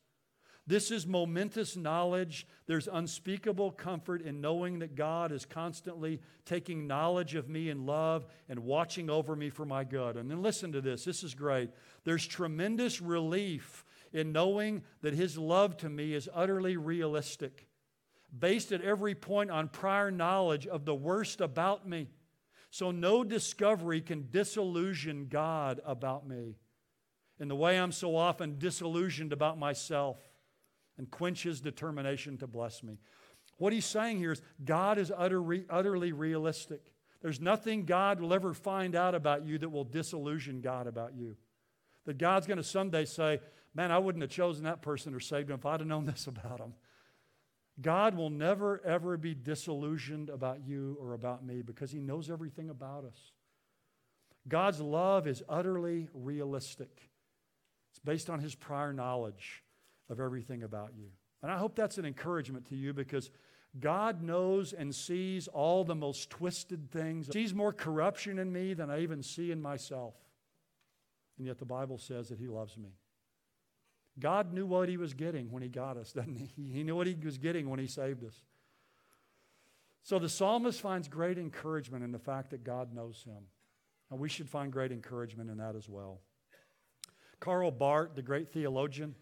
This 0.66 0.92
is 0.92 1.07
momentous 1.07 1.77
knowledge. 1.77 2.47
There's 2.66 2.88
unspeakable 2.88 3.73
comfort 3.73 4.23
in 4.23 4.40
knowing 4.40 4.79
that 4.79 4.95
God 4.95 5.33
is 5.33 5.45
constantly 5.45 6.21
taking 6.45 6.87
knowledge 6.87 7.35
of 7.35 7.49
me 7.49 7.68
in 7.68 7.85
love 7.85 8.27
and 8.49 8.61
watching 8.61 9.11
over 9.11 9.35
me 9.35 9.51
for 9.51 9.64
my 9.64 9.83
good. 9.83 10.16
And 10.16 10.31
then 10.31 10.40
listen 10.40 10.71
to 10.73 10.81
this. 10.81 11.05
This 11.05 11.25
is 11.25 11.35
great. 11.35 11.71
There's 12.05 12.25
tremendous 12.25 13.01
relief 13.01 13.85
in 14.12 14.33
knowing 14.33 14.83
that 15.01 15.14
His 15.14 15.38
love 15.38 15.77
to 15.79 15.88
me 15.88 16.14
is 16.14 16.29
utterly 16.33 16.77
realistic, 16.77 17.68
based 18.37 18.72
at 18.72 18.83
every 18.83 19.14
point 19.14 19.51
on 19.51 19.68
prior 19.68 20.11
knowledge 20.11 20.66
of 20.66 20.85
the 20.85 20.94
worst 20.94 21.40
about 21.40 21.88
me. 21.88 22.09
So 22.70 22.90
no 22.90 23.22
discovery 23.22 24.01
can 24.01 24.29
disillusion 24.31 25.27
God 25.29 25.81
about 25.85 26.27
me 26.27 26.57
in 27.38 27.48
the 27.48 27.57
way 27.57 27.79
I'm 27.79 27.92
so 27.92 28.16
often 28.16 28.59
disillusioned 28.59 29.33
about 29.33 29.59
myself 29.59 30.18
and 30.96 31.11
quench 31.11 31.42
His 31.42 31.61
determination 31.61 32.38
to 32.38 32.46
bless 32.46 32.83
me. 32.83 32.98
What 33.59 33.72
he's 33.72 33.85
saying 33.85 34.18
here 34.18 34.33
is 34.33 34.42
God 34.64 34.98
is 34.98 35.12
utter, 35.16 35.42
utterly 35.70 36.12
realistic. 36.12 36.92
There's 37.20 37.40
nothing 37.40 37.85
God 37.85 38.20
will 38.20 38.35
ever 38.35 38.55
find 38.55 38.96
out 38.96 39.14
about 39.14 39.46
you 39.46 39.59
that 39.59 39.68
will 39.68 39.85
disillusion 39.85 40.61
God 40.61 40.87
about 40.87 41.14
you. 41.14 41.37
That 42.07 42.18
God's 42.18 42.48
going 42.48 42.59
to 42.59 42.64
someday 42.64 43.05
say, 43.05 43.40
Man, 43.74 43.90
I 43.90 43.98
wouldn't 43.98 44.22
have 44.22 44.30
chosen 44.30 44.64
that 44.64 44.82
person 44.82 45.14
or 45.14 45.20
saved 45.20 45.50
him 45.50 45.56
if 45.56 45.66
I'd 45.66 45.80
have 45.80 45.88
known 45.88 46.04
this 46.04 46.26
about 46.26 46.61
him. 46.61 46.74
God 47.80 48.14
will 48.14 48.30
never, 48.30 48.80
ever 48.85 49.16
be 49.16 49.35
disillusioned 49.35 50.28
about 50.28 50.66
you 50.66 50.96
or 51.00 51.14
about 51.14 51.44
me 51.44 51.62
because 51.62 51.90
he 51.90 52.00
knows 52.00 52.30
everything 52.30 52.68
about 52.68 53.04
us. 53.04 53.32
God's 54.46 54.80
love 54.80 55.26
is 55.26 55.42
utterly 55.48 56.08
realistic, 56.12 57.11
it's 57.90 58.00
based 58.04 58.28
on 58.28 58.40
his 58.40 58.54
prior 58.54 58.92
knowledge 58.92 59.62
of 60.11 60.20
everything 60.20 60.62
about 60.62 60.92
you. 60.96 61.08
And 61.42 61.50
I 61.50 61.58
hope 61.58 61.74
that's 61.74 61.98
an 61.98 62.04
encouragement 62.04 62.68
to 62.68 62.76
you 62.76 62.92
because 62.92 63.30
God 63.78 64.22
knows 64.22 64.72
and 64.72 64.94
sees 64.94 65.48
all 65.48 65.85
the 65.85 65.94
most 65.94 66.28
twisted 66.30 66.90
things. 66.90 67.26
He 67.26 67.32
sees 67.32 67.54
more 67.54 67.72
corruption 67.72 68.38
in 68.38 68.52
me 68.52 68.74
than 68.74 68.90
I 68.90 69.00
even 69.00 69.22
see 69.22 69.50
in 69.50 69.61
myself. 69.61 70.14
And 71.38 71.46
yet 71.46 71.58
the 71.58 71.64
Bible 71.64 71.98
says 71.98 72.28
that 72.28 72.38
he 72.38 72.46
loves 72.46 72.76
me. 72.76 72.90
God 74.18 74.53
knew 74.53 74.66
what 74.66 74.88
he 74.88 74.96
was 74.96 75.14
getting 75.14 75.51
when 75.51 75.62
he 75.62 75.68
got 75.68 75.96
us, 75.96 76.12
doesn't 76.12 76.37
he? 76.37 76.51
He 76.72 76.83
knew 76.83 76.96
what 76.96 77.07
he 77.07 77.14
was 77.14 77.38
getting 77.38 77.68
when 77.68 77.79
he 77.79 77.87
saved 77.87 78.25
us. 78.25 78.35
So 80.03 80.18
the 80.18 80.29
psalmist 80.29 80.81
finds 80.81 81.09
great 81.09 81.38
encouragement 81.38 82.05
in 82.05 82.12
the 82.12 82.18
fact 82.18 82.51
that 82.51 82.64
God 82.64 82.92
knows 82.92 83.22
him. 83.25 83.44
And 84.11 84.18
we 84.18 84.29
should 84.29 84.48
find 84.48 84.72
great 84.72 84.92
encouragement 84.92 85.48
in 85.48 85.59
that 85.59 85.77
as 85.77 85.88
well. 85.88 86.20
Karl 87.40 87.70
Barth, 87.70 88.14
the 88.14 88.22
great 88.22 88.53
theologian, 88.53 89.14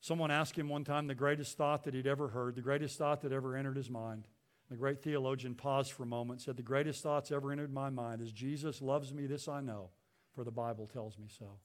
someone 0.00 0.30
asked 0.30 0.58
him 0.58 0.68
one 0.68 0.84
time 0.84 1.06
the 1.06 1.14
greatest 1.14 1.56
thought 1.56 1.84
that 1.84 1.94
he'd 1.94 2.06
ever 2.06 2.28
heard, 2.28 2.54
the 2.54 2.60
greatest 2.60 2.98
thought 2.98 3.22
that 3.22 3.32
ever 3.32 3.56
entered 3.56 3.76
his 3.76 3.88
mind. 3.88 4.26
The 4.68 4.76
great 4.76 5.02
theologian 5.02 5.56
paused 5.56 5.92
for 5.92 6.04
a 6.04 6.06
moment, 6.06 6.42
said, 6.42 6.56
The 6.56 6.62
greatest 6.62 7.02
thoughts 7.02 7.32
ever 7.32 7.50
entered 7.50 7.72
my 7.72 7.90
mind 7.90 8.20
is 8.20 8.30
Jesus 8.30 8.80
loves 8.80 9.12
me, 9.12 9.26
this 9.26 9.48
I 9.48 9.60
know, 9.60 9.90
for 10.32 10.44
the 10.44 10.52
Bible 10.52 10.86
tells 10.86 11.18
me 11.18 11.26
so. 11.28 11.58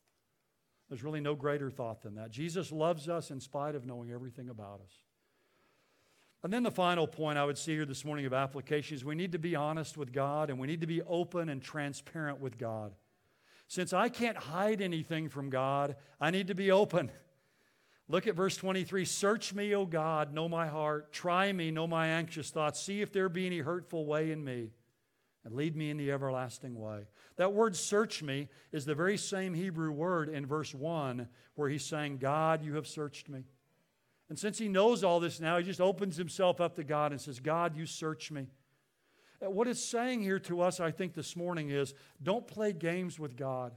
There's 0.90 1.04
really 1.04 1.22
no 1.22 1.36
greater 1.36 1.70
thought 1.70 2.02
than 2.02 2.16
that. 2.16 2.32
Jesus 2.32 2.72
loves 2.72 3.10
us 3.10 3.32
in 3.32 3.40
spite 3.40 3.76
of 3.76 3.86
knowing 3.86 4.12
everything 4.12 4.50
about 4.50 4.82
us. 4.84 4.92
And 6.44 6.54
then 6.54 6.62
the 6.62 6.72
final 6.72 7.08
point 7.08 7.40
I 7.40 7.46
would 7.46 7.58
see 7.58 7.74
here 7.74 7.86
this 7.86 8.06
morning 8.06 8.28
of 8.28 8.34
application 8.34 8.96
is 8.96 9.04
we 9.04 9.16
need 9.16 9.32
to 9.32 9.40
be 9.40 9.56
honest 9.56 9.98
with 9.98 10.14
God 10.14 10.52
and 10.52 10.60
we 10.60 10.68
need 10.68 10.82
to 10.82 10.88
be 10.88 11.02
open 11.02 11.50
and 11.50 11.60
transparent 11.60 12.40
with 12.40 12.60
God. 12.60 12.94
Since 13.68 13.94
I 13.94 14.10
can't 14.10 14.38
hide 14.38 14.80
anything 14.80 15.28
from 15.28 15.50
God, 15.50 15.96
I 16.22 16.30
need 16.30 16.48
to 16.48 16.56
be 16.56 16.70
open. 16.70 17.10
Look 18.08 18.28
at 18.28 18.36
verse 18.36 18.56
23 18.58 19.06
Search 19.06 19.56
me, 19.56 19.74
O 19.74 19.88
God, 19.88 20.36
know 20.36 20.48
my 20.48 20.68
heart. 20.68 21.12
Try 21.12 21.52
me, 21.52 21.72
know 21.72 21.88
my 21.88 22.10
anxious 22.10 22.52
thoughts. 22.52 22.80
See 22.80 23.02
if 23.02 23.12
there 23.12 23.28
be 23.28 23.48
any 23.48 23.60
hurtful 23.60 24.06
way 24.06 24.32
in 24.32 24.44
me 24.44 24.70
and 25.46 25.54
lead 25.54 25.76
me 25.76 25.92
in 25.92 25.98
the 25.98 26.12
everlasting 26.12 26.80
way. 26.80 27.06
That 27.38 27.54
word 27.54 27.76
search 27.76 28.24
me 28.24 28.50
is 28.72 28.84
the 28.86 28.96
very 28.96 29.16
same 29.16 29.54
Hebrew 29.54 29.92
word 29.92 30.28
in 30.28 30.46
verse 30.46 30.74
1 30.74 31.28
where 31.54 31.70
he's 31.70 31.86
saying, 31.86 32.18
God, 32.18 32.64
you 32.64 32.76
have 32.76 32.88
searched 32.88 33.30
me. 33.30 33.44
And 34.28 34.40
since 34.40 34.58
he 34.58 34.68
knows 34.68 35.04
all 35.04 35.20
this 35.20 35.40
now, 35.40 35.58
he 35.58 35.64
just 35.64 35.80
opens 35.80 36.18
himself 36.18 36.60
up 36.60 36.76
to 36.76 36.84
God 36.84 37.12
and 37.12 37.22
says, 37.22 37.40
God, 37.40 37.78
you 37.78 37.86
search 37.86 38.32
me. 38.32 38.48
What 39.40 39.68
it's 39.68 39.84
saying 39.84 40.24
here 40.24 40.40
to 40.40 40.62
us, 40.62 40.80
I 40.80 40.90
think, 40.90 41.14
this 41.14 41.36
morning 41.36 41.70
is 41.70 41.94
don't 42.24 42.48
play 42.48 42.74
games 42.74 43.20
with 43.20 43.38
God. 43.38 43.74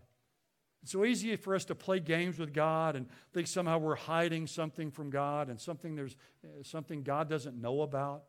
It's 0.83 0.93
so 0.93 1.05
easy 1.05 1.37
for 1.37 1.55
us 1.55 1.67
to 1.67 1.75
play 1.75 2.01
games 2.01 2.39
with 2.39 2.55
God 2.55 2.97
and 2.97 3.07
think 3.35 3.47
somehow 3.47 3.79
we're 3.79 3.97
hiding 3.97 4.47
something 4.47 4.91
from 4.91 5.11
God 5.11 5.49
and 5.51 5.61
something 5.61 5.97
there's 5.97 6.17
uh, 6.45 6.63
something 6.63 7.03
God 7.03 7.29
doesn't 7.29 7.61
know 7.61 7.83
about. 7.83 8.23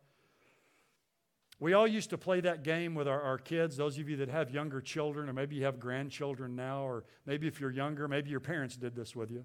We 1.62 1.74
all 1.74 1.88
used 1.88 2.12
to 2.12 2.18
play 2.18 2.40
that 2.42 2.64
game 2.64 2.96
with 2.96 3.08
our, 3.08 3.22
our 3.22 3.38
kids. 3.38 3.76
Those 3.76 3.98
of 3.98 4.10
you 4.10 4.16
that 4.18 4.30
have 4.30 4.50
younger 4.50 4.80
children, 4.80 5.28
or 5.28 5.34
maybe 5.34 5.58
you 5.58 5.66
have 5.66 5.80
grandchildren 5.80 6.56
now, 6.56 6.84
or 6.84 7.04
maybe 7.26 7.48
if 7.48 7.60
you're 7.60 7.72
younger, 7.72 8.08
maybe 8.08 8.30
your 8.30 8.40
parents 8.40 8.78
did 8.78 8.96
this 8.96 9.14
with 9.14 9.30
you. 9.30 9.44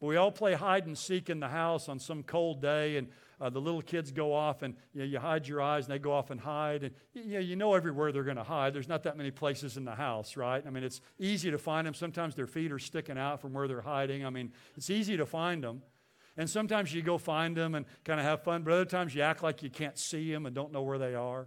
But 0.00 0.06
we 0.06 0.16
all 0.16 0.30
play 0.30 0.54
hide 0.54 0.86
and 0.86 0.96
seek 0.96 1.28
in 1.28 1.40
the 1.40 1.48
house 1.48 1.88
on 1.88 1.98
some 1.98 2.22
cold 2.22 2.60
day, 2.60 2.98
and 2.98 3.08
uh, 3.40 3.50
the 3.50 3.60
little 3.60 3.82
kids 3.82 4.12
go 4.12 4.32
off 4.32 4.62
and 4.62 4.74
you, 4.94 5.00
know, 5.00 5.06
you, 5.06 5.18
hide 5.18 5.48
your 5.48 5.60
eyes 5.60 5.86
and 5.86 5.94
they 5.94 5.98
go 5.98 6.12
off 6.12 6.30
and 6.30 6.40
hide. 6.40 6.84
And 6.84 6.94
you 7.14 7.34
know, 7.34 7.38
you 7.40 7.56
know 7.56 7.74
everywhere 7.74 8.12
they're 8.12 8.24
going 8.24 8.36
to 8.36 8.44
hide. 8.44 8.72
There's 8.72 8.88
not 8.88 9.02
that 9.02 9.16
many 9.16 9.30
places 9.30 9.76
in 9.76 9.84
the 9.84 9.94
house, 9.94 10.36
right? 10.36 10.62
I 10.66 10.70
mean, 10.70 10.84
it's 10.84 11.00
easy 11.18 11.50
to 11.50 11.58
find 11.58 11.86
them. 11.86 11.94
Sometimes 11.94 12.34
their 12.34 12.46
feet 12.46 12.72
are 12.72 12.78
sticking 12.78 13.18
out 13.18 13.40
from 13.40 13.52
where 13.52 13.68
they're 13.68 13.82
hiding. 13.82 14.24
I 14.24 14.30
mean, 14.30 14.52
it's 14.76 14.88
easy 14.88 15.16
to 15.16 15.26
find 15.26 15.64
them. 15.64 15.82
And 16.38 16.48
sometimes 16.48 16.94
you 16.94 17.02
go 17.02 17.18
find 17.18 17.56
them 17.56 17.74
and 17.74 17.86
kind 18.04 18.20
of 18.20 18.26
have 18.26 18.42
fun, 18.42 18.62
but 18.62 18.72
other 18.72 18.84
times 18.84 19.14
you 19.14 19.22
act 19.22 19.42
like 19.42 19.62
you 19.62 19.70
can't 19.70 19.98
see 19.98 20.30
them 20.30 20.46
and 20.46 20.54
don't 20.54 20.72
know 20.72 20.82
where 20.82 20.98
they 20.98 21.14
are. 21.14 21.46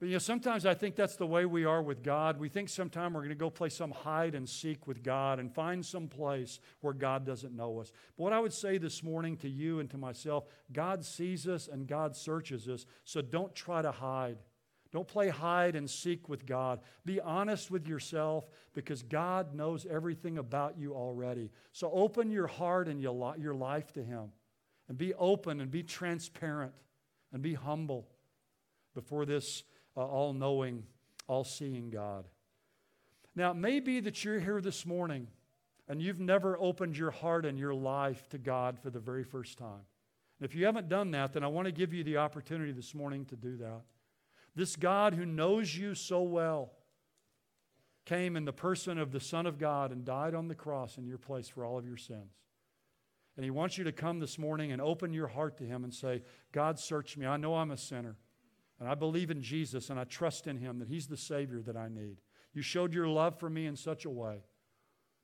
But 0.00 0.06
you 0.06 0.12
know, 0.12 0.18
sometimes 0.18 0.64
I 0.64 0.74
think 0.74 0.94
that's 0.94 1.16
the 1.16 1.26
way 1.26 1.44
we 1.44 1.64
are 1.64 1.82
with 1.82 2.04
God. 2.04 2.38
We 2.38 2.48
think 2.48 2.68
sometime 2.68 3.12
we're 3.12 3.20
going 3.20 3.30
to 3.30 3.34
go 3.34 3.50
play 3.50 3.68
some 3.68 3.90
hide 3.90 4.36
and 4.36 4.48
seek 4.48 4.86
with 4.86 5.02
God 5.02 5.40
and 5.40 5.52
find 5.52 5.84
some 5.84 6.06
place 6.06 6.60
where 6.80 6.94
God 6.94 7.26
doesn't 7.26 7.54
know 7.54 7.80
us. 7.80 7.90
But 8.16 8.24
what 8.24 8.32
I 8.32 8.38
would 8.38 8.52
say 8.52 8.78
this 8.78 9.02
morning 9.02 9.36
to 9.38 9.48
you 9.48 9.80
and 9.80 9.90
to 9.90 9.98
myself, 9.98 10.44
God 10.72 11.04
sees 11.04 11.48
us 11.48 11.66
and 11.66 11.88
God 11.88 12.14
searches 12.14 12.68
us. 12.68 12.86
So 13.04 13.20
don't 13.22 13.52
try 13.56 13.82
to 13.82 13.90
hide. 13.90 14.38
Don't 14.92 15.08
play 15.08 15.28
hide 15.28 15.74
and 15.74 15.90
seek 15.90 16.28
with 16.28 16.46
God. 16.46 16.80
Be 17.04 17.20
honest 17.20 17.68
with 17.68 17.86
yourself 17.88 18.48
because 18.74 19.02
God 19.02 19.52
knows 19.52 19.84
everything 19.84 20.38
about 20.38 20.78
you 20.78 20.94
already. 20.94 21.50
So 21.72 21.90
open 21.92 22.30
your 22.30 22.46
heart 22.46 22.86
and 22.86 23.00
your 23.00 23.54
life 23.54 23.92
to 23.94 24.02
Him 24.02 24.30
and 24.88 24.96
be 24.96 25.12
open 25.14 25.60
and 25.60 25.70
be 25.70 25.82
transparent 25.82 26.72
and 27.32 27.42
be 27.42 27.54
humble 27.54 28.08
before 28.94 29.26
this 29.26 29.62
uh, 29.98 30.06
all 30.06 30.32
knowing, 30.32 30.84
all 31.26 31.42
seeing 31.42 31.90
God. 31.90 32.24
Now, 33.34 33.50
it 33.50 33.56
may 33.56 33.80
be 33.80 33.98
that 34.00 34.24
you're 34.24 34.38
here 34.38 34.60
this 34.60 34.86
morning 34.86 35.26
and 35.88 36.00
you've 36.00 36.20
never 36.20 36.56
opened 36.58 36.96
your 36.96 37.10
heart 37.10 37.44
and 37.44 37.58
your 37.58 37.74
life 37.74 38.28
to 38.28 38.38
God 38.38 38.78
for 38.78 38.90
the 38.90 39.00
very 39.00 39.24
first 39.24 39.58
time. 39.58 39.82
And 40.38 40.48
if 40.48 40.54
you 40.54 40.66
haven't 40.66 40.88
done 40.88 41.10
that, 41.12 41.32
then 41.32 41.42
I 41.42 41.48
want 41.48 41.66
to 41.66 41.72
give 41.72 41.92
you 41.92 42.04
the 42.04 42.18
opportunity 42.18 42.70
this 42.70 42.94
morning 42.94 43.24
to 43.26 43.36
do 43.36 43.56
that. 43.56 43.80
This 44.54 44.76
God 44.76 45.14
who 45.14 45.26
knows 45.26 45.76
you 45.76 45.94
so 45.94 46.22
well 46.22 46.72
came 48.04 48.36
in 48.36 48.44
the 48.44 48.52
person 48.52 48.98
of 48.98 49.10
the 49.12 49.20
Son 49.20 49.46
of 49.46 49.58
God 49.58 49.90
and 49.90 50.04
died 50.04 50.34
on 50.34 50.48
the 50.48 50.54
cross 50.54 50.96
in 50.96 51.06
your 51.06 51.18
place 51.18 51.48
for 51.48 51.64
all 51.64 51.76
of 51.76 51.86
your 51.86 51.96
sins. 51.96 52.32
And 53.36 53.44
He 53.44 53.50
wants 53.50 53.78
you 53.78 53.84
to 53.84 53.92
come 53.92 54.20
this 54.20 54.38
morning 54.38 54.72
and 54.72 54.80
open 54.80 55.12
your 55.12 55.28
heart 55.28 55.58
to 55.58 55.64
Him 55.64 55.84
and 55.84 55.92
say, 55.92 56.22
God, 56.52 56.78
search 56.78 57.16
me. 57.16 57.26
I 57.26 57.36
know 57.36 57.56
I'm 57.56 57.70
a 57.70 57.76
sinner. 57.76 58.16
And 58.80 58.88
I 58.88 58.94
believe 58.94 59.30
in 59.30 59.42
Jesus 59.42 59.90
and 59.90 59.98
I 59.98 60.04
trust 60.04 60.46
in 60.46 60.56
Him 60.56 60.78
that 60.78 60.88
He's 60.88 61.06
the 61.06 61.16
Savior 61.16 61.60
that 61.62 61.76
I 61.76 61.88
need. 61.88 62.20
You 62.54 62.62
showed 62.62 62.94
your 62.94 63.08
love 63.08 63.38
for 63.38 63.50
me 63.50 63.66
in 63.66 63.76
such 63.76 64.04
a 64.04 64.10
way 64.10 64.38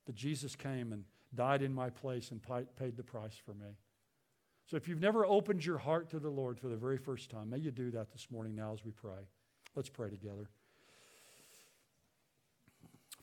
that 0.07 0.15
Jesus 0.15 0.57
came 0.57 0.93
and 0.93 1.05
died 1.35 1.63
in 1.63 1.73
my 1.73 1.91
place 1.91 2.31
and 2.31 2.41
paid 2.43 2.97
the 2.97 3.03
price 3.03 3.37
for 3.45 3.55
me. 3.55 3.77
So 4.67 4.77
if 4.77 4.89
you've 4.89 5.01
never 5.01 5.27
opened 5.27 5.65
your 5.65 5.79
heart 5.79 6.09
to 6.11 6.19
the 6.19 6.31
Lord 6.31 6.59
for 6.59 6.69
the 6.69 6.77
very 6.77 6.97
first 6.97 7.31
time, 7.31 7.51
may 7.51 7.59
you 7.59 7.71
do 7.71 7.91
that 7.93 8.13
this 8.13 8.29
morning 8.31 8.55
now 8.55 8.73
as 8.73 8.85
we 8.85 8.93
pray. 8.93 9.29
Let's 9.75 9.91
pray 9.91 10.11
together. 10.11 10.49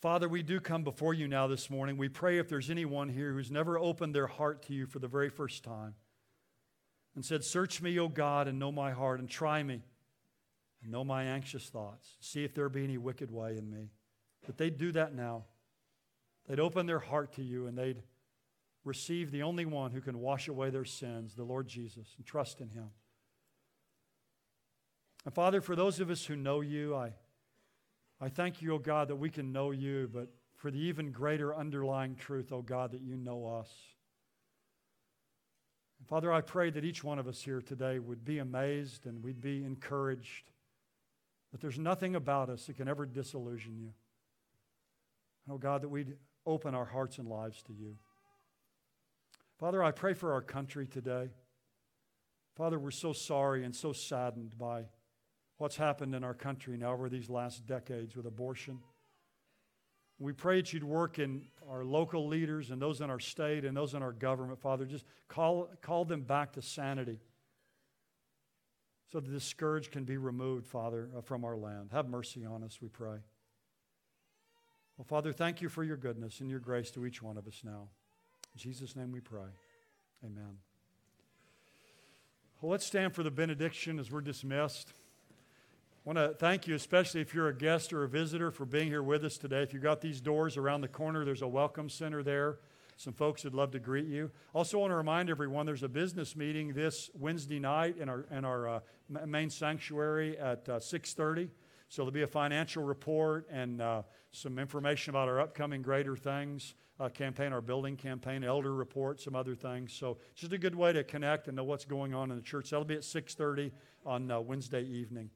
Father, 0.02 0.28
we 0.28 0.44
do 0.44 0.60
come 0.60 0.84
before 0.84 1.14
you 1.14 1.28
now 1.28 1.48
this 1.48 1.70
morning. 1.70 1.96
We 1.96 2.10
pray 2.10 2.40
if 2.40 2.50
there's 2.50 2.70
anyone 2.70 3.10
here 3.10 3.34
who's 3.34 3.52
never 3.52 3.78
opened 3.78 4.16
their 4.16 4.28
heart 4.28 4.64
to 4.64 4.74
you 4.74 4.88
for 4.88 5.00
the 5.00 5.08
very 5.08 5.30
first 5.30 5.64
time 5.64 5.94
and 7.16 7.24
said, 7.24 7.44
Search 7.44 7.82
me, 7.82 8.00
O 8.00 8.08
God, 8.08 8.48
and 8.48 8.58
know 8.58 8.72
my 8.72 8.92
heart, 8.92 9.20
and 9.20 9.30
try 9.30 9.62
me 9.62 9.82
and 10.82 10.92
know 10.92 11.04
my 11.04 11.24
anxious 11.24 11.70
thoughts. 11.70 12.18
See 12.20 12.44
if 12.44 12.54
there 12.54 12.70
be 12.70 12.84
any 12.84 12.98
wicked 12.98 13.32
way 13.32 13.58
in 13.58 13.70
me. 13.70 13.92
But 14.46 14.58
they'd 14.58 14.78
do 14.78 14.92
that 14.94 15.14
now. 15.14 15.46
They'd 16.48 16.60
open 16.60 16.86
their 16.86 17.00
heart 17.00 17.34
to 17.34 17.44
you 17.44 17.68
and 17.68 17.78
they'd 17.78 18.02
receive 18.84 19.32
the 19.32 19.44
only 19.44 19.66
one 19.66 19.92
who 19.92 20.02
can 20.02 20.20
wash 20.20 20.48
away 20.48 20.70
their 20.70 20.86
sins, 20.86 21.36
the 21.36 21.44
Lord 21.44 21.68
Jesus, 21.68 22.14
and 22.18 22.26
trust 22.26 22.62
in 22.62 22.70
him. 22.70 22.90
And 25.24 25.34
Father, 25.34 25.62
for 25.62 25.76
those 25.76 26.00
of 26.00 26.10
us 26.10 26.26
who 26.26 26.36
know 26.36 26.62
you, 26.62 26.96
I, 26.96 27.14
I 28.20 28.30
thank 28.30 28.62
you, 28.62 28.72
O 28.72 28.76
oh 28.76 28.80
God, 28.80 29.08
that 29.10 29.18
we 29.18 29.30
can 29.30 29.52
know 29.52 29.70
you, 29.70 30.10
but 30.12 30.30
for 30.56 30.72
the 30.72 30.80
even 30.80 31.12
greater 31.12 31.56
underlying 31.56 32.16
truth, 32.16 32.52
O 32.52 32.58
oh 32.58 32.62
God, 32.64 32.92
that 32.92 33.02
you 33.02 33.18
know 33.18 33.46
us. 33.46 33.70
And 36.00 36.08
Father, 36.08 36.34
I 36.34 36.42
pray 36.42 36.72
that 36.72 36.84
each 36.84 37.04
one 37.04 37.20
of 37.20 37.28
us 37.28 37.40
here 37.40 37.62
today 37.62 38.00
would 38.00 38.26
be 38.26 38.40
amazed 38.40 39.06
and 39.06 39.24
we'd 39.24 39.42
be 39.42 39.64
encouraged 39.64 40.50
that 41.52 41.62
there's 41.62 41.80
nothing 41.80 42.16
about 42.16 42.50
us 42.50 42.66
that 42.66 42.78
can 42.78 42.88
ever 42.88 43.06
disillusion 43.06 43.78
you. 43.78 43.94
Oh 45.50 45.58
God, 45.58 45.82
that 45.82 45.90
we'd 45.90 46.16
open 46.46 46.74
our 46.76 46.86
hearts 46.86 47.18
and 47.18 47.28
lives 47.28 47.62
to 47.64 47.74
you. 47.74 47.96
Father, 49.60 49.84
I 49.84 49.92
pray 49.92 50.14
for 50.14 50.34
our 50.34 50.42
country 50.42 50.88
today. 50.88 51.30
Father, 52.56 52.80
we're 52.80 52.92
so 52.92 53.14
sorry 53.14 53.64
and 53.64 53.76
so 53.76 53.94
saddened 53.94 54.58
by 54.58 54.86
what's 55.58 55.78
happened 55.78 56.16
in 56.16 56.24
our 56.24 56.34
country 56.34 56.78
now 56.78 56.94
over 56.94 57.10
these 57.10 57.30
last 57.30 57.66
decades 57.68 58.16
with 58.16 58.26
abortion. 58.26 58.80
We 60.20 60.34
pray 60.34 60.58
that 60.58 60.74
you'd 60.74 60.84
work 60.84 61.20
in 61.20 61.48
our 61.70 61.84
local 61.84 62.28
leaders 62.28 62.72
and 62.72 62.82
those 62.82 63.02
in 63.02 63.10
our 63.10 63.20
state 63.20 63.66
and 63.66 63.76
those 63.76 63.94
in 63.94 64.04
our 64.04 64.12
government, 64.12 64.60
Father. 64.60 64.86
Just 64.86 65.06
call, 65.28 65.70
call 65.82 66.06
them 66.06 66.22
back 66.22 66.54
to 66.54 66.62
sanity 66.62 67.20
so 69.12 69.20
that 69.20 69.30
this 69.30 69.44
scourge 69.44 69.92
can 69.92 70.06
be 70.06 70.18
removed, 70.18 70.66
Father, 70.66 71.10
uh, 71.18 71.22
from 71.22 71.44
our 71.44 71.58
land. 71.58 71.90
Have 71.92 72.08
mercy 72.08 72.46
on 72.46 72.64
us, 72.64 72.80
we 72.82 72.88
pray. 72.88 73.18
Well, 74.98 75.06
Father, 75.06 75.34
thank 75.34 75.62
you 75.62 75.68
for 75.68 75.84
your 75.84 75.98
goodness 75.98 76.40
and 76.40 76.50
your 76.50 76.60
grace 76.60 76.92
to 76.92 77.06
each 77.06 77.22
one 77.22 77.38
of 77.38 77.46
us 77.48 77.62
now. 77.64 77.88
In 78.54 78.60
Jesus' 78.60 78.96
name 78.96 79.12
we 79.12 79.20
pray. 79.20 79.50
Amen. 80.24 80.58
Well, 82.62 82.72
let's 82.72 82.86
stand 82.86 83.14
for 83.14 83.24
the 83.24 83.32
benediction 83.32 84.00
as 84.00 84.12
we're 84.12 84.22
dismissed. 84.22 84.94
I 84.94 85.98
want 86.06 86.18
to 86.18 86.36
thank 86.38 86.68
you, 86.68 86.76
especially 86.76 87.22
if 87.22 87.34
you're 87.34 87.48
a 87.48 87.56
guest 87.56 87.92
or 87.92 88.04
a 88.04 88.08
visitor, 88.08 88.50
for 88.50 88.66
being 88.66 88.88
here 88.88 89.04
with 89.04 89.26
us 89.26 89.38
today. 89.38 89.62
If 89.62 89.74
you've 89.74 89.84
got 89.84 90.02
these 90.02 90.22
doors 90.22 90.56
around 90.58 90.82
the 90.82 90.88
corner, 90.88 91.26
there's 91.26 91.42
a 91.42 91.48
welcome 91.48 91.90
center 91.90 92.24
there. 92.24 92.60
Some 93.02 93.14
folks 93.14 93.44
would 93.46 93.56
love 93.56 93.72
to 93.72 93.80
greet 93.80 94.06
you. 94.06 94.30
Also, 94.54 94.78
want 94.78 94.92
to 94.92 94.96
remind 94.96 95.32
everyone 95.32 95.66
there's 95.66 95.82
a 95.82 95.90
business 95.90 96.36
meeting 96.36 96.74
this 96.74 97.10
Wednesday 97.16 97.58
night 97.58 97.98
in 97.98 98.08
our, 98.08 98.28
in 98.30 98.46
our 98.46 98.70
uh, 98.70 98.80
main 99.26 99.50
sanctuary 99.50 100.38
at 100.38 100.70
uh, 100.70 100.78
6:30. 100.78 101.50
So 101.90 102.04
there'll 102.04 102.12
be 102.12 102.22
a 102.22 102.28
financial 102.28 102.84
report 102.84 103.48
and 103.50 103.82
uh, 103.82 104.04
some 104.32 104.60
information 104.60 105.10
about 105.10 105.30
our 105.30 105.40
upcoming 105.40 105.82
Greater 105.82 106.16
Things 106.16 106.76
uh, 107.00 107.10
campaign, 107.10 107.54
our 107.54 107.62
building 107.62 107.98
campaign, 107.98 108.44
elder 108.44 108.76
report, 108.76 109.20
some 109.20 109.36
other 109.36 109.56
things. 109.56 109.94
So 109.94 110.20
just 110.36 110.54
a 110.54 110.60
good 110.60 110.76
way 110.76 110.94
to 110.94 111.04
connect 111.04 111.48
and 111.48 111.58
know 111.58 111.64
what's 111.64 111.86
going 111.86 112.14
on 112.14 112.30
in 112.30 112.38
the 112.38 112.44
church. 112.44 112.70
That'll 112.70 112.86
be 112.86 112.94
at 112.94 113.02
6:30 113.02 113.72
on 114.06 114.30
uh, 114.30 114.40
Wednesday 114.42 114.84
evening. 114.84 115.32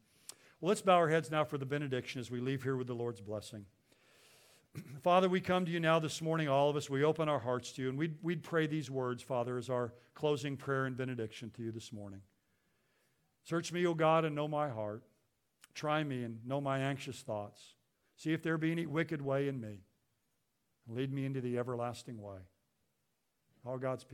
Well, 0.62 0.70
let's 0.70 0.84
bow 0.84 0.98
our 0.98 1.10
heads 1.10 1.32
now 1.32 1.44
for 1.44 1.58
the 1.58 1.66
benediction 1.66 2.22
as 2.22 2.30
we 2.30 2.42
leave 2.42 2.62
here 2.62 2.76
with 2.76 2.86
the 2.86 2.94
Lord's 2.94 3.22
blessing. 3.22 3.66
Father, 5.04 5.30
we 5.30 5.42
come 5.42 5.66
to 5.66 5.72
you 5.72 5.80
now 5.80 6.00
this 6.00 6.22
morning, 6.22 6.48
all 6.48 6.70
of 6.70 6.76
us. 6.76 6.90
We 6.90 7.04
open 7.04 7.30
our 7.30 7.40
hearts 7.40 7.72
to 7.74 7.82
you, 7.82 7.90
and 7.90 7.98
we'd, 7.98 8.16
we'd 8.22 8.44
pray 8.44 8.68
these 8.68 8.90
words, 8.90 9.22
Father, 9.22 9.58
as 9.58 9.70
our 9.70 9.94
closing 10.14 10.58
prayer 10.58 10.86
and 10.86 10.98
benediction 10.98 11.52
to 11.52 11.64
you 11.64 11.72
this 11.72 11.94
morning. 11.94 12.22
Search 13.44 13.72
me, 13.72 13.86
O 13.86 13.94
God, 13.94 14.26
and 14.26 14.36
know 14.36 14.48
my 14.48 14.70
heart. 14.70 15.04
Try 15.76 16.04
me 16.04 16.24
and 16.24 16.40
know 16.46 16.62
my 16.62 16.80
anxious 16.80 17.20
thoughts. 17.20 17.62
See 18.16 18.34
if 18.34 18.42
there 18.42 18.58
be 18.58 18.72
any 18.72 18.86
wicked 18.86 19.22
way 19.22 19.48
in 19.48 19.60
me. 19.60 19.82
Lead 20.88 21.12
me 21.12 21.26
into 21.26 21.42
the 21.42 21.58
everlasting 21.58 22.22
way. 22.22 22.38
All 23.66 23.78
God's 23.78 24.04
people. 24.04 24.14